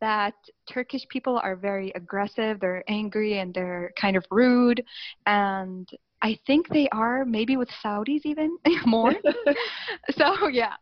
that 0.00 0.34
Turkish 0.68 1.06
people 1.08 1.40
are 1.42 1.56
very 1.56 1.90
aggressive, 1.94 2.60
they're 2.60 2.84
angry, 2.88 3.38
and 3.38 3.54
they're 3.54 3.92
kind 3.98 4.16
of 4.16 4.24
rude, 4.30 4.82
and 5.26 5.88
I 6.22 6.38
think 6.46 6.68
they 6.68 6.88
are 6.90 7.24
maybe 7.24 7.56
with 7.56 7.68
Saudis 7.84 8.22
even 8.24 8.56
more 8.86 9.14
so 10.18 10.48
yeah 10.48 10.74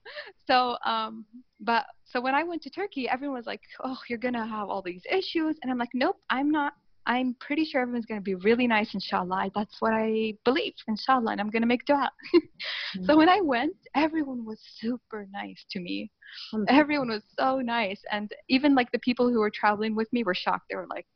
so 0.47 0.77
um 0.85 1.25
but 1.61 1.85
so 2.15 2.21
when 2.21 2.35
i 2.35 2.43
went 2.43 2.63
to 2.63 2.71
turkey 2.71 3.09
everyone 3.09 3.37
was 3.37 3.47
like 3.47 3.61
oh 3.83 3.97
you're 4.09 4.19
gonna 4.19 4.47
have 4.47 4.69
all 4.69 4.81
these 4.81 5.03
issues 5.11 5.57
and 5.63 5.71
i'm 5.71 5.79
like 5.79 5.91
nope 5.95 6.17
i'm 6.31 6.51
not 6.51 6.75
i'm 7.07 7.37
pretty 7.41 7.65
sure 7.65 7.83
everyone's 7.83 8.07
gonna 8.07 8.21
be 8.21 8.37
really 8.37 8.67
nice 8.67 8.95
inshallah 8.95 9.51
that's 9.55 9.77
what 9.81 9.93
i 9.93 10.33
believe 10.45 10.73
inshallah 10.89 11.33
and 11.33 11.41
i'm 11.41 11.51
gonna 11.51 11.67
make 11.67 11.85
dua 11.85 12.11
so 13.05 13.15
mm. 13.15 13.17
when 13.19 13.29
i 13.29 13.41
went 13.41 13.75
everyone 13.95 14.45
was 14.45 14.59
super 14.81 15.27
nice 15.33 15.65
to 15.71 15.81
me 15.81 16.11
Alhamdulillah. 16.53 16.81
everyone 16.81 17.09
was 17.09 17.23
so 17.39 17.61
nice 17.61 18.01
and 18.11 18.31
even 18.49 18.75
like 18.75 18.91
the 18.93 18.99
people 19.01 19.29
who 19.29 19.41
were 19.41 19.51
traveling 19.51 19.95
with 19.95 20.11
me 20.13 20.23
were 20.23 20.35
shocked 20.35 20.67
they 20.71 20.77
were 20.77 20.87
like 20.89 21.07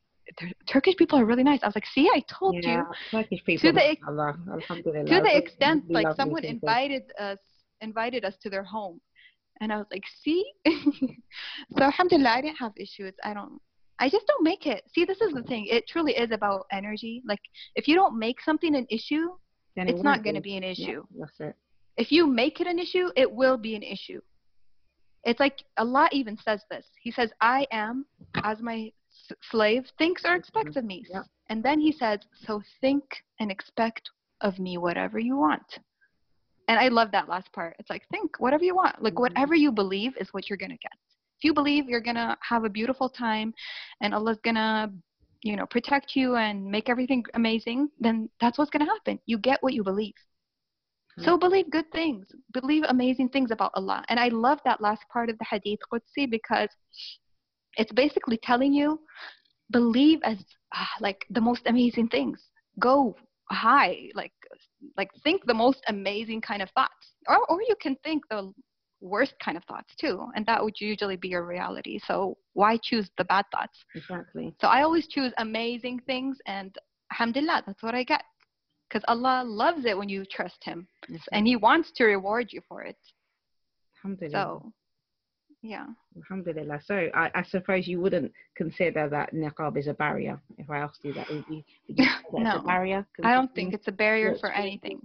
turkish 0.70 0.94
people 0.96 1.18
are 1.18 1.24
really 1.24 1.42
nice 1.44 1.60
i 1.62 1.66
was 1.66 1.74
like 1.74 1.86
see 1.94 2.06
i 2.12 2.22
told 2.28 2.54
you 2.56 2.60
yeah, 2.62 2.82
Turkish 3.10 3.42
people. 3.46 3.72
the 3.72 3.90
ex- 3.92 4.02
Allah, 4.06 4.36
Alhamdulillah. 4.52 5.06
to 5.06 5.20
the 5.22 5.34
extent 5.34 5.84
like 5.88 6.06
someone 6.16 6.42
people. 6.42 6.68
invited 6.68 7.04
us 7.18 7.38
invited 7.80 8.26
us 8.26 8.34
to 8.42 8.50
their 8.50 8.62
home 8.64 9.00
and 9.60 9.72
i 9.72 9.76
was 9.76 9.86
like 9.90 10.04
see? 10.22 10.44
So 11.76 11.82
alhamdulillah 11.84 12.30
i 12.30 12.40
didn't 12.40 12.56
have 12.58 12.72
issues. 12.76 13.14
I 13.24 13.34
don't 13.34 13.60
i 14.00 14.08
just 14.08 14.26
don't 14.26 14.44
make 14.44 14.66
it. 14.66 14.82
See 14.94 15.04
this 15.04 15.20
is 15.20 15.32
the 15.34 15.42
thing. 15.42 15.66
It 15.68 15.88
truly 15.88 16.12
is 16.16 16.30
about 16.30 16.66
energy. 16.72 17.22
Like 17.26 17.40
if 17.74 17.88
you 17.88 17.94
don't 17.96 18.18
make 18.18 18.40
something 18.40 18.74
an 18.76 18.86
issue 18.90 19.26
Then 19.76 19.88
it 19.88 19.94
it's 19.94 20.04
not 20.04 20.22
going 20.24 20.36
to 20.36 20.40
be. 20.40 20.56
an 20.56 20.62
Yeah, 20.62 20.70
issue. 20.76 21.02
that's 21.18 21.40
it. 21.40 21.54
if 21.96 22.12
you 22.12 22.26
make 22.26 22.60
it 22.60 22.66
an 22.66 22.78
issue 22.78 23.06
it 23.16 23.30
will 23.30 23.56
be 23.56 23.74
an 23.74 23.82
issue. 23.82 24.20
It's 25.24 25.40
like 25.40 25.58
allah 25.76 26.08
even 26.12 26.36
says 26.36 26.62
this. 26.70 26.86
He 27.02 27.10
says 27.10 27.30
i 27.40 27.66
am 27.72 28.06
as 28.50 28.60
my 28.60 28.78
s- 29.30 29.36
slave 29.50 29.84
thinks 29.98 30.22
or 30.24 30.34
expects 30.36 30.76
of 30.76 30.84
me. 30.84 31.04
Yep. 31.12 31.24
and 31.50 31.62
then 31.66 31.78
he 31.80 31.92
says 31.92 32.20
so 32.46 32.62
think 32.80 33.04
and 33.40 33.50
expect 33.50 34.04
of 34.40 34.58
me 34.60 34.78
whatever 34.78 35.18
you 35.18 35.36
want 35.36 35.68
and 36.68 36.78
i 36.78 36.88
love 36.88 37.10
that 37.12 37.28
last 37.28 37.52
part. 37.52 37.74
It's 37.78 37.90
like 37.90 38.04
think 38.10 38.38
whatever 38.38 38.64
you 38.64 38.74
want. 38.74 39.02
Like 39.02 39.14
Mhm. 39.14 39.20
whatever 39.20 39.54
you 39.54 39.72
believe 39.72 40.12
is 40.22 40.28
what 40.32 40.48
you're 40.48 40.62
going 40.64 40.70
to 40.70 40.76
get. 40.88 40.92
If 41.38 41.44
you 41.44 41.54
believe 41.54 41.88
you're 41.88 42.00
going 42.00 42.16
to 42.16 42.36
have 42.42 42.64
a 42.64 42.68
beautiful 42.78 43.08
time 43.08 43.52
and 44.02 44.14
allah's 44.14 44.40
going 44.46 44.56
to 44.56 44.92
you 45.42 45.56
know 45.56 45.66
protect 45.66 46.16
you 46.16 46.36
and 46.36 46.64
make 46.76 46.88
everything 46.88 47.24
amazing 47.34 47.88
then 48.00 48.28
that's 48.40 48.58
what's 48.58 48.70
going 48.70 48.84
to 48.86 48.92
happen. 48.96 49.18
You 49.26 49.38
get 49.38 49.62
what 49.62 49.74
you 49.74 49.82
believe. 49.82 50.14
So 51.20 51.36
believe 51.36 51.68
good 51.70 51.90
things. 51.90 52.26
Believe 52.52 52.84
amazing 52.88 53.28
things 53.30 53.50
about 53.50 53.72
allah. 53.74 54.04
And 54.08 54.18
i 54.20 54.28
love 54.28 54.60
that 54.64 54.80
last 54.80 55.02
part 55.12 55.28
of 55.30 55.36
the 55.38 55.44
hadith 55.52 55.80
qudsi 55.92 56.30
because 56.30 56.68
it's 57.76 57.92
basically 57.92 58.38
telling 58.50 58.72
you 58.72 59.00
believe 59.70 60.20
as 60.24 60.38
ah, 60.74 60.90
like 61.00 61.26
the 61.30 61.40
most 61.40 61.62
amazing 61.66 62.08
things. 62.08 62.38
Go 62.78 63.16
high. 63.50 63.96
Like 64.14 64.32
like 64.96 65.10
think 65.22 65.44
the 65.46 65.54
most 65.54 65.82
amazing 65.88 66.40
kind 66.40 66.62
of 66.62 66.70
thoughts. 66.70 67.14
Or 67.28 67.38
or 67.48 67.60
you 67.62 67.74
can 67.80 67.96
think 68.04 68.22
the 68.30 68.52
worst 69.00 69.34
kind 69.42 69.56
of 69.56 69.62
thoughts 69.64 69.94
too 70.00 70.26
and 70.34 70.44
that 70.46 70.62
would 70.62 70.74
usually 70.80 71.16
be 71.16 71.28
your 71.28 71.44
reality. 71.46 71.98
So 72.04 72.36
why 72.54 72.78
choose 72.82 73.08
the 73.16 73.24
bad 73.24 73.44
thoughts? 73.52 73.78
Exactly. 73.94 74.54
so 74.60 74.68
i 74.68 74.82
always 74.82 75.06
choose 75.06 75.32
amazing 75.38 76.00
things 76.06 76.36
and 76.46 76.74
alhamdulillah 77.12 77.62
that's 77.66 77.82
what 77.82 77.94
i 77.94 78.02
get. 78.02 78.22
Because 78.88 79.04
allah 79.08 79.42
loves 79.44 79.84
it 79.84 79.96
when 79.96 80.08
you 80.08 80.24
trust 80.24 80.64
him. 80.64 80.86
And 81.32 81.46
he 81.46 81.56
wants 81.56 81.92
to 81.96 82.04
reward 82.04 82.48
you 82.52 82.60
for 82.68 82.82
it. 82.82 82.96
Alhamdulillah. 84.04 84.32
so 84.32 84.72
yeah 85.68 85.86
Alhamdulillah. 86.16 86.80
So 86.84 87.08
I, 87.14 87.30
I 87.34 87.42
suppose 87.44 87.86
you 87.86 88.00
wouldn't 88.00 88.32
consider 88.56 89.08
that 89.08 89.32
niqab 89.34 89.78
is 89.78 89.86
a 89.86 89.94
barrier. 89.94 90.40
If 90.56 90.68
I 90.68 90.78
asked 90.78 91.04
you 91.04 91.12
that, 91.12 91.28
would 91.30 91.44
you? 91.48 91.62
Would 91.86 91.98
you 91.98 92.06
No. 92.32 92.56
a 92.56 92.62
barrier? 92.62 93.06
i 93.22 93.32
don't 93.32 93.54
think 93.54 93.74
it's 93.74 93.88
a 93.88 93.92
barrier 93.92 94.34
for 94.40 94.50
anything 94.50 95.00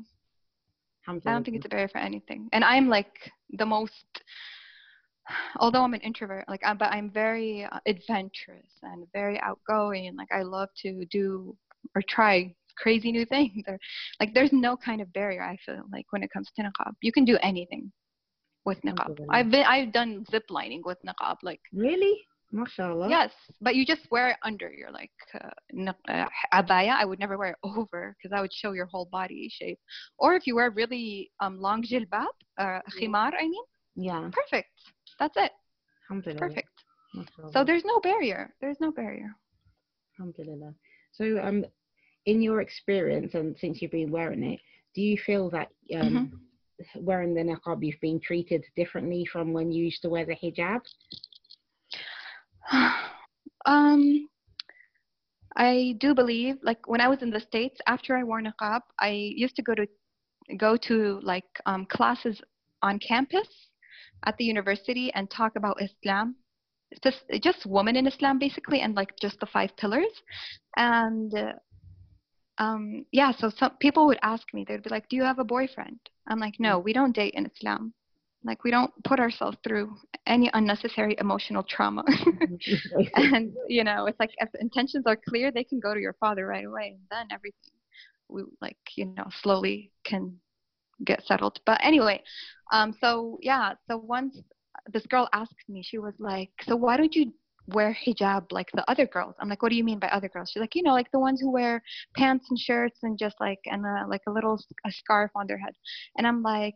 I 1.08 1.32
don't 1.32 1.44
think 1.44 1.58
it's 1.58 1.66
a 1.66 1.70
barrier 1.70 1.90
for 1.90 1.98
anything. 1.98 2.48
And 2.54 2.64
I'm 2.64 2.88
like 2.88 3.14
the 3.52 3.66
most, 3.66 4.22
although 5.58 5.84
I'm 5.84 5.94
an 5.94 6.00
introvert, 6.00 6.46
like 6.48 6.62
I'm, 6.66 6.78
but 6.78 6.94
I'm 6.94 7.10
very 7.12 7.68
adventurous 7.86 8.72
and 8.84 9.06
very 9.12 9.38
outgoing. 9.42 10.08
And 10.08 10.16
like 10.16 10.32
I 10.32 10.44
love 10.44 10.70
to 10.84 11.06
do 11.12 11.58
or 11.94 12.02
try 12.08 12.56
crazy 12.78 13.12
new 13.12 13.26
things. 13.36 13.66
Or 13.68 13.78
like 14.22 14.34
there's 14.34 14.54
no 14.54 14.78
kind 14.78 15.02
of 15.02 15.12
barrier. 15.12 15.44
I 15.44 15.58
feel 15.66 15.84
like 15.92 16.06
when 16.12 16.24
it 16.24 16.32
comes 16.32 16.50
to 16.56 16.64
niqab, 16.64 16.94
you 17.02 17.12
can 17.12 17.26
do 17.26 17.38
anything 17.42 17.92
with 18.66 18.82
niqab. 18.82 19.18
I've 19.30 19.50
been 19.52 19.64
I've 19.66 19.92
done 19.92 20.26
zip 20.32 20.46
lining 20.50 20.82
with 20.86 20.98
niqab. 21.06 21.38
Like 21.44 21.62
Really? 21.74 22.16
Mashallah. 22.52 23.10
Yes, 23.10 23.32
but 23.62 23.76
you 23.76 23.84
just 23.84 24.10
wear 24.12 24.30
it 24.30 24.38
under 24.44 24.72
your 24.72 24.92
like 24.92 25.12
uh, 25.34 25.92
uh, 26.08 26.26
abaya. 26.54 26.96
I 26.96 27.04
would 27.04 27.20
never 27.20 27.38
wear 27.38 27.50
it 27.50 27.58
over 27.64 28.16
because 28.16 28.32
that 28.32 28.42
would 28.42 28.54
show 28.54 28.74
your 28.74 28.86
whole 28.86 29.06
body 29.12 29.50
shape. 29.52 29.80
Or 30.20 30.36
if 30.36 30.46
you 30.46 30.56
wear 30.56 30.70
really 30.70 31.32
um, 31.40 31.60
long 31.60 31.84
jilbab, 31.84 32.28
uh, 32.60 32.80
khimar, 33.00 33.32
I 33.40 33.48
mean, 33.48 33.64
Yeah. 33.96 34.30
perfect. 34.32 34.70
That's 35.20 35.36
it. 35.36 35.52
Alhamdulillah. 36.10 36.40
Perfect. 36.40 36.70
So 37.52 37.64
there's 37.64 37.86
no 37.86 38.00
barrier. 38.00 38.54
There's 38.62 38.80
no 38.80 38.92
barrier. 38.92 39.36
Alhamdulillah. 40.20 40.74
So, 41.12 41.40
um, 41.44 41.66
in 42.26 42.42
your 42.42 42.62
experience 42.62 43.34
and 43.34 43.56
since 43.60 43.82
you've 43.82 43.92
been 43.92 44.12
wearing 44.12 44.44
it, 44.44 44.60
do 44.96 45.02
you 45.02 45.18
feel 45.18 45.50
that 45.52 45.70
um, 45.96 46.40
wearing 46.96 47.34
the 47.34 47.42
niqab 47.42 47.84
you've 47.84 48.00
been 48.02 48.20
treated 48.20 48.64
differently 48.76 49.26
from 49.32 49.54
when 49.54 49.72
you 49.72 49.86
used 49.86 50.02
to 50.02 50.10
wear 50.10 50.26
the 50.26 50.36
hijab? 50.36 50.82
um, 53.66 54.28
I 55.56 55.96
do 56.00 56.14
believe, 56.16 56.56
like 56.64 56.88
when 56.88 57.02
I 57.02 57.08
was 57.08 57.22
in 57.22 57.30
the 57.30 57.40
states, 57.40 57.80
after 57.88 58.16
I 58.16 58.24
wore 58.24 58.42
niqab, 58.42 58.82
I 59.00 59.10
used 59.10 59.56
to 59.58 59.62
go 59.62 59.76
to 59.76 59.86
go 60.58 60.76
to 60.76 61.20
like 61.24 61.46
um, 61.66 61.86
classes 61.86 62.42
on 62.82 63.00
campus 63.00 63.48
at 64.26 64.36
the 64.38 64.44
university 64.44 65.12
and 65.14 65.30
talk 65.30 65.56
about 65.56 65.82
Islam, 65.82 66.36
just 67.04 67.24
just 67.42 67.66
women 67.66 67.96
in 67.96 68.08
Islam 68.08 68.40
basically, 68.40 68.82
and 68.82 68.96
like 68.96 69.14
just 69.22 69.40
the 69.40 69.46
five 69.46 69.76
pillars. 69.78 70.22
And 70.76 71.34
uh, 71.36 71.54
um, 72.58 73.06
yeah, 73.12 73.32
so 73.32 73.50
some 73.50 73.72
people 73.80 74.06
would 74.08 74.20
ask 74.22 74.54
me, 74.54 74.66
they'd 74.68 74.84
be 74.84 74.90
like, 74.90 75.10
"Do 75.10 75.16
you 75.16 75.24
have 75.24 75.40
a 75.40 75.44
boyfriend?" 75.44 76.00
I'm 76.28 76.40
like, 76.40 76.60
"No, 76.60 76.80
we 76.80 76.94
don't 76.94 77.16
date 77.16 77.34
in 77.34 77.46
Islam. 77.46 77.94
Like 78.44 78.64
we 78.64 78.72
don't 78.72 78.92
put 79.04 79.20
ourselves 79.20 79.58
through 79.64 79.96
any 80.28 80.50
unnecessary 80.54 81.16
emotional 81.20 81.64
trauma." 81.64 82.04
and 83.16 83.54
you 83.68 83.84
know 83.84 84.06
it's 84.06 84.20
like 84.20 84.32
if 84.38 84.50
intentions 84.60 85.06
are 85.08 85.18
clear 85.28 85.52
they 85.52 85.64
can 85.64 85.80
go 85.80 85.94
to 85.94 86.00
your 86.00 86.14
father 86.14 86.46
right 86.46 86.66
away 86.66 86.96
and 86.96 87.02
then 87.10 87.28
everything 87.32 87.74
we 88.30 88.44
like 88.62 88.78
you 88.96 89.06
know 89.06 89.28
slowly 89.42 89.92
can 90.04 90.38
get 91.04 91.24
settled 91.26 91.60
but 91.66 91.80
anyway 91.84 92.22
um 92.72 92.96
so 93.02 93.38
yeah 93.42 93.74
so 93.90 93.98
once 93.98 94.38
this 94.92 95.06
girl 95.08 95.28
asked 95.34 95.68
me 95.68 95.84
she 95.84 95.98
was 95.98 96.14
like 96.20 96.52
so 96.68 96.76
why 96.76 96.96
don't 96.98 97.16
you 97.16 97.34
wear 97.68 97.96
hijab 98.06 98.52
like 98.52 98.70
the 98.74 98.90
other 98.90 99.06
girls. 99.08 99.36
I'm 99.40 99.50
like 99.50 99.62
what 99.62 99.70
do 99.70 99.76
you 99.76 99.84
mean 99.84 100.00
by 100.00 100.08
other 100.10 100.30
girls? 100.30 100.50
She's 100.52 100.62
like 100.62 100.76
you 100.76 100.84
know 100.84 100.92
like 100.94 101.12
the 101.12 101.20
ones 101.20 101.40
who 101.42 101.52
wear 101.52 101.82
pants 102.16 102.46
and 102.50 102.60
shirts 102.60 103.00
and 103.04 103.18
just 103.18 103.36
like 103.40 103.60
and 103.66 103.86
uh, 103.86 104.06
like 104.08 104.22
a 104.28 104.32
little 104.32 104.60
a 104.86 104.92
scarf 104.92 105.32
on 105.36 105.48
their 105.48 105.58
head. 105.60 105.74
And 106.18 106.28
i'm 106.28 106.42
like 106.42 106.76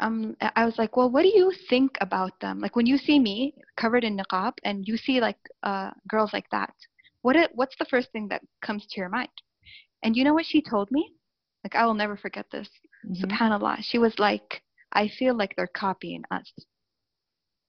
um 0.00 0.36
i 0.56 0.64
was 0.64 0.78
like 0.78 0.96
well 0.96 1.10
what 1.10 1.22
do 1.22 1.28
you 1.28 1.52
think 1.68 1.96
about 2.00 2.38
them? 2.40 2.60
Like 2.60 2.76
when 2.76 2.86
you 2.86 2.98
see 2.98 3.18
me 3.18 3.54
covered 3.76 4.04
in 4.04 4.16
niqab 4.16 4.54
and 4.64 4.86
you 4.86 4.96
see 4.96 5.20
like 5.20 5.38
uh 5.62 5.90
girls 6.08 6.32
like 6.32 6.48
that 6.50 6.74
what 7.22 7.36
it, 7.36 7.50
what's 7.54 7.76
the 7.78 7.84
first 7.84 8.10
thing 8.12 8.28
that 8.28 8.42
comes 8.62 8.84
to 8.86 9.00
your 9.00 9.08
mind? 9.08 9.30
And 10.02 10.16
you 10.16 10.24
know 10.24 10.34
what 10.34 10.46
she 10.46 10.62
told 10.62 10.90
me? 10.90 11.12
Like 11.64 11.74
i 11.76 11.84
will 11.86 11.94
never 11.94 12.16
forget 12.16 12.46
this. 12.50 12.68
Mhm. 13.06 13.22
subhanallah. 13.22 13.78
She 13.82 13.98
was 13.98 14.18
like 14.18 14.62
i 14.92 15.08
feel 15.18 15.34
like 15.36 15.54
they're 15.56 15.66
copying 15.86 16.22
us 16.30 16.52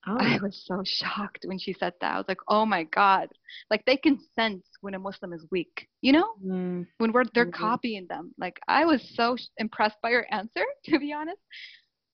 Oh, 0.07 0.17
i 0.19 0.37
was 0.41 0.63
so 0.65 0.81
shocked 0.83 1.45
when 1.45 1.57
she 1.57 1.73
said 1.73 1.93
that 2.01 2.13
i 2.13 2.17
was 2.17 2.25
like 2.27 2.39
oh 2.47 2.65
my 2.65 2.83
god 2.83 3.29
like 3.69 3.83
they 3.85 3.95
can 3.97 4.19
sense 4.35 4.65
when 4.81 4.93
a 4.95 4.99
muslim 4.99 5.33
is 5.33 5.45
weak 5.51 5.87
you 6.01 6.11
know 6.11 6.27
mm, 6.45 6.85
when 6.97 7.11
we're 7.11 7.23
they're 7.33 7.45
Mhm. 7.45 7.51
copying 7.53 8.05
them. 8.07 8.33
Like 8.37 8.59
I 8.67 8.85
was 8.85 9.01
so 9.15 9.35
sh- 9.35 9.47
impressed 9.57 9.97
by 10.01 10.11
her 10.11 10.27
answer, 10.31 10.65
to 10.85 10.99
be 10.99 11.13
honest. 11.13 11.41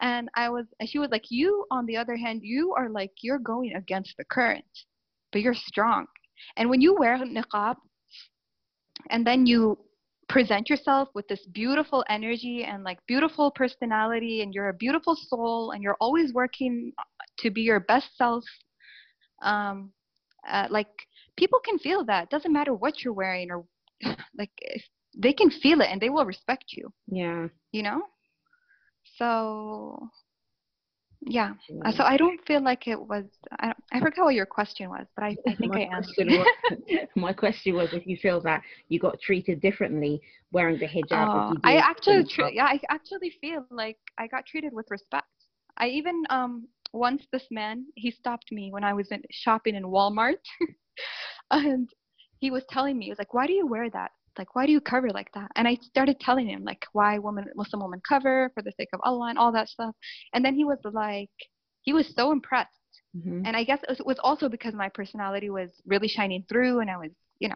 And 0.01 0.29
I 0.35 0.49
was, 0.49 0.65
and 0.79 0.87
she 0.89 0.99
was 0.99 1.09
like, 1.11 1.25
"You, 1.29 1.65
on 1.71 1.85
the 1.85 1.97
other 1.97 2.15
hand, 2.15 2.41
you 2.43 2.73
are 2.77 2.89
like 2.89 3.11
you're 3.21 3.39
going 3.39 3.73
against 3.75 4.15
the 4.17 4.23
current, 4.25 4.65
but 5.31 5.41
you're 5.41 5.53
strong. 5.53 6.05
And 6.57 6.69
when 6.69 6.81
you 6.81 6.95
wear 6.95 7.17
niqab, 7.17 7.75
and 9.09 9.25
then 9.25 9.45
you 9.45 9.77
present 10.29 10.69
yourself 10.69 11.09
with 11.15 11.27
this 11.27 11.45
beautiful 11.47 12.03
energy 12.09 12.63
and 12.63 12.83
like 12.83 12.99
beautiful 13.07 13.51
personality, 13.51 14.41
and 14.41 14.53
you're 14.53 14.69
a 14.69 14.73
beautiful 14.73 15.15
soul, 15.15 15.71
and 15.71 15.83
you're 15.83 15.97
always 15.99 16.33
working 16.33 16.91
to 17.41 17.49
be 17.49 17.61
your 17.61 17.79
best 17.79 18.17
self. 18.17 18.43
Um, 19.41 19.91
uh, 20.49 20.67
like 20.69 20.87
people 21.37 21.59
can 21.63 21.77
feel 21.79 22.05
that. 22.05 22.29
Doesn't 22.29 22.53
matter 22.53 22.73
what 22.73 23.03
you're 23.03 23.13
wearing 23.13 23.51
or 23.51 23.65
like 24.37 24.51
if 24.59 24.83
they 25.17 25.33
can 25.33 25.49
feel 25.49 25.81
it 25.81 25.87
and 25.91 25.99
they 26.01 26.09
will 26.09 26.25
respect 26.25 26.65
you 26.71 26.91
yeah. 27.07 27.47
you 27.71 27.83
know 27.83 28.01
so 29.17 30.09
yeah 31.21 31.51
yeah. 31.67 31.91
so 31.91 32.03
i 32.03 32.15
don't 32.15 32.39
feel 32.47 32.63
like 32.63 32.87
it 32.87 32.99
was 32.99 33.25
i, 33.59 33.65
don't- 33.67 33.77
I 33.91 33.99
forgot 33.99 34.25
what 34.25 34.35
your 34.35 34.45
question 34.45 34.89
was 34.89 35.05
but 35.15 35.25
i, 35.25 35.37
I 35.47 35.55
think 35.55 35.75
i 35.75 35.81
answered 35.81 36.27
was, 36.27 36.47
my 37.15 37.33
question 37.33 37.75
was 37.75 37.89
if 37.91 38.07
you 38.07 38.17
feel 38.17 38.39
that 38.41 38.61
you 38.87 38.99
got 38.99 39.19
treated 39.19 39.59
differently 39.59 40.21
wearing 40.51 40.79
the 40.79 40.87
hijab. 40.87 41.11
Oh, 41.11 41.55
I 41.63 41.75
actually, 41.75 42.23
tr- 42.23 42.47
yeah, 42.53 42.65
I 42.65 42.79
actually 42.89 43.33
feel 43.39 43.65
like 43.69 43.97
I 44.17 44.27
got 44.27 44.45
treated 44.47 44.73
with 44.73 44.87
respect. 44.89 45.27
I 45.77 45.87
even 45.89 46.23
um 46.29 46.67
once 46.93 47.25
this 47.31 47.45
man 47.51 47.85
he 47.95 48.11
stopped 48.11 48.51
me 48.51 48.71
when 48.71 48.83
I 48.83 48.93
was 48.93 49.11
in 49.11 49.21
shopping 49.31 49.75
in 49.75 49.83
Walmart, 49.83 50.39
and 51.51 51.89
he 52.39 52.51
was 52.51 52.63
telling 52.69 52.97
me 52.97 53.05
he 53.05 53.11
was 53.11 53.19
like, 53.19 53.33
"Why 53.33 53.47
do 53.47 53.53
you 53.53 53.67
wear 53.67 53.89
that? 53.89 54.11
Like, 54.37 54.55
why 54.55 54.65
do 54.65 54.71
you 54.71 54.81
cover 54.81 55.09
like 55.09 55.31
that?" 55.33 55.51
And 55.55 55.67
I 55.67 55.75
started 55.75 56.19
telling 56.19 56.47
him 56.47 56.63
like 56.63 56.85
why 56.93 57.17
woman 57.19 57.45
Muslim 57.55 57.81
woman 57.81 58.01
cover 58.07 58.51
for 58.53 58.63
the 58.63 58.73
sake 58.77 58.89
of 58.93 59.01
Allah 59.03 59.29
and 59.29 59.37
all 59.37 59.51
that 59.51 59.69
stuff. 59.69 59.95
And 60.33 60.43
then 60.43 60.55
he 60.55 60.65
was 60.65 60.79
like, 60.83 61.31
he 61.81 61.93
was 61.93 62.13
so 62.15 62.31
impressed 62.31 62.79
Mhm. 63.15 63.41
and 63.45 63.55
I 63.57 63.63
guess 63.63 63.81
it 63.83 63.89
was, 63.89 63.99
it 63.99 64.05
was 64.05 64.19
also 64.19 64.49
because 64.49 64.73
my 64.73 64.89
personality 64.89 65.49
was 65.49 65.69
really 65.85 66.07
shining 66.07 66.43
through, 66.47 66.79
and 66.79 66.89
I 66.89 66.97
was, 66.97 67.11
you 67.39 67.49
know, 67.49 67.55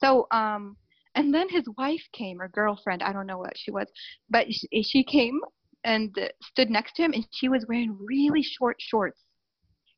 so 0.00 0.26
um, 0.30 0.76
and 1.14 1.32
then 1.34 1.48
his 1.48 1.68
wife 1.76 2.02
came 2.12 2.40
or 2.40 2.48
girlfriend, 2.48 3.02
I 3.02 3.12
don't 3.12 3.26
know 3.26 3.38
what 3.38 3.56
she 3.56 3.70
was, 3.70 3.86
but 4.30 4.46
she, 4.52 4.82
she 4.82 5.04
came 5.04 5.40
and 5.84 6.14
stood 6.42 6.70
next 6.70 6.94
to 6.96 7.02
him, 7.02 7.12
and 7.12 7.26
she 7.32 7.48
was 7.48 7.66
wearing 7.68 7.96
really 8.00 8.42
short 8.42 8.76
shorts, 8.78 9.20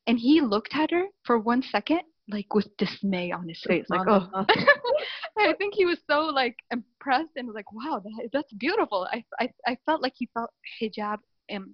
and 0.07 0.19
he 0.19 0.41
looked 0.41 0.75
at 0.75 0.91
her 0.91 1.07
for 1.25 1.39
one 1.39 1.63
second, 1.63 2.01
like 2.29 2.53
with 2.55 2.69
dismay 2.77 3.31
on 3.33 3.49
his 3.49 3.61
face, 3.67 3.87
like 3.89 4.03
oh. 4.07 4.29
I 5.39 5.55
think 5.55 5.75
he 5.75 5.87
was 5.87 5.99
so 6.09 6.21
like 6.27 6.57
impressed 6.71 7.31
and 7.37 7.47
was 7.47 7.55
like, 7.55 7.73
"Wow, 7.73 8.01
that, 8.05 8.29
that's 8.33 8.53
beautiful." 8.55 9.09
I, 9.11 9.25
I 9.41 9.49
I 9.67 9.77
felt 9.87 10.03
like 10.03 10.15
he 10.17 10.29
felt 10.35 10.51
hijab 10.81 11.19
and 11.49 11.65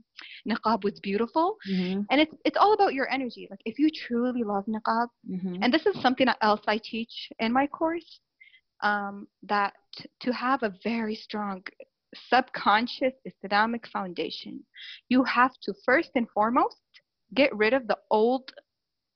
niqab 0.49 0.85
was 0.85 0.99
beautiful, 1.01 1.57
Mhm. 1.71 2.07
and 2.11 2.21
it's 2.21 2.35
it's 2.45 2.57
all 2.57 2.73
about 2.73 2.95
your 2.95 3.11
energy 3.11 3.47
like 3.51 3.61
if 3.65 3.79
you 3.79 3.91
truly 3.91 4.43
love 4.43 4.65
niqab 4.67 5.09
Mhm. 5.29 5.59
and 5.63 5.73
this 5.75 5.85
is 5.87 6.01
something 6.01 6.29
else 6.41 6.63
i 6.67 6.79
teach 6.79 7.31
in 7.41 7.53
my 7.53 7.67
course 7.67 8.21
um, 8.83 9.27
that 9.43 9.73
to 10.21 10.33
have 10.33 10.63
a 10.63 10.75
very 10.85 11.15
strong 11.15 11.63
subconscious 12.31 13.13
islamic 13.25 13.87
foundation 13.89 14.61
you 15.09 15.25
have 15.25 15.53
to 15.63 15.75
first 15.85 16.11
and 16.15 16.29
foremost 16.31 16.77
get 17.35 17.55
rid 17.55 17.73
of 17.75 17.87
the 17.89 17.99
old 18.11 18.53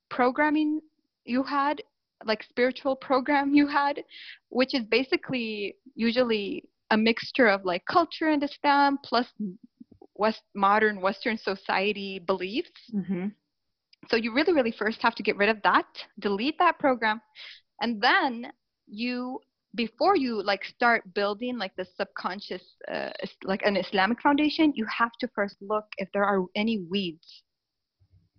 programming 0.09 0.81
you 1.25 1.43
had 1.43 1.81
like 2.25 2.43
spiritual 2.43 2.95
program 2.95 3.53
you 3.53 3.67
had 3.67 4.03
which 4.49 4.73
is 4.73 4.83
basically 4.85 5.75
usually 5.95 6.63
a 6.91 6.97
mixture 6.97 7.47
of 7.47 7.63
like 7.65 7.83
culture 7.85 8.27
and 8.27 8.43
islam 8.43 8.97
plus 9.03 9.27
west 10.15 10.41
modern 10.53 11.01
western 11.01 11.37
society 11.37 12.19
beliefs 12.19 12.71
Mhm. 12.93 13.33
so 14.09 14.17
you 14.17 14.33
really, 14.33 14.53
really 14.53 14.71
first 14.71 15.01
have 15.01 15.15
to 15.15 15.23
get 15.23 15.37
rid 15.37 15.49
of 15.49 15.61
that, 15.63 15.85
delete 16.19 16.57
that 16.59 16.79
program, 16.79 17.21
and 17.81 18.01
then 18.01 18.51
you, 18.87 19.39
before 19.75 20.15
you 20.15 20.43
like 20.43 20.63
start 20.65 21.13
building 21.13 21.57
like 21.57 21.75
the 21.77 21.85
subconscious, 21.95 22.63
uh, 22.91 23.09
like 23.43 23.61
an 23.63 23.77
Islamic 23.77 24.21
foundation, 24.21 24.73
you 24.75 24.85
have 24.85 25.11
to 25.19 25.27
first 25.33 25.55
look 25.61 25.85
if 25.97 26.09
there 26.13 26.25
are 26.25 26.45
any 26.55 26.79
weeds 26.89 27.43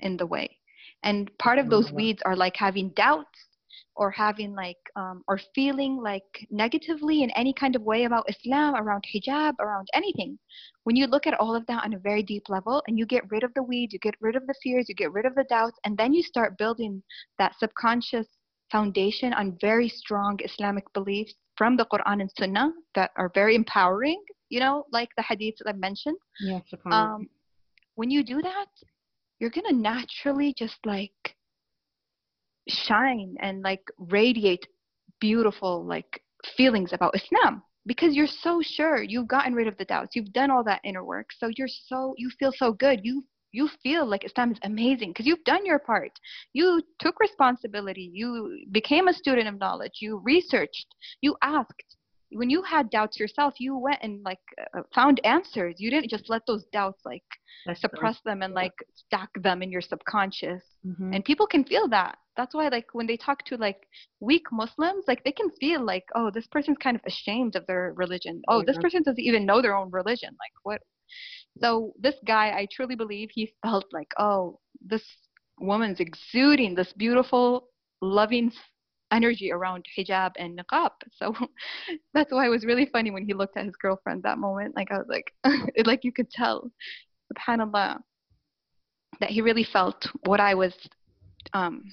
in 0.01 0.17
the 0.17 0.27
way, 0.27 0.59
and 1.03 1.31
part 1.39 1.59
of 1.59 1.71
those 1.71 1.91
weeds 1.93 2.21
are 2.25 2.37
like 2.37 2.57
having 2.57 2.91
doubts 2.91 3.39
or 3.97 4.11
having 4.11 4.55
like 4.55 4.77
um, 4.97 5.23
or 5.29 5.39
feeling 5.55 6.01
like 6.03 6.47
negatively 6.51 7.23
in 7.23 7.31
any 7.31 7.53
kind 7.53 7.77
of 7.77 7.83
way 7.83 8.05
about 8.05 8.29
Islam, 8.29 8.75
around 8.75 9.05
hijab, 9.15 9.55
around 9.61 9.89
anything. 9.95 10.39
When 10.85 10.97
you 10.97 11.07
look 11.07 11.27
at 11.27 11.39
all 11.39 11.55
of 11.55 11.67
that 11.67 11.85
on 11.85 11.95
a 11.95 11.99
very 11.99 12.23
deep 12.23 12.45
level 12.49 12.83
and 12.87 12.99
you 12.99 13.07
get 13.07 13.31
rid 13.31 13.45
of 13.45 13.53
the 13.55 13.63
weeds, 13.63 13.93
you 13.93 13.99
get 14.01 14.15
rid 14.21 14.37
of 14.37 14.47
the 14.47 14.55
fears, 14.63 14.87
you 14.89 14.95
get 14.95 15.13
rid 15.13 15.27
of 15.27 15.35
the 15.35 15.45
doubts, 15.45 15.79
and 15.85 15.97
then 15.97 16.13
you 16.13 16.23
start 16.23 16.59
building 16.59 17.03
that 17.39 17.55
subconscious 17.59 18.27
foundation 18.73 19.33
on 19.35 19.57
very 19.61 19.89
strong 19.89 20.39
Islamic 20.43 20.91
beliefs 20.95 21.35
from 21.57 21.77
the 21.77 21.87
Quran 21.93 22.23
and 22.23 22.31
Sunnah 22.39 22.73
that 22.95 23.11
are 23.17 23.31
very 23.35 23.55
empowering, 23.55 24.21
you 24.49 24.59
know, 24.59 24.87
like 24.91 25.11
the 25.17 25.23
hadiths 25.23 25.59
that 25.59 25.69
I 25.69 25.75
mentioned. 25.75 26.17
Subhanallah. 26.73 27.15
Um, 27.15 27.29
when 27.95 28.11
you 28.11 28.25
do 28.25 28.41
that, 28.41 28.67
you're 29.39 29.51
going 29.51 29.67
to 29.69 29.75
naturally 29.75 30.55
just 30.57 30.79
like 30.87 31.37
shine 32.69 33.37
and 33.41 33.63
like 33.63 33.83
radiate 33.99 34.67
beautiful 35.21 35.85
like 35.85 36.23
feelings 36.57 36.93
about 36.93 37.15
Islam 37.15 37.63
because 37.87 38.15
you're 38.15 38.27
so 38.27 38.63
sure 38.63 39.03
you've 39.03 39.29
gotten 39.29 39.55
rid 39.55 39.67
of 39.67 39.77
the 39.79 39.85
doubts 39.85 40.15
you've 40.15 40.33
done 40.33 40.51
all 40.51 40.63
that 40.65 40.81
inner 40.85 41.05
work 41.05 41.27
so 41.37 41.51
you're 41.57 41.69
so 41.69 42.15
you 42.17 42.31
feel 42.39 42.53
so 42.57 42.73
good 42.73 43.01
you 43.03 43.25
you 43.53 43.69
feel 43.83 44.07
like 44.07 44.25
Islam 44.25 44.53
is 44.53 44.59
amazing 44.65 45.11
because 45.11 45.27
you've 45.27 45.45
done 45.45 45.65
your 45.65 45.79
part. 45.79 46.13
You 46.53 46.83
took 46.99 47.21
responsibility. 47.21 48.11
You 48.13 48.65
became 48.73 49.09
a 49.09 49.15
student 49.15 49.49
of 49.49 49.59
knowledge. 49.59 49.99
You 50.01 50.19
researched. 50.25 50.87
You 51.21 51.37
asked. 51.43 51.97
When 52.33 52.49
you 52.51 52.63
had 52.63 52.91
doubts 52.91 53.21
yourself, 53.21 53.55
you 53.59 53.77
went 53.77 53.99
and 54.03 54.23
like 54.25 54.39
uh, 54.77 54.83
found 54.95 55.21
answers. 55.25 55.77
You 55.79 55.91
didn't 55.91 56.11
just 56.11 56.31
let 56.31 56.43
those 56.47 56.65
doubts 56.73 57.03
like 57.05 57.25
That's 57.67 57.81
suppress 57.81 58.21
them 58.25 58.43
and 58.43 58.55
like 58.55 58.73
stack 58.95 59.29
them 59.37 59.63
in 59.63 59.71
your 59.71 59.83
subconscious. 59.83 60.63
hmm 60.83 61.13
And 61.15 61.25
people 61.25 61.47
can 61.47 61.65
feel 61.65 61.89
that. 61.89 62.17
That's 62.37 62.55
why 62.55 62.69
like 62.69 62.87
when 62.95 63.07
they 63.07 63.19
talk 63.19 63.45
to 63.47 63.57
like 63.59 63.87
weak 64.21 64.47
Muslims, 64.51 65.05
like 65.07 65.23
they 65.25 65.33
can 65.33 65.51
feel 65.61 65.85
like, 65.85 66.05
oh, 66.15 66.31
this 66.31 66.47
person's 66.47 66.79
kind 66.79 66.97
of 66.97 67.03
ashamed 67.07 67.55
of 67.55 67.67
their 67.67 67.93
religion. 67.97 68.41
Oh, 68.49 68.63
this 68.67 68.79
person 68.79 69.03
doesn't 69.03 69.23
even 69.23 69.45
know 69.45 69.61
their 69.61 69.77
own 69.77 69.91
religion. 69.91 70.31
Like 70.31 70.53
what? 70.63 70.81
So 71.59 71.93
this 71.99 72.17
guy, 72.27 72.51
I 72.51 72.67
truly 72.73 72.95
believe 72.95 73.31
he 73.33 73.53
felt 73.63 73.85
like, 73.93 74.13
oh, 74.19 74.59
this 74.81 75.05
woman's 75.59 76.01
exuding 76.01 76.75
this 76.75 76.93
beautiful, 76.93 77.69
loving 78.01 78.53
energy 79.13 79.53
around 79.53 79.85
hijab 79.97 80.33
and 80.39 80.59
niqab. 80.59 80.91
So 81.13 81.35
that's 82.15 82.33
why 82.33 82.47
it 82.47 82.51
was 82.51 82.65
really 82.65 82.87
funny 82.87 83.11
when 83.11 83.27
he 83.27 83.35
looked 83.35 83.57
at 83.57 83.67
his 83.67 83.77
girlfriend 83.77 84.23
that 84.23 84.39
moment. 84.39 84.75
Like 84.75 84.91
I 84.91 84.99
was 84.99 85.07
like, 85.09 85.33
like 85.87 86.05
you 86.05 86.13
could 86.13 86.31
tell, 86.31 86.71
subhanallah, 87.33 87.99
that 89.21 89.31
he 89.31 89.43
really 89.43 89.65
felt 89.65 90.07
what 90.27 90.41
I 90.41 90.55
was 90.55 90.73
um, 91.53 91.85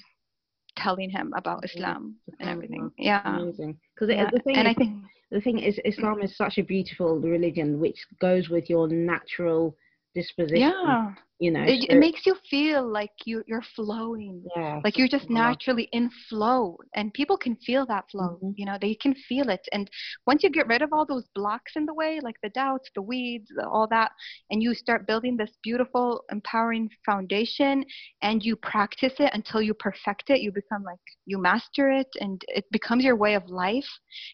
telling 0.76 1.10
him 1.10 1.32
about 1.36 1.64
Islam 1.64 2.16
and 2.38 2.48
oh, 2.48 2.52
everything. 2.52 2.90
Yeah. 2.98 3.36
Amazing. 3.36 3.78
Because 3.94 4.14
yeah. 4.14 4.30
the 4.32 4.40
thing 4.40 4.56
And 4.56 4.68
is, 4.68 4.74
I 4.74 4.78
think, 4.78 5.02
the 5.30 5.40
thing 5.40 5.58
is, 5.58 5.78
Islam 5.84 6.22
is 6.22 6.36
such 6.36 6.58
a 6.58 6.62
beautiful 6.62 7.18
religion 7.18 7.78
which 7.80 7.98
goes 8.20 8.48
with 8.48 8.68
your 8.68 8.88
natural 8.88 9.76
disposition. 10.14 10.58
yeah, 10.60 11.12
You 11.38 11.50
know. 11.52 11.62
it, 11.62 11.80
so- 11.82 11.86
it 11.94 11.98
makes 11.98 12.26
you 12.26 12.34
feel 12.50 12.82
like 12.86 13.12
you 13.24 13.42
you're 13.46 13.64
flowing. 13.76 14.42
yeah. 14.56 14.80
like 14.84 14.98
you're 14.98 15.08
just 15.08 15.28
subhanallah. 15.28 15.50
naturally 15.50 15.88
in 15.92 16.10
flow 16.28 16.76
and 16.96 17.12
people 17.14 17.36
can 17.36 17.54
feel 17.68 17.86
that 17.86 18.04
flow 18.10 18.38
Mhm. 18.42 18.54
you 18.56 18.66
know 18.66 18.76
they 18.80 18.94
can 18.94 19.14
feel 19.28 19.48
it 19.56 19.64
and 19.72 19.88
once 20.26 20.42
you 20.42 20.50
get 20.50 20.66
rid 20.66 20.82
of 20.82 20.90
all 20.92 21.06
those 21.06 21.26
blocks 21.34 21.72
in 21.76 21.84
the 21.86 21.94
way 21.94 22.12
like 22.28 22.36
the 22.42 22.50
doubts 22.50 22.88
the 22.94 23.02
weeds 23.12 23.50
all 23.74 23.86
that 23.96 24.10
and 24.50 24.62
you 24.64 24.74
start 24.74 25.06
building 25.06 25.36
this 25.36 25.54
beautiful 25.62 26.24
empowering 26.36 26.86
foundation 27.06 27.84
and 28.22 28.42
you 28.44 28.54
practice 28.56 29.14
it 29.24 29.30
until 29.38 29.62
you 29.62 29.74
perfect 29.74 30.26
it 30.34 30.40
you 30.44 30.50
become 30.52 30.82
like 30.92 31.04
you 31.30 31.38
master 31.38 31.84
it 32.00 32.08
and 32.20 32.42
it 32.48 32.64
becomes 32.72 33.04
your 33.04 33.16
way 33.24 33.34
of 33.34 33.44
life 33.66 33.90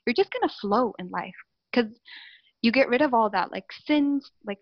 you're 0.06 0.14
just 0.22 0.32
going 0.32 0.48
to 0.48 0.54
flow 0.62 0.86
in 1.00 1.06
life 1.10 1.38
because 1.70 1.90
you 2.66 2.72
get 2.72 2.88
rid 2.88 3.00
of 3.00 3.14
all 3.14 3.30
that 3.30 3.52
like 3.52 3.68
sins 3.86 4.28
like 4.44 4.58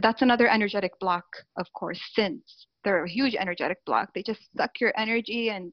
that's 0.00 0.22
another 0.22 0.48
energetic 0.48 0.92
block 1.00 1.26
of 1.58 1.66
course 1.72 2.00
sins. 2.14 2.44
They're 2.84 3.04
a 3.04 3.10
huge 3.10 3.34
energetic 3.34 3.84
block. 3.84 4.10
They 4.14 4.22
just 4.22 4.40
suck 4.56 4.70
your 4.80 4.92
energy 4.96 5.50
and 5.50 5.72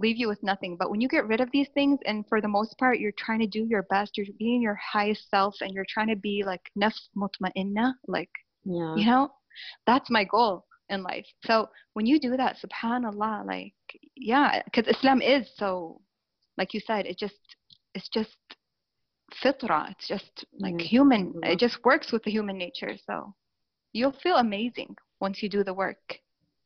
leave 0.00 0.16
you 0.16 0.26
with 0.26 0.42
nothing. 0.42 0.76
But 0.76 0.90
when 0.90 1.00
you 1.00 1.08
get 1.08 1.28
rid 1.28 1.40
of 1.40 1.48
these 1.52 1.68
things 1.72 2.00
and 2.04 2.24
for 2.28 2.40
the 2.40 2.48
most 2.48 2.76
part 2.78 2.98
you're 2.98 3.12
trying 3.16 3.38
to 3.38 3.46
do 3.46 3.64
your 3.64 3.84
best 3.84 4.16
you're 4.16 4.26
being 4.40 4.60
your 4.60 4.78
highest 4.94 5.30
self 5.30 5.54
and 5.60 5.72
you're 5.72 5.92
trying 5.94 6.08
to 6.08 6.16
be 6.16 6.42
like 6.44 6.62
nafs 6.76 7.08
mutma'inna 7.16 7.92
like 8.08 8.34
yeah. 8.64 8.96
you 8.96 9.06
know? 9.06 9.30
That's 9.86 10.10
my 10.10 10.24
goal 10.24 10.64
in 10.88 11.04
life. 11.04 11.26
So 11.46 11.68
when 11.92 12.06
you 12.06 12.18
do 12.18 12.36
that 12.36 12.56
subhanallah 12.64 13.46
like 13.46 13.74
yeah 14.16 14.62
because 14.64 14.86
islam 14.96 15.22
is 15.22 15.48
so 15.56 16.00
like 16.58 16.74
you 16.74 16.80
said 16.84 17.06
it 17.06 17.16
just 17.18 17.40
it's 17.94 18.08
just 18.08 18.36
fitra. 19.42 19.90
It's 19.92 20.08
just 20.08 20.44
like 20.58 20.74
Yeah, 20.78 20.86
human 20.86 21.34
it 21.42 21.46
mm-hmm. 21.46 21.56
just 21.58 21.84
works 21.84 22.12
with 22.12 22.22
the 22.24 22.30
human 22.30 22.58
nature 22.58 22.96
so 23.06 23.34
you'll 23.92 24.12
feel 24.22 24.36
amazing 24.36 24.96
once 25.20 25.42
you 25.42 25.48
do 25.48 25.64
the 25.64 25.74
work. 25.74 26.18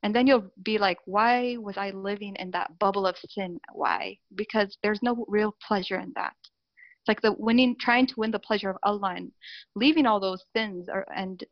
And 0.02 0.14
then 0.14 0.26
you'll 0.26 0.50
be 0.62 0.78
like 0.78 0.98
why 1.06 1.56
was 1.58 1.76
i 1.78 1.90
living 1.90 2.36
in 2.36 2.50
that 2.52 2.78
bubble 2.78 3.06
of 3.06 3.16
sin? 3.28 3.58
Why? 3.72 4.18
Because 4.34 4.76
there's 4.82 5.02
no 5.02 5.24
real 5.28 5.56
pleasure 5.66 5.98
in 5.98 6.12
that. 6.14 6.34
It's 6.42 7.08
like 7.08 7.22
the 7.22 7.32
winning 7.32 7.76
trying 7.80 8.06
to 8.08 8.14
win 8.18 8.30
the 8.30 8.38
pleasure 8.38 8.70
of 8.70 8.76
allah 8.82 9.14
and 9.16 9.32
leaving 9.74 10.06
all 10.06 10.20
those 10.20 10.44
sins 10.54 10.88
or, 10.92 11.06
and 11.14 11.42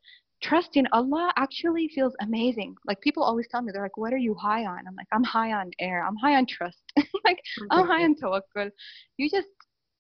trusting 0.42 0.86
allah 0.92 1.32
actually 1.36 1.88
feels 1.94 2.14
amazing. 2.20 2.76
Like 2.86 3.00
people 3.00 3.22
always 3.22 3.48
tell 3.48 3.62
me 3.62 3.72
they're 3.72 3.82
like 3.82 3.96
what 3.96 4.12
are 4.12 4.18
you 4.18 4.34
high 4.34 4.64
on? 4.66 4.86
I'm 4.86 4.96
like 4.96 5.08
i'm 5.12 5.24
high 5.24 5.52
on 5.52 5.70
air. 5.78 6.04
I'm 6.06 6.16
high 6.16 6.36
on 6.36 6.46
trust. 6.46 6.82
Like 7.24 7.40
i'm 7.70 7.86
high 7.92 8.04
on 8.04 8.16
tawakkul. 8.16 8.70
You 9.16 9.30
just 9.30 9.48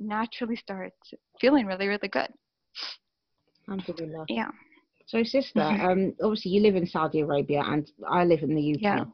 naturally 0.02 0.56
start 0.56 0.92
feeling 1.40 1.66
really 1.66 1.88
really 1.88 2.08
good 2.08 2.28
Alhamdulillah. 3.68 4.26
yeah 4.28 4.50
So, 5.06 5.22
sister, 5.22 5.60
Mhm. 5.60 5.80
um, 5.80 6.14
obviously 6.22 6.52
you 6.52 6.62
live 6.62 6.76
in 6.76 6.86
Saudi 6.86 7.20
Arabia 7.20 7.62
and 7.66 7.90
I 8.08 8.24
live 8.24 8.42
in 8.42 8.54
the 8.54 8.62
UK. 8.74 8.80
Yeah. 8.82 9.04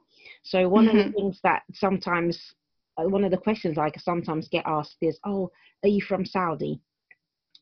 So 0.43 0.69
one 0.69 0.87
of 0.89 0.95
Mhm. 0.95 1.07
the 1.07 1.13
things 1.13 1.41
that 1.43 1.63
sometimes, 1.73 2.55
uh, 2.99 3.09
one 3.09 3.25
of 3.25 3.31
the 3.31 3.37
questions 3.47 3.79
I 3.79 3.91
sometimes 3.99 4.49
get 4.49 4.65
asked 4.67 4.99
is, 5.01 5.19
"Oh, 5.25 5.51
are 5.83 5.89
you 5.89 6.03
from 6.03 6.25
Saudi?" 6.25 6.81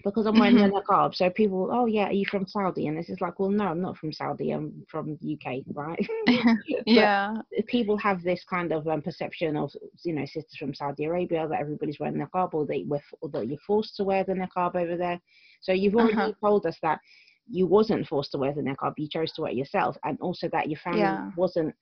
Because 0.06 0.26
I'm 0.26 0.38
wearing 0.38 0.58
the 0.60 0.68
niqab, 0.68 1.14
so 1.14 1.30
people, 1.30 1.68
"Oh 1.72 1.86
yeah, 1.86 2.06
are 2.08 2.12
you 2.12 2.26
from 2.30 2.46
Saudi?" 2.46 2.86
And 2.86 2.98
it's 2.98 3.08
just 3.08 3.20
like, 3.20 3.38
"Well, 3.40 3.50
no, 3.50 3.64
I'm 3.66 3.82
not 3.82 3.98
from 3.98 4.12
Saudi. 4.12 4.52
I'm 4.52 4.86
from 4.88 5.18
the 5.20 5.32
UK, 5.34 5.64
right?" 5.74 6.00
yeah 6.86 7.42
people 7.66 7.96
have 7.98 8.22
this 8.22 8.44
kind 8.48 8.72
of 8.72 8.86
um, 8.88 9.02
perception 9.02 9.56
of, 9.56 9.70
you 10.04 10.12
know, 10.14 10.24
sisters 10.26 10.56
from 10.58 10.74
Saudi 10.74 11.04
Arabia 11.04 11.46
that 11.48 11.60
everybody's 11.60 11.98
wearing 11.98 12.16
niqab 12.16 12.54
or 12.54 12.66
that, 12.66 12.84
we're, 12.86 13.00
or 13.22 13.28
that 13.30 13.48
you're 13.48 13.58
forced 13.66 13.96
to 13.96 14.04
wear 14.04 14.24
the 14.24 14.32
niqab 14.34 14.74
over 14.76 14.96
there. 14.96 15.20
So 15.60 15.72
you've 15.72 15.94
already 15.96 16.16
Uh-huh. 16.16 16.32
told 16.44 16.66
us 16.66 16.76
that 16.82 17.00
you 17.48 17.66
wasn't 17.66 18.06
forced 18.06 18.32
to 18.32 18.38
wear 18.38 18.52
the 18.52 18.62
niqab, 18.62 18.94
you 18.98 19.08
chose 19.08 19.32
to 19.34 19.42
wear 19.42 19.50
it 19.52 19.56
yourself, 19.56 19.96
and 20.04 20.18
also 20.20 20.48
that 20.52 20.68
your 20.68 20.78
family 20.80 21.00
Yeah. 21.00 21.30
wasn't 21.36 21.74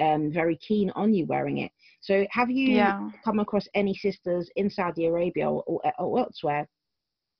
um, 0.00 0.30
very 0.32 0.56
keen 0.56 0.90
on 0.94 1.14
you 1.14 1.26
wearing 1.26 1.58
it. 1.58 1.72
So 2.00 2.26
have 2.30 2.50
you 2.50 2.72
yeah 2.74 3.10
come 3.24 3.38
across 3.38 3.68
any 3.74 3.94
sisters 3.94 4.50
in 4.56 4.70
Saudi 4.70 5.06
Arabia 5.06 5.50
or, 5.50 5.62
or, 5.66 5.80
or 5.98 6.20
elsewhere 6.20 6.68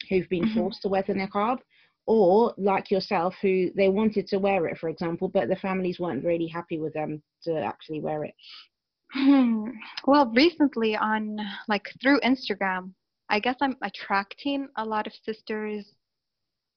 who've 0.08 0.28
been 0.28 0.44
Mhm. 0.44 0.54
forced 0.54 0.82
to 0.82 0.88
wear 0.88 1.02
the 1.02 1.14
niqab? 1.14 1.58
Or 2.06 2.52
like 2.58 2.90
yourself, 2.90 3.34
who 3.40 3.70
they 3.76 3.88
wanted 3.88 4.26
to 4.28 4.38
wear 4.38 4.66
it, 4.66 4.78
for 4.78 4.88
example, 4.88 5.28
but 5.28 5.48
the 5.48 5.56
families 5.56 6.00
weren't 6.00 6.24
really 6.24 6.48
happy 6.48 6.78
with 6.80 6.92
them 6.94 7.22
to 7.44 7.56
actually 7.62 8.00
wear 8.00 8.24
it. 8.24 8.34
Hmm. 9.12 9.68
Well, 10.06 10.26
recently 10.34 10.96
on 10.96 11.38
like 11.68 11.88
through 12.00 12.20
Instagram, 12.20 12.92
I 13.28 13.38
guess 13.38 13.56
I'm 13.60 13.76
attracting 13.82 14.68
a 14.76 14.84
lot 14.84 15.06
of 15.06 15.12
sisters 15.14 15.94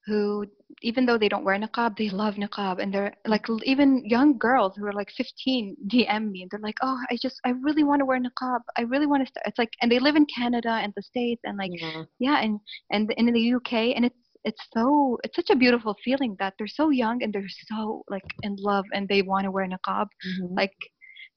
who, 0.06 0.46
even 0.82 1.06
though 1.06 1.18
they 1.18 1.30
don't 1.30 1.44
wear 1.44 1.58
niqab, 1.60 1.98
they 1.98 2.10
love 2.10 2.36
niqab, 2.36 2.80
and 2.82 2.94
they're 2.94 3.14
like 3.26 3.46
even 3.64 4.04
young 4.06 4.38
girls 4.38 4.74
who 4.78 4.86
are 4.86 4.94
like 4.94 5.10
15 5.18 5.76
DM 5.88 6.32
me, 6.32 6.42
and 6.44 6.52
they're 6.52 6.60
like, 6.60 6.78
"Oh, 6.82 7.00
I 7.10 7.18
just 7.22 7.40
I 7.46 7.50
really 7.52 7.84
want 7.84 8.00
to 8.02 8.06
wear 8.06 8.20
niqab. 8.20 8.60
I 8.78 8.82
really 8.82 9.08
want 9.08 9.24
to." 9.26 9.28
Start. 9.30 9.46
It's 9.48 9.58
like, 9.58 9.72
and 9.82 9.92
they 9.92 10.00
live 10.00 10.16
in 10.16 10.26
Canada 10.28 10.70
and 10.72 10.94
the 10.96 11.02
States, 11.02 11.42
and 11.44 11.58
like 11.58 11.72
yeah. 11.74 12.04
yeah, 12.20 12.38
and 12.42 12.60
and 12.92 13.12
in 13.18 13.26
the 13.34 13.54
UK, 13.56 13.74
and 13.96 14.06
it's 14.06 14.20
it's 14.44 14.62
so 14.74 15.18
it's 15.24 15.36
such 15.36 15.50
a 15.50 15.56
beautiful 15.56 15.96
feeling 16.04 16.36
that 16.40 16.54
they're 16.58 16.68
so 16.68 16.90
young 16.92 17.24
and 17.24 17.34
they're 17.34 17.50
so 17.68 18.04
like 18.10 18.24
in 18.44 18.56
love 18.60 18.86
and 18.94 19.08
they 19.10 19.22
want 19.22 19.44
to 19.46 19.52
wear 19.52 19.68
niqab 19.68 20.08
Mhm. 20.40 20.56
like 20.56 20.78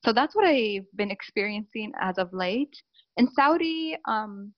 so 0.05 0.13
that's 0.13 0.37
what 0.37 0.47
i've 0.47 0.85
been 0.95 1.11
experiencing 1.11 1.93
as 2.01 2.19
of 2.19 2.29
late 2.33 2.75
in 3.17 3.27
saudi 3.33 3.97
um 4.07 4.53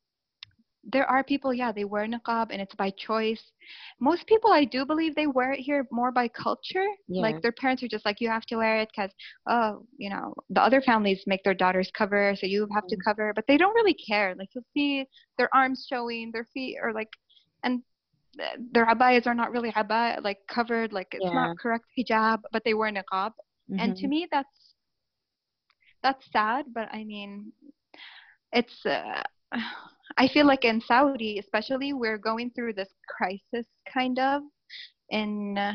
there 0.85 1.07
are 1.07 1.23
people 1.23 1.53
yeah 1.53 1.71
they 1.73 1.85
wear 1.85 2.07
niqab 2.07 2.49
and 2.51 2.61
it's 2.61 2.75
by 2.75 2.91
choice 2.91 3.53
most 4.01 4.27
people 4.27 4.51
i 4.51 4.65
do 4.65 4.85
believe 4.87 5.15
they 5.15 5.27
wear 5.27 5.53
it 5.53 5.61
here 5.61 5.87
more 5.93 6.11
by 6.11 6.27
culture 6.29 6.87
Yeah. 7.09 7.23
like 7.23 7.43
their 7.43 7.53
parents 7.53 7.83
are 7.83 7.89
just 7.89 8.05
like 8.07 8.21
you 8.21 8.29
have 8.31 8.47
to 8.47 8.57
wear 8.57 8.79
it 8.81 8.89
because 8.95 9.11
oh 9.49 9.85
you 9.99 10.09
know 10.09 10.33
the 10.51 10.61
other 10.61 10.81
families 10.81 11.23
make 11.27 11.43
their 11.45 11.55
daughters 11.55 11.91
cover 11.97 12.35
so 12.39 12.47
you 12.47 12.67
have 12.73 12.87
to 12.87 12.97
Mm. 12.97 13.05
cover 13.05 13.33
but 13.35 13.45
they 13.47 13.59
don't 13.59 13.75
really 13.75 13.95
care 13.95 14.35
like 14.39 14.49
you'll 14.55 14.65
see 14.73 15.05
their 15.37 15.55
arms 15.55 15.87
showing 15.89 16.31
their 16.33 16.47
feet 16.55 16.79
are 16.83 16.93
like 16.95 17.11
and 17.63 17.83
their 18.73 18.87
abayas 18.87 19.27
are 19.27 19.35
not 19.35 19.51
really 19.51 19.73
abaya 19.73 20.23
like 20.23 20.39
covered 20.49 20.93
like 20.93 21.09
it's 21.13 21.25
Yeah. 21.25 21.35
not 21.35 21.57
correct 21.59 21.85
hijab 21.99 22.39
but 22.53 22.63
they 22.65 22.75
wear 22.75 22.91
niqab 22.91 23.33
and 23.79 23.95
to 23.97 24.07
Mhm. 24.07 24.09
me 24.09 24.27
that's 24.31 24.75
that's 26.03 26.25
sad 26.33 26.65
but 26.73 26.89
i 26.93 27.05
mean 27.05 27.53
it's 28.53 28.85
uh, 28.87 29.23
i 30.19 30.29
feel 30.29 30.47
like 30.47 30.65
in 30.65 30.81
saudi 30.81 31.39
especially 31.39 31.93
we're 31.93 32.19
going 32.19 32.51
through 32.51 32.73
this 32.73 32.93
crisis 33.09 33.67
kind 33.93 34.19
of 34.19 34.43
in 35.11 35.57
uh, 35.59 35.75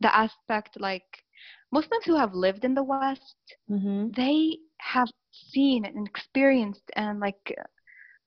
the 0.00 0.14
aspect 0.14 0.76
like 0.80 1.04
muslims 1.72 2.04
who 2.04 2.16
have 2.16 2.34
lived 2.34 2.64
in 2.64 2.74
the 2.74 2.82
west 2.82 3.36
Mhm. 3.70 4.14
they 4.14 4.58
have 4.80 5.08
seen 5.32 5.84
and 5.84 6.06
experienced 6.06 6.90
and 6.96 7.20
like 7.20 7.54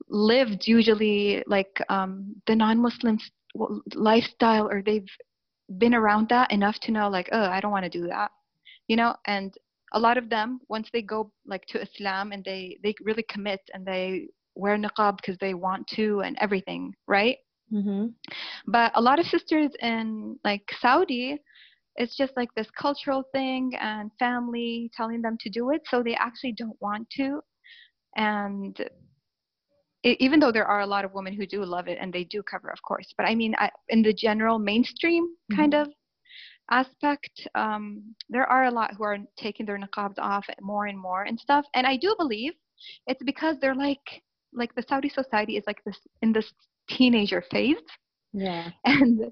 lived 0.09 0.67
usually 0.67 1.43
like 1.47 1.81
um 1.89 2.35
the 2.47 2.55
non-muslim 2.55 3.17
lifestyle 3.95 4.67
or 4.69 4.81
they've 4.81 5.09
been 5.77 5.93
around 5.93 6.29
that 6.29 6.51
enough 6.51 6.79
to 6.81 6.91
know 6.91 7.09
like 7.09 7.29
oh 7.31 7.45
i 7.49 7.59
don't 7.59 7.71
want 7.71 7.83
to 7.85 7.99
do 7.99 8.07
that 8.07 8.31
you 8.87 8.95
know 8.95 9.15
and 9.25 9.53
a 9.93 9.99
lot 9.99 10.17
of 10.17 10.29
them 10.29 10.59
once 10.69 10.89
they 10.91 11.01
go 11.01 11.31
like 11.45 11.65
to 11.67 11.81
islam 11.81 12.31
and 12.31 12.43
they 12.43 12.77
they 12.83 12.93
really 13.01 13.23
commit 13.29 13.61
and 13.73 13.85
they 13.85 14.27
wear 14.55 14.77
niqab 14.77 15.17
because 15.17 15.37
they 15.39 15.53
want 15.53 15.85
to 15.87 16.21
and 16.21 16.37
everything 16.39 16.93
right 17.07 17.37
Mhm. 17.73 18.13
but 18.67 18.91
a 18.95 19.01
lot 19.01 19.19
of 19.19 19.25
sisters 19.25 19.71
in 19.81 20.39
like 20.43 20.63
saudi 20.79 21.39
it's 21.95 22.15
just 22.15 22.33
like 22.35 22.53
this 22.55 22.69
cultural 22.71 23.23
thing 23.31 23.73
and 23.79 24.11
family 24.19 24.91
telling 24.95 25.21
them 25.21 25.37
to 25.39 25.49
do 25.49 25.71
it 25.71 25.81
so 25.89 26.03
they 26.03 26.15
actually 26.15 26.51
don't 26.53 26.79
want 26.79 27.09
to 27.11 27.41
and 28.15 28.79
it, 30.03 30.17
even 30.21 30.39
though 30.39 30.51
there 30.51 30.67
are 30.67 30.81
a 30.81 30.85
lot 30.85 31.05
of 31.05 31.13
women 31.13 31.33
who 31.33 31.45
do 31.45 31.63
love 31.63 31.87
it 31.87 31.97
and 31.99 32.13
they 32.13 32.23
do 32.25 32.43
cover 32.43 32.69
of 32.69 32.81
course 32.83 33.13
but 33.17 33.25
i 33.25 33.33
mean 33.33 33.55
I, 33.57 33.69
in 33.89 34.01
the 34.01 34.13
general 34.13 34.59
mainstream 34.59 35.27
kind 35.55 35.73
mm-hmm. 35.73 35.89
of 35.89 35.93
aspect 36.71 37.47
um, 37.55 38.15
there 38.29 38.47
are 38.47 38.65
a 38.65 38.71
lot 38.71 38.95
who 38.95 39.03
are 39.03 39.17
taking 39.37 39.65
their 39.65 39.79
niqabs 39.79 40.17
off 40.17 40.45
more 40.61 40.87
and 40.87 40.99
more 40.99 41.23
and 41.23 41.39
stuff 41.39 41.65
and 41.73 41.85
i 41.85 41.97
do 41.97 42.15
believe 42.17 42.53
it's 43.07 43.23
because 43.23 43.57
they're 43.59 43.75
like 43.75 44.23
like 44.55 44.73
the 44.75 44.83
saudi 44.87 45.09
society 45.09 45.57
is 45.57 45.63
like 45.67 45.83
this 45.83 45.97
in 46.21 46.31
this 46.31 46.51
teenager 46.87 47.43
phase 47.51 47.77
yeah. 48.35 48.69
And 48.83 49.31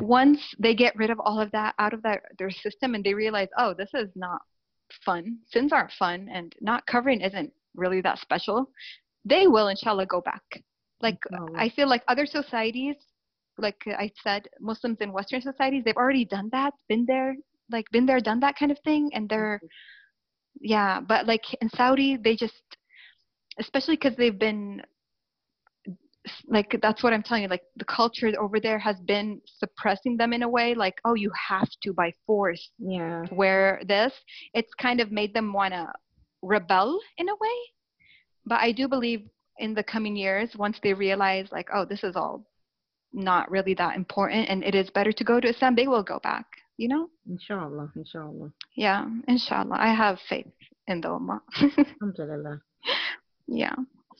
once 0.00 0.40
they 0.58 0.74
get 0.74 0.96
rid 0.96 1.10
of 1.10 1.20
all 1.20 1.38
of 1.38 1.52
that 1.52 1.74
out 1.78 1.92
of 1.92 2.02
their, 2.02 2.22
their 2.38 2.50
system 2.50 2.94
and 2.94 3.04
they 3.04 3.12
realize, 3.12 3.48
oh, 3.58 3.74
this 3.74 3.90
is 3.92 4.08
not 4.16 4.40
fun, 5.04 5.38
sins 5.46 5.72
aren't 5.72 5.92
fun, 5.92 6.28
and 6.32 6.54
not 6.60 6.86
covering 6.86 7.20
isn't 7.20 7.52
really 7.74 8.00
that 8.00 8.18
special, 8.18 8.70
they 9.26 9.46
will, 9.46 9.68
inshallah, 9.68 10.06
go 10.06 10.22
back. 10.22 10.42
Like, 11.02 11.18
oh. 11.38 11.48
I 11.54 11.68
feel 11.68 11.88
like 11.88 12.02
other 12.08 12.24
societies, 12.24 12.96
like 13.58 13.82
I 13.86 14.10
said, 14.22 14.48
Muslims 14.58 14.98
in 15.00 15.12
Western 15.12 15.42
societies, 15.42 15.82
they've 15.84 15.96
already 15.96 16.24
done 16.24 16.48
that, 16.52 16.72
been 16.88 17.04
there, 17.06 17.34
like, 17.70 17.90
been 17.90 18.06
there, 18.06 18.20
done 18.20 18.40
that 18.40 18.56
kind 18.58 18.72
of 18.72 18.78
thing, 18.84 19.10
and 19.12 19.28
they're, 19.28 19.58
mm-hmm. 19.58 19.66
yeah, 20.62 21.00
but 21.00 21.26
like 21.26 21.44
in 21.60 21.68
Saudi, 21.70 22.16
they 22.16 22.36
just, 22.36 22.62
especially 23.58 23.96
because 23.96 24.16
they've 24.16 24.38
been 24.38 24.82
like 26.48 26.78
that's 26.80 27.02
what 27.02 27.12
i'm 27.12 27.22
telling 27.22 27.42
you 27.42 27.48
like 27.48 27.64
the 27.76 27.84
culture 27.84 28.32
over 28.40 28.58
there 28.58 28.78
has 28.78 28.98
been 29.00 29.40
suppressing 29.44 30.16
them 30.16 30.32
in 30.32 30.42
a 30.42 30.48
way 30.48 30.74
like 30.74 30.94
oh 31.04 31.14
you 31.14 31.30
have 31.48 31.68
to 31.82 31.92
by 31.92 32.12
force 32.26 32.70
yeah. 32.78 33.24
wear 33.30 33.82
this. 33.86 34.12
It's 34.54 34.72
kind 34.74 35.00
of 35.00 35.12
made 35.12 35.34
them 35.34 35.52
want 35.52 35.74
to 35.74 35.92
rebel 36.42 36.98
in 37.18 37.28
a 37.28 37.34
way. 37.34 37.58
But 38.46 38.60
i 38.60 38.72
do 38.72 38.88
believe 38.88 39.28
in 39.58 39.74
the 39.74 39.82
coming 39.82 40.16
years 40.16 40.56
once 40.56 40.78
they 40.82 40.94
realize 40.94 41.48
like 41.52 41.68
oh 41.74 41.84
this 41.84 42.02
is 42.02 42.16
all 42.16 42.44
not 43.12 43.50
really 43.50 43.74
that 43.74 43.94
important 43.94 44.48
and 44.48 44.64
it 44.64 44.74
is 44.74 44.90
better 44.90 45.12
to 45.12 45.24
go 45.24 45.38
to 45.40 45.48
islam 45.48 45.76
they 45.76 45.86
will 45.86 46.02
go 46.02 46.18
back 46.18 46.46
you 46.76 46.88
know? 46.88 47.08
Inshallah 47.28 47.92
inshallah. 47.94 48.50
Yeah 48.74 49.06
inshallah. 49.28 49.76
I 49.78 49.94
have 49.94 50.18
faith 50.28 50.52
in 50.86 51.00
the 51.00 51.08
ummah. 51.08 51.40
Alhamdulillah 52.02 52.60
yeah 53.46 53.74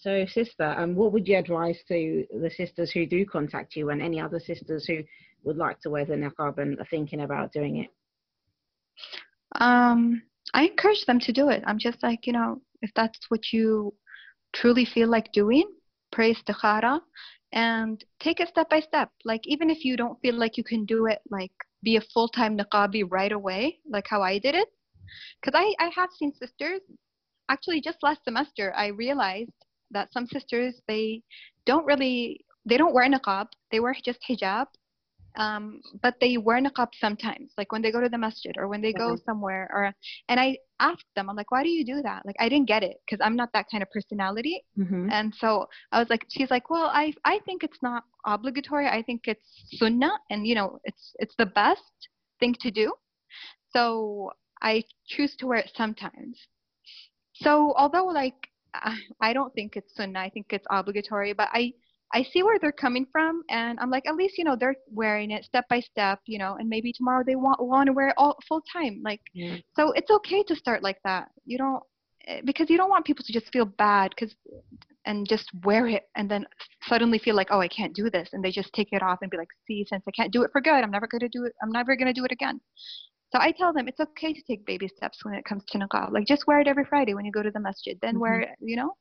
so, 0.04 0.26
sister, 0.26 0.74
um, 0.76 0.94
what 0.94 1.12
would 1.12 1.26
you 1.26 1.38
advise 1.38 1.78
to 1.88 2.26
the 2.30 2.50
sisters 2.50 2.90
who 2.90 3.06
do 3.06 3.24
contact 3.24 3.76
you 3.76 3.90
and 3.90 4.02
any 4.02 4.20
other 4.20 4.38
sisters 4.38 4.84
who 4.86 4.98
would 5.44 5.56
like 5.56 5.80
to 5.80 5.90
wear 5.90 6.04
the 6.04 6.14
niqab 6.14 6.58
and 6.58 6.78
are 6.78 6.86
thinking 6.90 7.20
about 7.20 7.52
doing 7.52 7.78
it? 7.78 7.90
Um, 9.60 10.22
I 10.52 10.64
encourage 10.64 11.06
them 11.06 11.20
to 11.20 11.32
do 11.32 11.48
it. 11.48 11.62
I'm 11.66 11.78
just 11.78 12.02
like, 12.02 12.26
you 12.26 12.32
know, 12.32 12.60
if 12.82 12.90
that's 12.94 13.18
what 13.30 13.52
you 13.52 13.94
truly 14.52 14.84
feel 14.84 15.08
like 15.08 15.32
doing, 15.32 15.64
pray 16.12 16.34
istikhara 16.34 17.00
and 17.52 18.04
take 18.20 18.40
it 18.40 18.48
step 18.48 18.68
by 18.68 18.80
step. 18.80 19.10
Like, 19.24 19.46
even 19.46 19.70
if 19.70 19.84
you 19.84 19.96
don't 19.96 20.20
feel 20.20 20.34
like 20.34 20.58
you 20.58 20.64
can 20.64 20.84
do 20.84 21.06
it, 21.06 21.20
like, 21.30 21.52
be 21.82 21.96
a 21.96 22.02
full 22.12 22.28
time 22.28 22.58
niqabi 22.58 23.04
right 23.08 23.32
away, 23.32 23.78
like 23.88 24.06
how 24.08 24.22
I 24.22 24.38
did 24.38 24.54
it. 24.54 24.68
Because 25.40 25.58
I, 25.58 25.74
I 25.82 25.90
have 25.94 26.10
seen 26.18 26.32
sisters, 26.34 26.80
actually, 27.48 27.80
just 27.80 27.98
last 28.02 28.24
semester, 28.24 28.72
I 28.76 28.88
realized 28.88 29.52
that 29.90 30.12
some 30.12 30.26
sisters 30.26 30.80
they 30.88 31.22
don't 31.66 31.86
really 31.86 32.44
they 32.66 32.76
don't 32.76 32.94
wear 32.94 33.08
niqab. 33.08 33.46
They 33.70 33.80
wear 33.80 33.94
just 34.04 34.20
hijab 34.28 34.66
um, 35.36 35.80
but 36.02 36.14
they 36.20 36.36
wear 36.36 36.60
niqab 36.60 36.88
sometimes 37.00 37.52
like 37.58 37.72
when 37.72 37.82
they 37.82 37.90
go 37.90 38.00
to 38.00 38.08
the 38.08 38.18
masjid 38.18 38.54
or 38.56 38.68
when 38.68 38.80
they 38.80 38.92
go 38.92 39.08
mm-hmm. 39.08 39.24
somewhere 39.24 39.68
or 39.72 39.92
and 40.28 40.38
i 40.38 40.56
asked 40.80 41.06
them 41.16 41.28
i'm 41.28 41.36
like 41.36 41.50
why 41.50 41.62
do 41.62 41.68
you 41.68 41.84
do 41.84 42.02
that? 42.02 42.24
Like 42.24 42.36
i 42.38 42.48
didn't 42.48 42.68
get 42.68 42.82
it 42.82 42.96
because 43.04 43.24
i'm 43.24 43.36
not 43.36 43.50
that 43.52 43.66
kind 43.70 43.82
of 43.82 43.90
personality. 43.90 44.62
Mm-hmm. 44.78 45.10
and 45.10 45.34
so 45.34 45.66
i 45.92 45.98
was 45.98 46.08
like 46.10 46.24
she's 46.28 46.50
like 46.50 46.70
well 46.70 46.90
i 46.92 47.12
i 47.24 47.40
think 47.46 47.64
it's 47.64 47.82
not 47.82 48.04
obligatory. 48.26 48.88
I 48.88 49.02
think 49.02 49.22
it's 49.24 49.46
sunnah 49.74 50.12
and 50.30 50.46
you 50.46 50.54
know 50.54 50.78
it's 50.84 51.14
it's 51.18 51.34
the 51.36 51.46
best 51.46 52.08
thing 52.40 52.54
to 52.60 52.70
do. 52.70 52.92
So 53.72 54.30
i 54.62 54.82
choose 55.08 55.34
to 55.36 55.46
wear 55.46 55.58
it 55.58 55.70
sometimes 55.76 56.38
so 57.34 57.74
although 57.76 58.06
like 58.06 58.48
I 59.20 59.32
don't 59.32 59.52
think 59.54 59.76
it's 59.76 59.94
sunnah. 59.94 60.20
I 60.20 60.30
think 60.30 60.46
it's 60.50 60.66
obligatory. 60.70 61.32
But 61.32 61.48
I 61.52 61.72
I 62.12 62.22
see 62.22 62.42
where 62.42 62.58
they're 62.58 62.72
coming 62.72 63.06
from, 63.10 63.42
and 63.50 63.78
I'm 63.80 63.90
like, 63.90 64.06
at 64.06 64.14
least 64.14 64.38
you 64.38 64.44
know 64.44 64.56
they're 64.56 64.76
wearing 64.90 65.30
it 65.30 65.44
step 65.44 65.64
by 65.68 65.80
step, 65.80 66.20
you 66.26 66.38
know, 66.38 66.56
and 66.58 66.68
maybe 66.68 66.92
tomorrow 66.92 67.24
they 67.26 67.36
want 67.36 67.62
want 67.62 67.86
to 67.86 67.92
wear 67.92 68.08
it 68.08 68.14
all 68.16 68.36
full 68.48 68.62
time. 68.72 69.00
Like, 69.04 69.20
yeah. 69.32 69.56
so 69.76 69.92
it's 69.92 70.10
okay 70.10 70.42
to 70.44 70.56
start 70.56 70.82
like 70.82 70.98
that. 71.04 71.28
You 71.44 71.58
don't 71.58 71.82
eh, 72.26 72.40
because 72.44 72.70
you 72.70 72.76
don't 72.76 72.90
want 72.90 73.04
people 73.04 73.24
to 73.24 73.32
just 73.32 73.52
feel 73.52 73.64
bad 73.64 74.10
because 74.10 74.34
and 75.06 75.28
just 75.28 75.50
wear 75.64 75.86
it 75.86 76.04
and 76.16 76.30
then 76.30 76.46
suddenly 76.88 77.18
feel 77.18 77.34
like 77.34 77.48
oh 77.50 77.60
I 77.60 77.68
can't 77.68 77.94
do 77.94 78.08
this 78.08 78.30
and 78.32 78.42
they 78.42 78.50
just 78.50 78.72
take 78.72 78.88
it 78.92 79.02
off 79.02 79.18
and 79.20 79.30
be 79.30 79.36
like 79.36 79.48
see 79.66 79.84
since 79.86 80.02
I 80.08 80.10
can't 80.12 80.32
do 80.32 80.42
it 80.44 80.50
for 80.50 80.62
good 80.62 80.82
I'm 80.82 80.90
never 80.90 81.06
going 81.06 81.20
to 81.20 81.28
do 81.28 81.44
it 81.44 81.52
I'm 81.62 81.70
never 81.70 81.94
going 81.94 82.06
to 82.06 82.18
do 82.18 82.24
it 82.24 82.32
again 82.32 82.58
so 83.34 83.40
I 83.40 83.50
tell 83.50 83.72
them 83.72 83.88
it's 83.88 83.98
okay 83.98 84.32
to 84.32 84.42
take 84.42 84.64
baby 84.64 84.86
steps 84.86 85.24
when 85.24 85.34
it 85.34 85.44
comes 85.44 85.64
to 85.68 85.78
niqab. 85.78 86.12
Like 86.12 86.24
just 86.24 86.46
wear 86.46 86.60
it 86.60 86.68
every 86.68 86.84
Friday 86.84 87.14
when 87.14 87.24
you 87.24 87.32
go 87.32 87.42
to 87.42 87.50
the 87.50 87.58
masjid. 87.58 87.98
Then 88.00 88.14
mm-hmm. 88.14 88.20
wear 88.20 88.40
it, 88.40 88.50
you 88.60 88.76
know? 88.76 88.92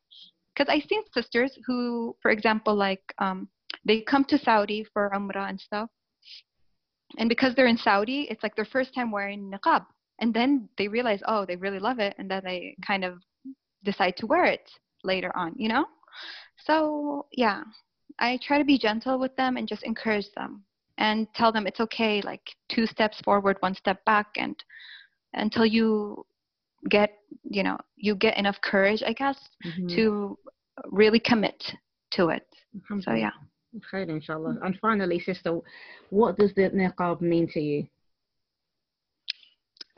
Because 0.55 0.73
I've 0.73 0.89
seen 0.89 1.03
sisters 1.13 1.55
who, 1.67 2.15
for 2.19 2.31
example, 2.31 2.73
like 2.73 3.03
um, 3.19 3.47
they 3.85 4.01
come 4.01 4.25
to 4.25 4.39
Saudi 4.39 4.87
for 4.91 5.11
Umrah 5.13 5.49
and 5.49 5.59
stuff. 5.59 5.87
And 7.19 7.29
because 7.29 7.53
they're 7.53 7.67
in 7.67 7.77
Saudi, 7.77 8.27
it's 8.31 8.41
like 8.41 8.55
their 8.55 8.65
first 8.65 8.95
time 8.95 9.11
wearing 9.11 9.51
niqab. 9.51 9.85
And 10.19 10.33
then 10.33 10.67
they 10.79 10.87
realize, 10.87 11.21
oh, 11.27 11.45
they 11.45 11.55
really 11.55 11.79
love 11.79 11.99
it. 11.99 12.15
And 12.17 12.31
then 12.31 12.41
they 12.43 12.75
kind 12.87 13.05
of 13.05 13.19
decide 13.83 14.17
to 14.17 14.25
wear 14.25 14.45
it 14.45 14.67
later 15.03 15.31
on, 15.35 15.53
you 15.57 15.69
know? 15.69 15.85
So, 16.65 17.27
yeah, 17.31 17.61
I 18.17 18.39
try 18.41 18.57
to 18.57 18.65
be 18.65 18.79
gentle 18.79 19.19
with 19.19 19.35
them 19.35 19.57
and 19.57 19.67
just 19.67 19.83
encourage 19.83 20.31
them 20.35 20.63
and 20.97 21.27
tell 21.33 21.51
them 21.51 21.65
it's 21.67 21.79
okay 21.79 22.21
like 22.23 22.41
two 22.69 22.85
steps 22.85 23.19
forward 23.21 23.57
one 23.61 23.73
step 23.75 24.03
back 24.05 24.27
and 24.37 24.63
until 25.33 25.65
you 25.65 26.25
get 26.89 27.17
you 27.49 27.63
know 27.63 27.77
you 27.95 28.15
get 28.15 28.37
enough 28.37 28.57
courage 28.61 29.01
i 29.05 29.13
guess 29.13 29.37
mm-hmm. 29.65 29.87
to 29.87 30.37
really 30.91 31.19
commit 31.19 31.63
to 32.11 32.29
it. 32.29 32.47
So 33.01 33.13
yeah. 33.13 33.31
Okay 33.77 34.11
inshallah. 34.11 34.57
And 34.63 34.77
finally 34.79 35.19
sister 35.19 35.59
what 36.09 36.37
does 36.37 36.53
the 36.55 36.69
niqab 36.69 37.21
mean 37.21 37.47
to 37.53 37.59
you? 37.59 37.87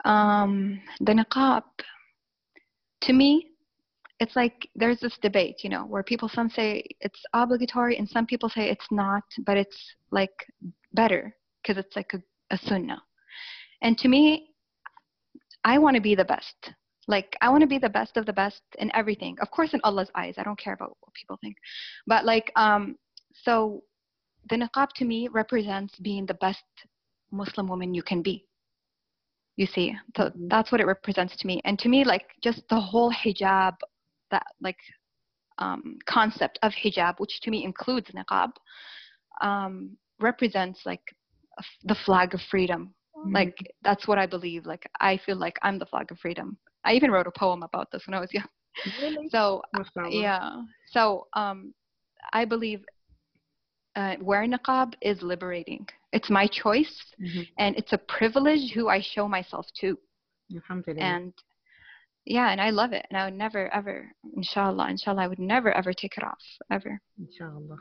Um 0.04 0.80
the 1.00 1.12
niqab 1.12 1.62
to 3.02 3.12
me 3.12 3.50
it's 4.18 4.34
like 4.34 4.66
there's 4.74 5.00
this 5.00 5.18
debate, 5.20 5.56
you 5.62 5.68
know, 5.68 5.84
where 5.84 6.02
people 6.02 6.28
some 6.30 6.48
say 6.48 6.82
it's 7.00 7.20
obligatory 7.34 7.98
and 7.98 8.08
some 8.08 8.24
people 8.24 8.48
say 8.48 8.70
it's 8.70 8.86
not, 8.90 9.24
but 9.44 9.58
it's 9.58 9.76
like 10.10 10.32
better 10.96 11.36
because 11.62 11.78
it's 11.78 11.94
like 11.94 12.12
a, 12.14 12.22
a 12.54 12.58
sunnah. 12.58 13.02
And 13.82 13.96
to 13.98 14.08
me, 14.08 14.48
I 15.64 15.78
want 15.78 15.94
to 15.96 16.02
be 16.02 16.14
the 16.14 16.24
best. 16.24 16.56
Like 17.08 17.36
I 17.40 17.48
want 17.50 17.60
to 17.60 17.68
be 17.68 17.78
the 17.78 17.88
best 17.88 18.16
of 18.16 18.26
the 18.26 18.32
best 18.32 18.62
in 18.78 18.90
everything. 18.94 19.36
Of 19.40 19.50
course, 19.50 19.74
in 19.74 19.80
Allah's 19.84 20.10
eyes, 20.14 20.34
I 20.38 20.42
don't 20.42 20.58
care 20.58 20.74
about 20.74 20.96
what 21.00 21.14
people 21.14 21.38
think. 21.40 21.56
But 22.06 22.24
like, 22.24 22.50
um, 22.56 22.96
so 23.44 23.82
the 24.50 24.56
niqab 24.56 24.88
to 24.96 25.04
me 25.04 25.28
represents 25.28 25.94
being 26.00 26.26
the 26.26 26.34
best 26.34 26.64
Muslim 27.30 27.68
woman 27.68 27.94
you 27.94 28.02
can 28.02 28.22
be. 28.22 28.44
You 29.56 29.66
see, 29.66 29.96
so 30.16 30.24
mm-hmm. 30.24 30.48
that's 30.48 30.70
what 30.70 30.80
it 30.80 30.86
represents 30.86 31.36
to 31.36 31.46
me. 31.46 31.60
And 31.64 31.78
to 31.80 31.88
me, 31.88 32.04
like 32.04 32.26
just 32.42 32.62
the 32.68 32.80
whole 32.80 33.12
hijab, 33.12 33.74
that 34.30 34.46
like 34.60 34.78
um, 35.58 35.98
concept 36.06 36.58
of 36.62 36.72
hijab, 36.72 37.14
which 37.18 37.40
to 37.42 37.50
me 37.50 37.64
includes 37.64 38.10
niqab, 38.10 38.50
um, 39.40 39.96
represents 40.20 40.80
like 40.84 41.02
the 41.84 41.96
flag 42.04 42.34
of 42.34 42.40
freedom. 42.50 42.94
Mm-hmm. 43.16 43.34
Like 43.34 43.56
that's 43.82 44.06
what 44.06 44.18
I 44.18 44.26
believe. 44.26 44.66
Like 44.66 44.88
I 45.00 45.18
feel 45.24 45.36
like 45.36 45.56
I'm 45.62 45.78
the 45.78 45.86
flag 45.86 46.10
of 46.10 46.18
freedom. 46.18 46.56
I 46.84 46.92
even 46.92 47.10
wrote 47.10 47.26
a 47.26 47.38
poem 47.38 47.62
about 47.62 47.90
this 47.90 48.02
when 48.06 48.14
I 48.14 48.20
was 48.20 48.30
young. 48.32 48.48
Really? 49.00 49.28
So 49.30 49.62
yeah. 50.10 50.62
So 50.90 51.26
um, 51.32 51.72
I 52.32 52.44
believe 52.44 52.84
uh, 53.96 54.16
wearing 54.20 54.52
niqab 54.52 54.94
is 55.00 55.22
liberating. 55.22 55.86
It's 56.12 56.30
my 56.30 56.46
choice, 56.46 56.94
mm-hmm. 57.20 57.42
and 57.58 57.76
it's 57.76 57.92
a 57.92 57.98
privilege 57.98 58.72
who 58.74 58.88
I 58.88 59.00
show 59.00 59.26
myself 59.26 59.66
to. 59.80 59.98
And 61.02 61.32
yeah, 62.26 62.50
and 62.50 62.60
I 62.60 62.70
love 62.70 62.92
it. 62.92 63.06
And 63.08 63.18
I 63.18 63.24
would 63.24 63.34
never, 63.34 63.72
ever, 63.72 64.10
inshallah, 64.36 64.90
inshallah, 64.90 65.22
I 65.22 65.28
would 65.28 65.38
never, 65.38 65.72
ever 65.72 65.92
take 65.92 66.18
it 66.18 66.24
off, 66.24 66.42
ever. 66.70 67.00
Inshallah. 67.18 67.78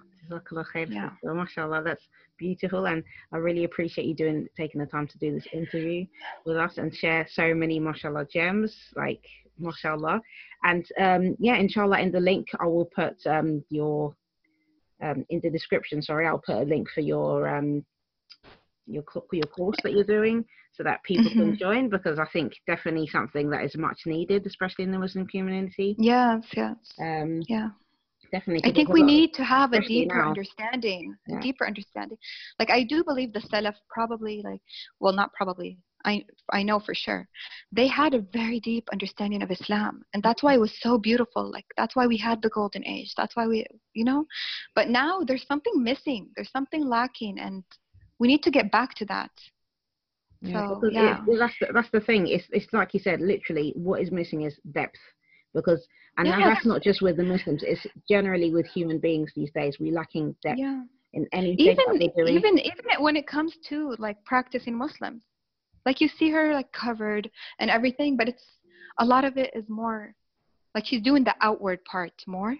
Yeah. 0.91 1.09
mashallah, 1.23 1.83
that's 1.83 2.07
beautiful. 2.37 2.85
And 2.87 3.03
I 3.31 3.37
really 3.37 3.63
appreciate 3.63 4.05
you 4.07 4.15
doing, 4.15 4.47
taking 4.57 4.79
the 4.81 4.87
time 4.87 5.07
to 5.07 5.17
do 5.17 5.33
this 5.33 5.47
interview 5.53 6.05
with 6.45 6.57
us 6.57 6.77
and 6.77 6.93
share 6.93 7.27
so 7.29 7.53
many, 7.53 7.79
mashallah, 7.79 8.25
gems, 8.31 8.75
like, 8.95 9.23
mashallah. 9.57 10.21
And 10.63 10.85
um, 10.99 11.35
yeah, 11.39 11.57
inshallah, 11.57 11.99
in 11.99 12.11
the 12.11 12.19
link, 12.19 12.47
I 12.59 12.65
will 12.65 12.85
put 12.85 13.15
um, 13.25 13.63
your, 13.69 14.15
um, 15.01 15.25
in 15.29 15.39
the 15.41 15.49
description, 15.49 16.01
sorry, 16.01 16.27
I'll 16.27 16.39
put 16.39 16.57
a 16.57 16.63
link 16.63 16.89
for 16.89 17.01
your 17.01 17.47
um, 17.47 17.85
your 18.87 19.03
your 19.31 19.47
course 19.47 19.77
that 19.83 19.93
you're 19.93 20.03
doing 20.03 20.45
so 20.73 20.83
that 20.83 21.03
people 21.03 21.31
can 21.31 21.53
Mhm. 21.53 21.59
join 21.59 21.89
because 21.89 22.19
I 22.19 22.25
think 22.25 22.53
definitely 22.67 23.07
something 23.07 23.49
that 23.49 23.63
is 23.63 23.75
much 23.77 24.05
needed, 24.05 24.45
especially 24.45 24.85
in 24.85 24.91
the 24.91 24.99
Muslim 24.99 25.25
community. 25.27 25.95
Yes, 25.97 26.45
yes. 26.55 26.77
Um, 26.99 27.41
Yeah. 27.47 27.69
Definitely. 28.31 28.69
I 28.69 28.73
think 28.73 28.89
we 28.89 29.03
need 29.03 29.33
to 29.35 29.43
have 29.43 29.73
a 29.73 29.81
deeper 29.81 30.15
now. 30.15 30.29
understanding, 30.29 31.15
Yeah. 31.27 31.37
a 31.37 31.41
deeper 31.41 31.65
understanding. 31.67 32.17
Like 32.59 32.69
I 32.69 32.83
do 32.83 33.03
believe 33.03 33.33
the 33.33 33.39
Salaf 33.41 33.75
probably 33.89 34.41
like, 34.43 34.61
well, 34.99 35.13
not 35.13 35.33
probably. 35.33 35.77
I 36.05 36.23
I 36.51 36.61
know 36.61 36.79
for 36.79 36.93
sure, 36.93 37.27
they 37.71 37.87
had 37.87 38.13
a 38.13 38.19
very 38.31 38.59
deep 38.59 38.87
understanding 38.91 39.41
of 39.41 39.49
Islam, 39.49 40.03
and 40.13 40.21
that's 40.21 40.43
why 40.43 40.53
it 40.53 40.59
was 40.59 40.73
so 40.79 40.99
beautiful. 40.99 41.49
Like 41.51 41.65
that's 41.77 41.95
why 41.95 42.05
we 42.05 42.17
had 42.17 42.41
the 42.41 42.49
golden 42.49 42.85
age. 42.85 43.11
That's 43.17 43.35
why 43.35 43.47
we, 43.47 43.65
you 43.93 44.05
know. 44.05 44.25
But 44.75 44.89
now 44.89 45.21
there's 45.25 45.47
something 45.47 45.81
missing. 45.83 46.29
There's 46.35 46.51
something 46.51 46.85
lacking, 46.85 47.39
and 47.39 47.63
we 48.19 48.27
need 48.27 48.43
to 48.43 48.51
get 48.51 48.71
back 48.71 48.93
to 48.95 49.05
that. 49.05 49.31
Yeah, 50.41 50.67
So, 50.67 50.89
yeah. 50.91 51.23
it, 51.27 51.39
that's 51.39 51.55
the, 51.59 51.67
that's 51.73 51.89
the 51.91 52.01
thing. 52.01 52.27
It's 52.27 52.45
it's 52.51 52.71
like 52.71 52.93
you 52.93 52.99
said. 52.99 53.19
Literally, 53.19 53.73
what 53.75 54.01
is 54.01 54.11
missing 54.11 54.43
is 54.43 54.59
depth. 54.73 54.99
Because 55.55 55.87
and 56.17 56.27
Yeah. 56.27 56.49
that's 56.49 56.65
not 56.65 56.83
just 56.83 57.01
with 57.01 57.17
the 57.17 57.23
Muslims. 57.23 57.63
It's 57.63 57.85
generally 58.07 58.51
with 58.51 58.67
human 58.67 58.99
beings 58.99 59.31
these 59.35 59.51
days. 59.51 59.77
We're 59.79 59.93
lacking 59.93 60.35
depth 60.43 60.59
Yeah. 60.59 60.83
in 61.13 61.27
anything 61.31 61.65
even 61.65 61.85
that 61.87 62.11
they're 62.15 62.25
doing. 62.25 62.37
even 62.37 62.59
even 62.59 62.85
when 62.99 63.15
it 63.15 63.25
comes 63.25 63.57
to 63.69 63.95
like 63.97 64.17
practicing 64.25 64.75
Muslims, 64.75 65.23
like 65.85 66.01
you 66.01 66.09
see 66.09 66.29
her 66.29 66.53
like 66.53 66.71
covered 66.73 67.29
and 67.59 67.71
everything, 67.71 68.17
but 68.17 68.27
it's 68.27 68.45
a 68.99 69.05
lot 69.05 69.23
of 69.23 69.37
it 69.37 69.51
is 69.55 69.67
more 69.69 70.13
like 70.75 70.85
she's 70.85 71.01
doing 71.01 71.23
the 71.23 71.35
outward 71.41 71.79
part 71.85 72.13
more, 72.27 72.55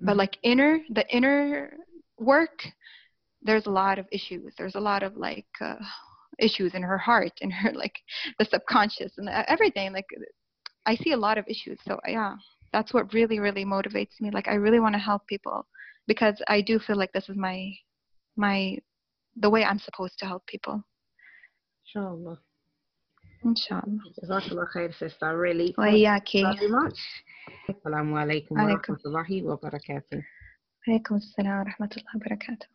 but 0.00 0.14
Mhm. 0.14 0.18
like 0.22 0.36
inner 0.42 0.72
the 0.90 1.04
inner 1.16 1.78
work, 2.18 2.58
there's 3.42 3.66
a 3.66 3.70
lot 3.82 3.98
of 3.98 4.06
issues. 4.10 4.54
There's 4.58 4.74
a 4.76 4.80
lot 4.90 5.02
of 5.02 5.16
like 5.16 5.46
uh, 5.60 5.76
issues 6.38 6.74
in 6.74 6.82
her 6.82 6.98
heart 6.98 7.32
and 7.42 7.52
her 7.52 7.72
like 7.72 7.96
the 8.38 8.44
subconscious 8.44 9.12
and 9.18 9.28
everything. 9.54 9.92
Like 9.92 10.06
I 10.86 10.96
see 10.96 11.12
a 11.12 11.16
lot 11.16 11.38
of 11.38 11.46
issues. 11.48 11.78
So 11.86 11.98
yeah, 12.06 12.34
that's 12.72 12.92
what 12.92 13.12
really, 13.12 13.38
really 13.38 13.64
motivates 13.64 14.20
me. 14.20 14.30
Like 14.30 14.48
I 14.48 14.54
really 14.54 14.80
want 14.80 14.94
to 14.94 14.98
help 14.98 15.26
people 15.26 15.66
because 16.06 16.34
I 16.48 16.60
do 16.60 16.78
feel 16.78 16.96
like 16.96 17.12
this 17.12 17.28
is 17.28 17.36
my, 17.36 17.72
my, 18.36 18.78
the 19.36 19.50
way 19.50 19.64
I'm 19.64 19.78
supposed 19.78 20.18
to 20.18 20.26
help 20.26 20.46
people. 20.46 20.82
Inshallah. 21.86 22.38
Inshallah. 23.44 24.00
Jazakallah 24.22 24.66
khair, 24.74 24.98
sister. 24.98 25.36
Really. 25.36 25.74
Well, 25.76 25.94
yeah, 25.94 26.16
okay. 26.18 26.42
Very 26.42 26.68
much. 26.68 26.98
Assalamu 27.68 28.14
alaikum 28.16 28.52
wa 28.52 28.76
rahmatullahi 28.76 29.42
wa 29.44 29.56
barakatuh. 29.56 30.22
Wa 30.86 30.98
rahmatullahi 30.98 32.14
wa 32.14 32.20
barakatuh. 32.20 32.68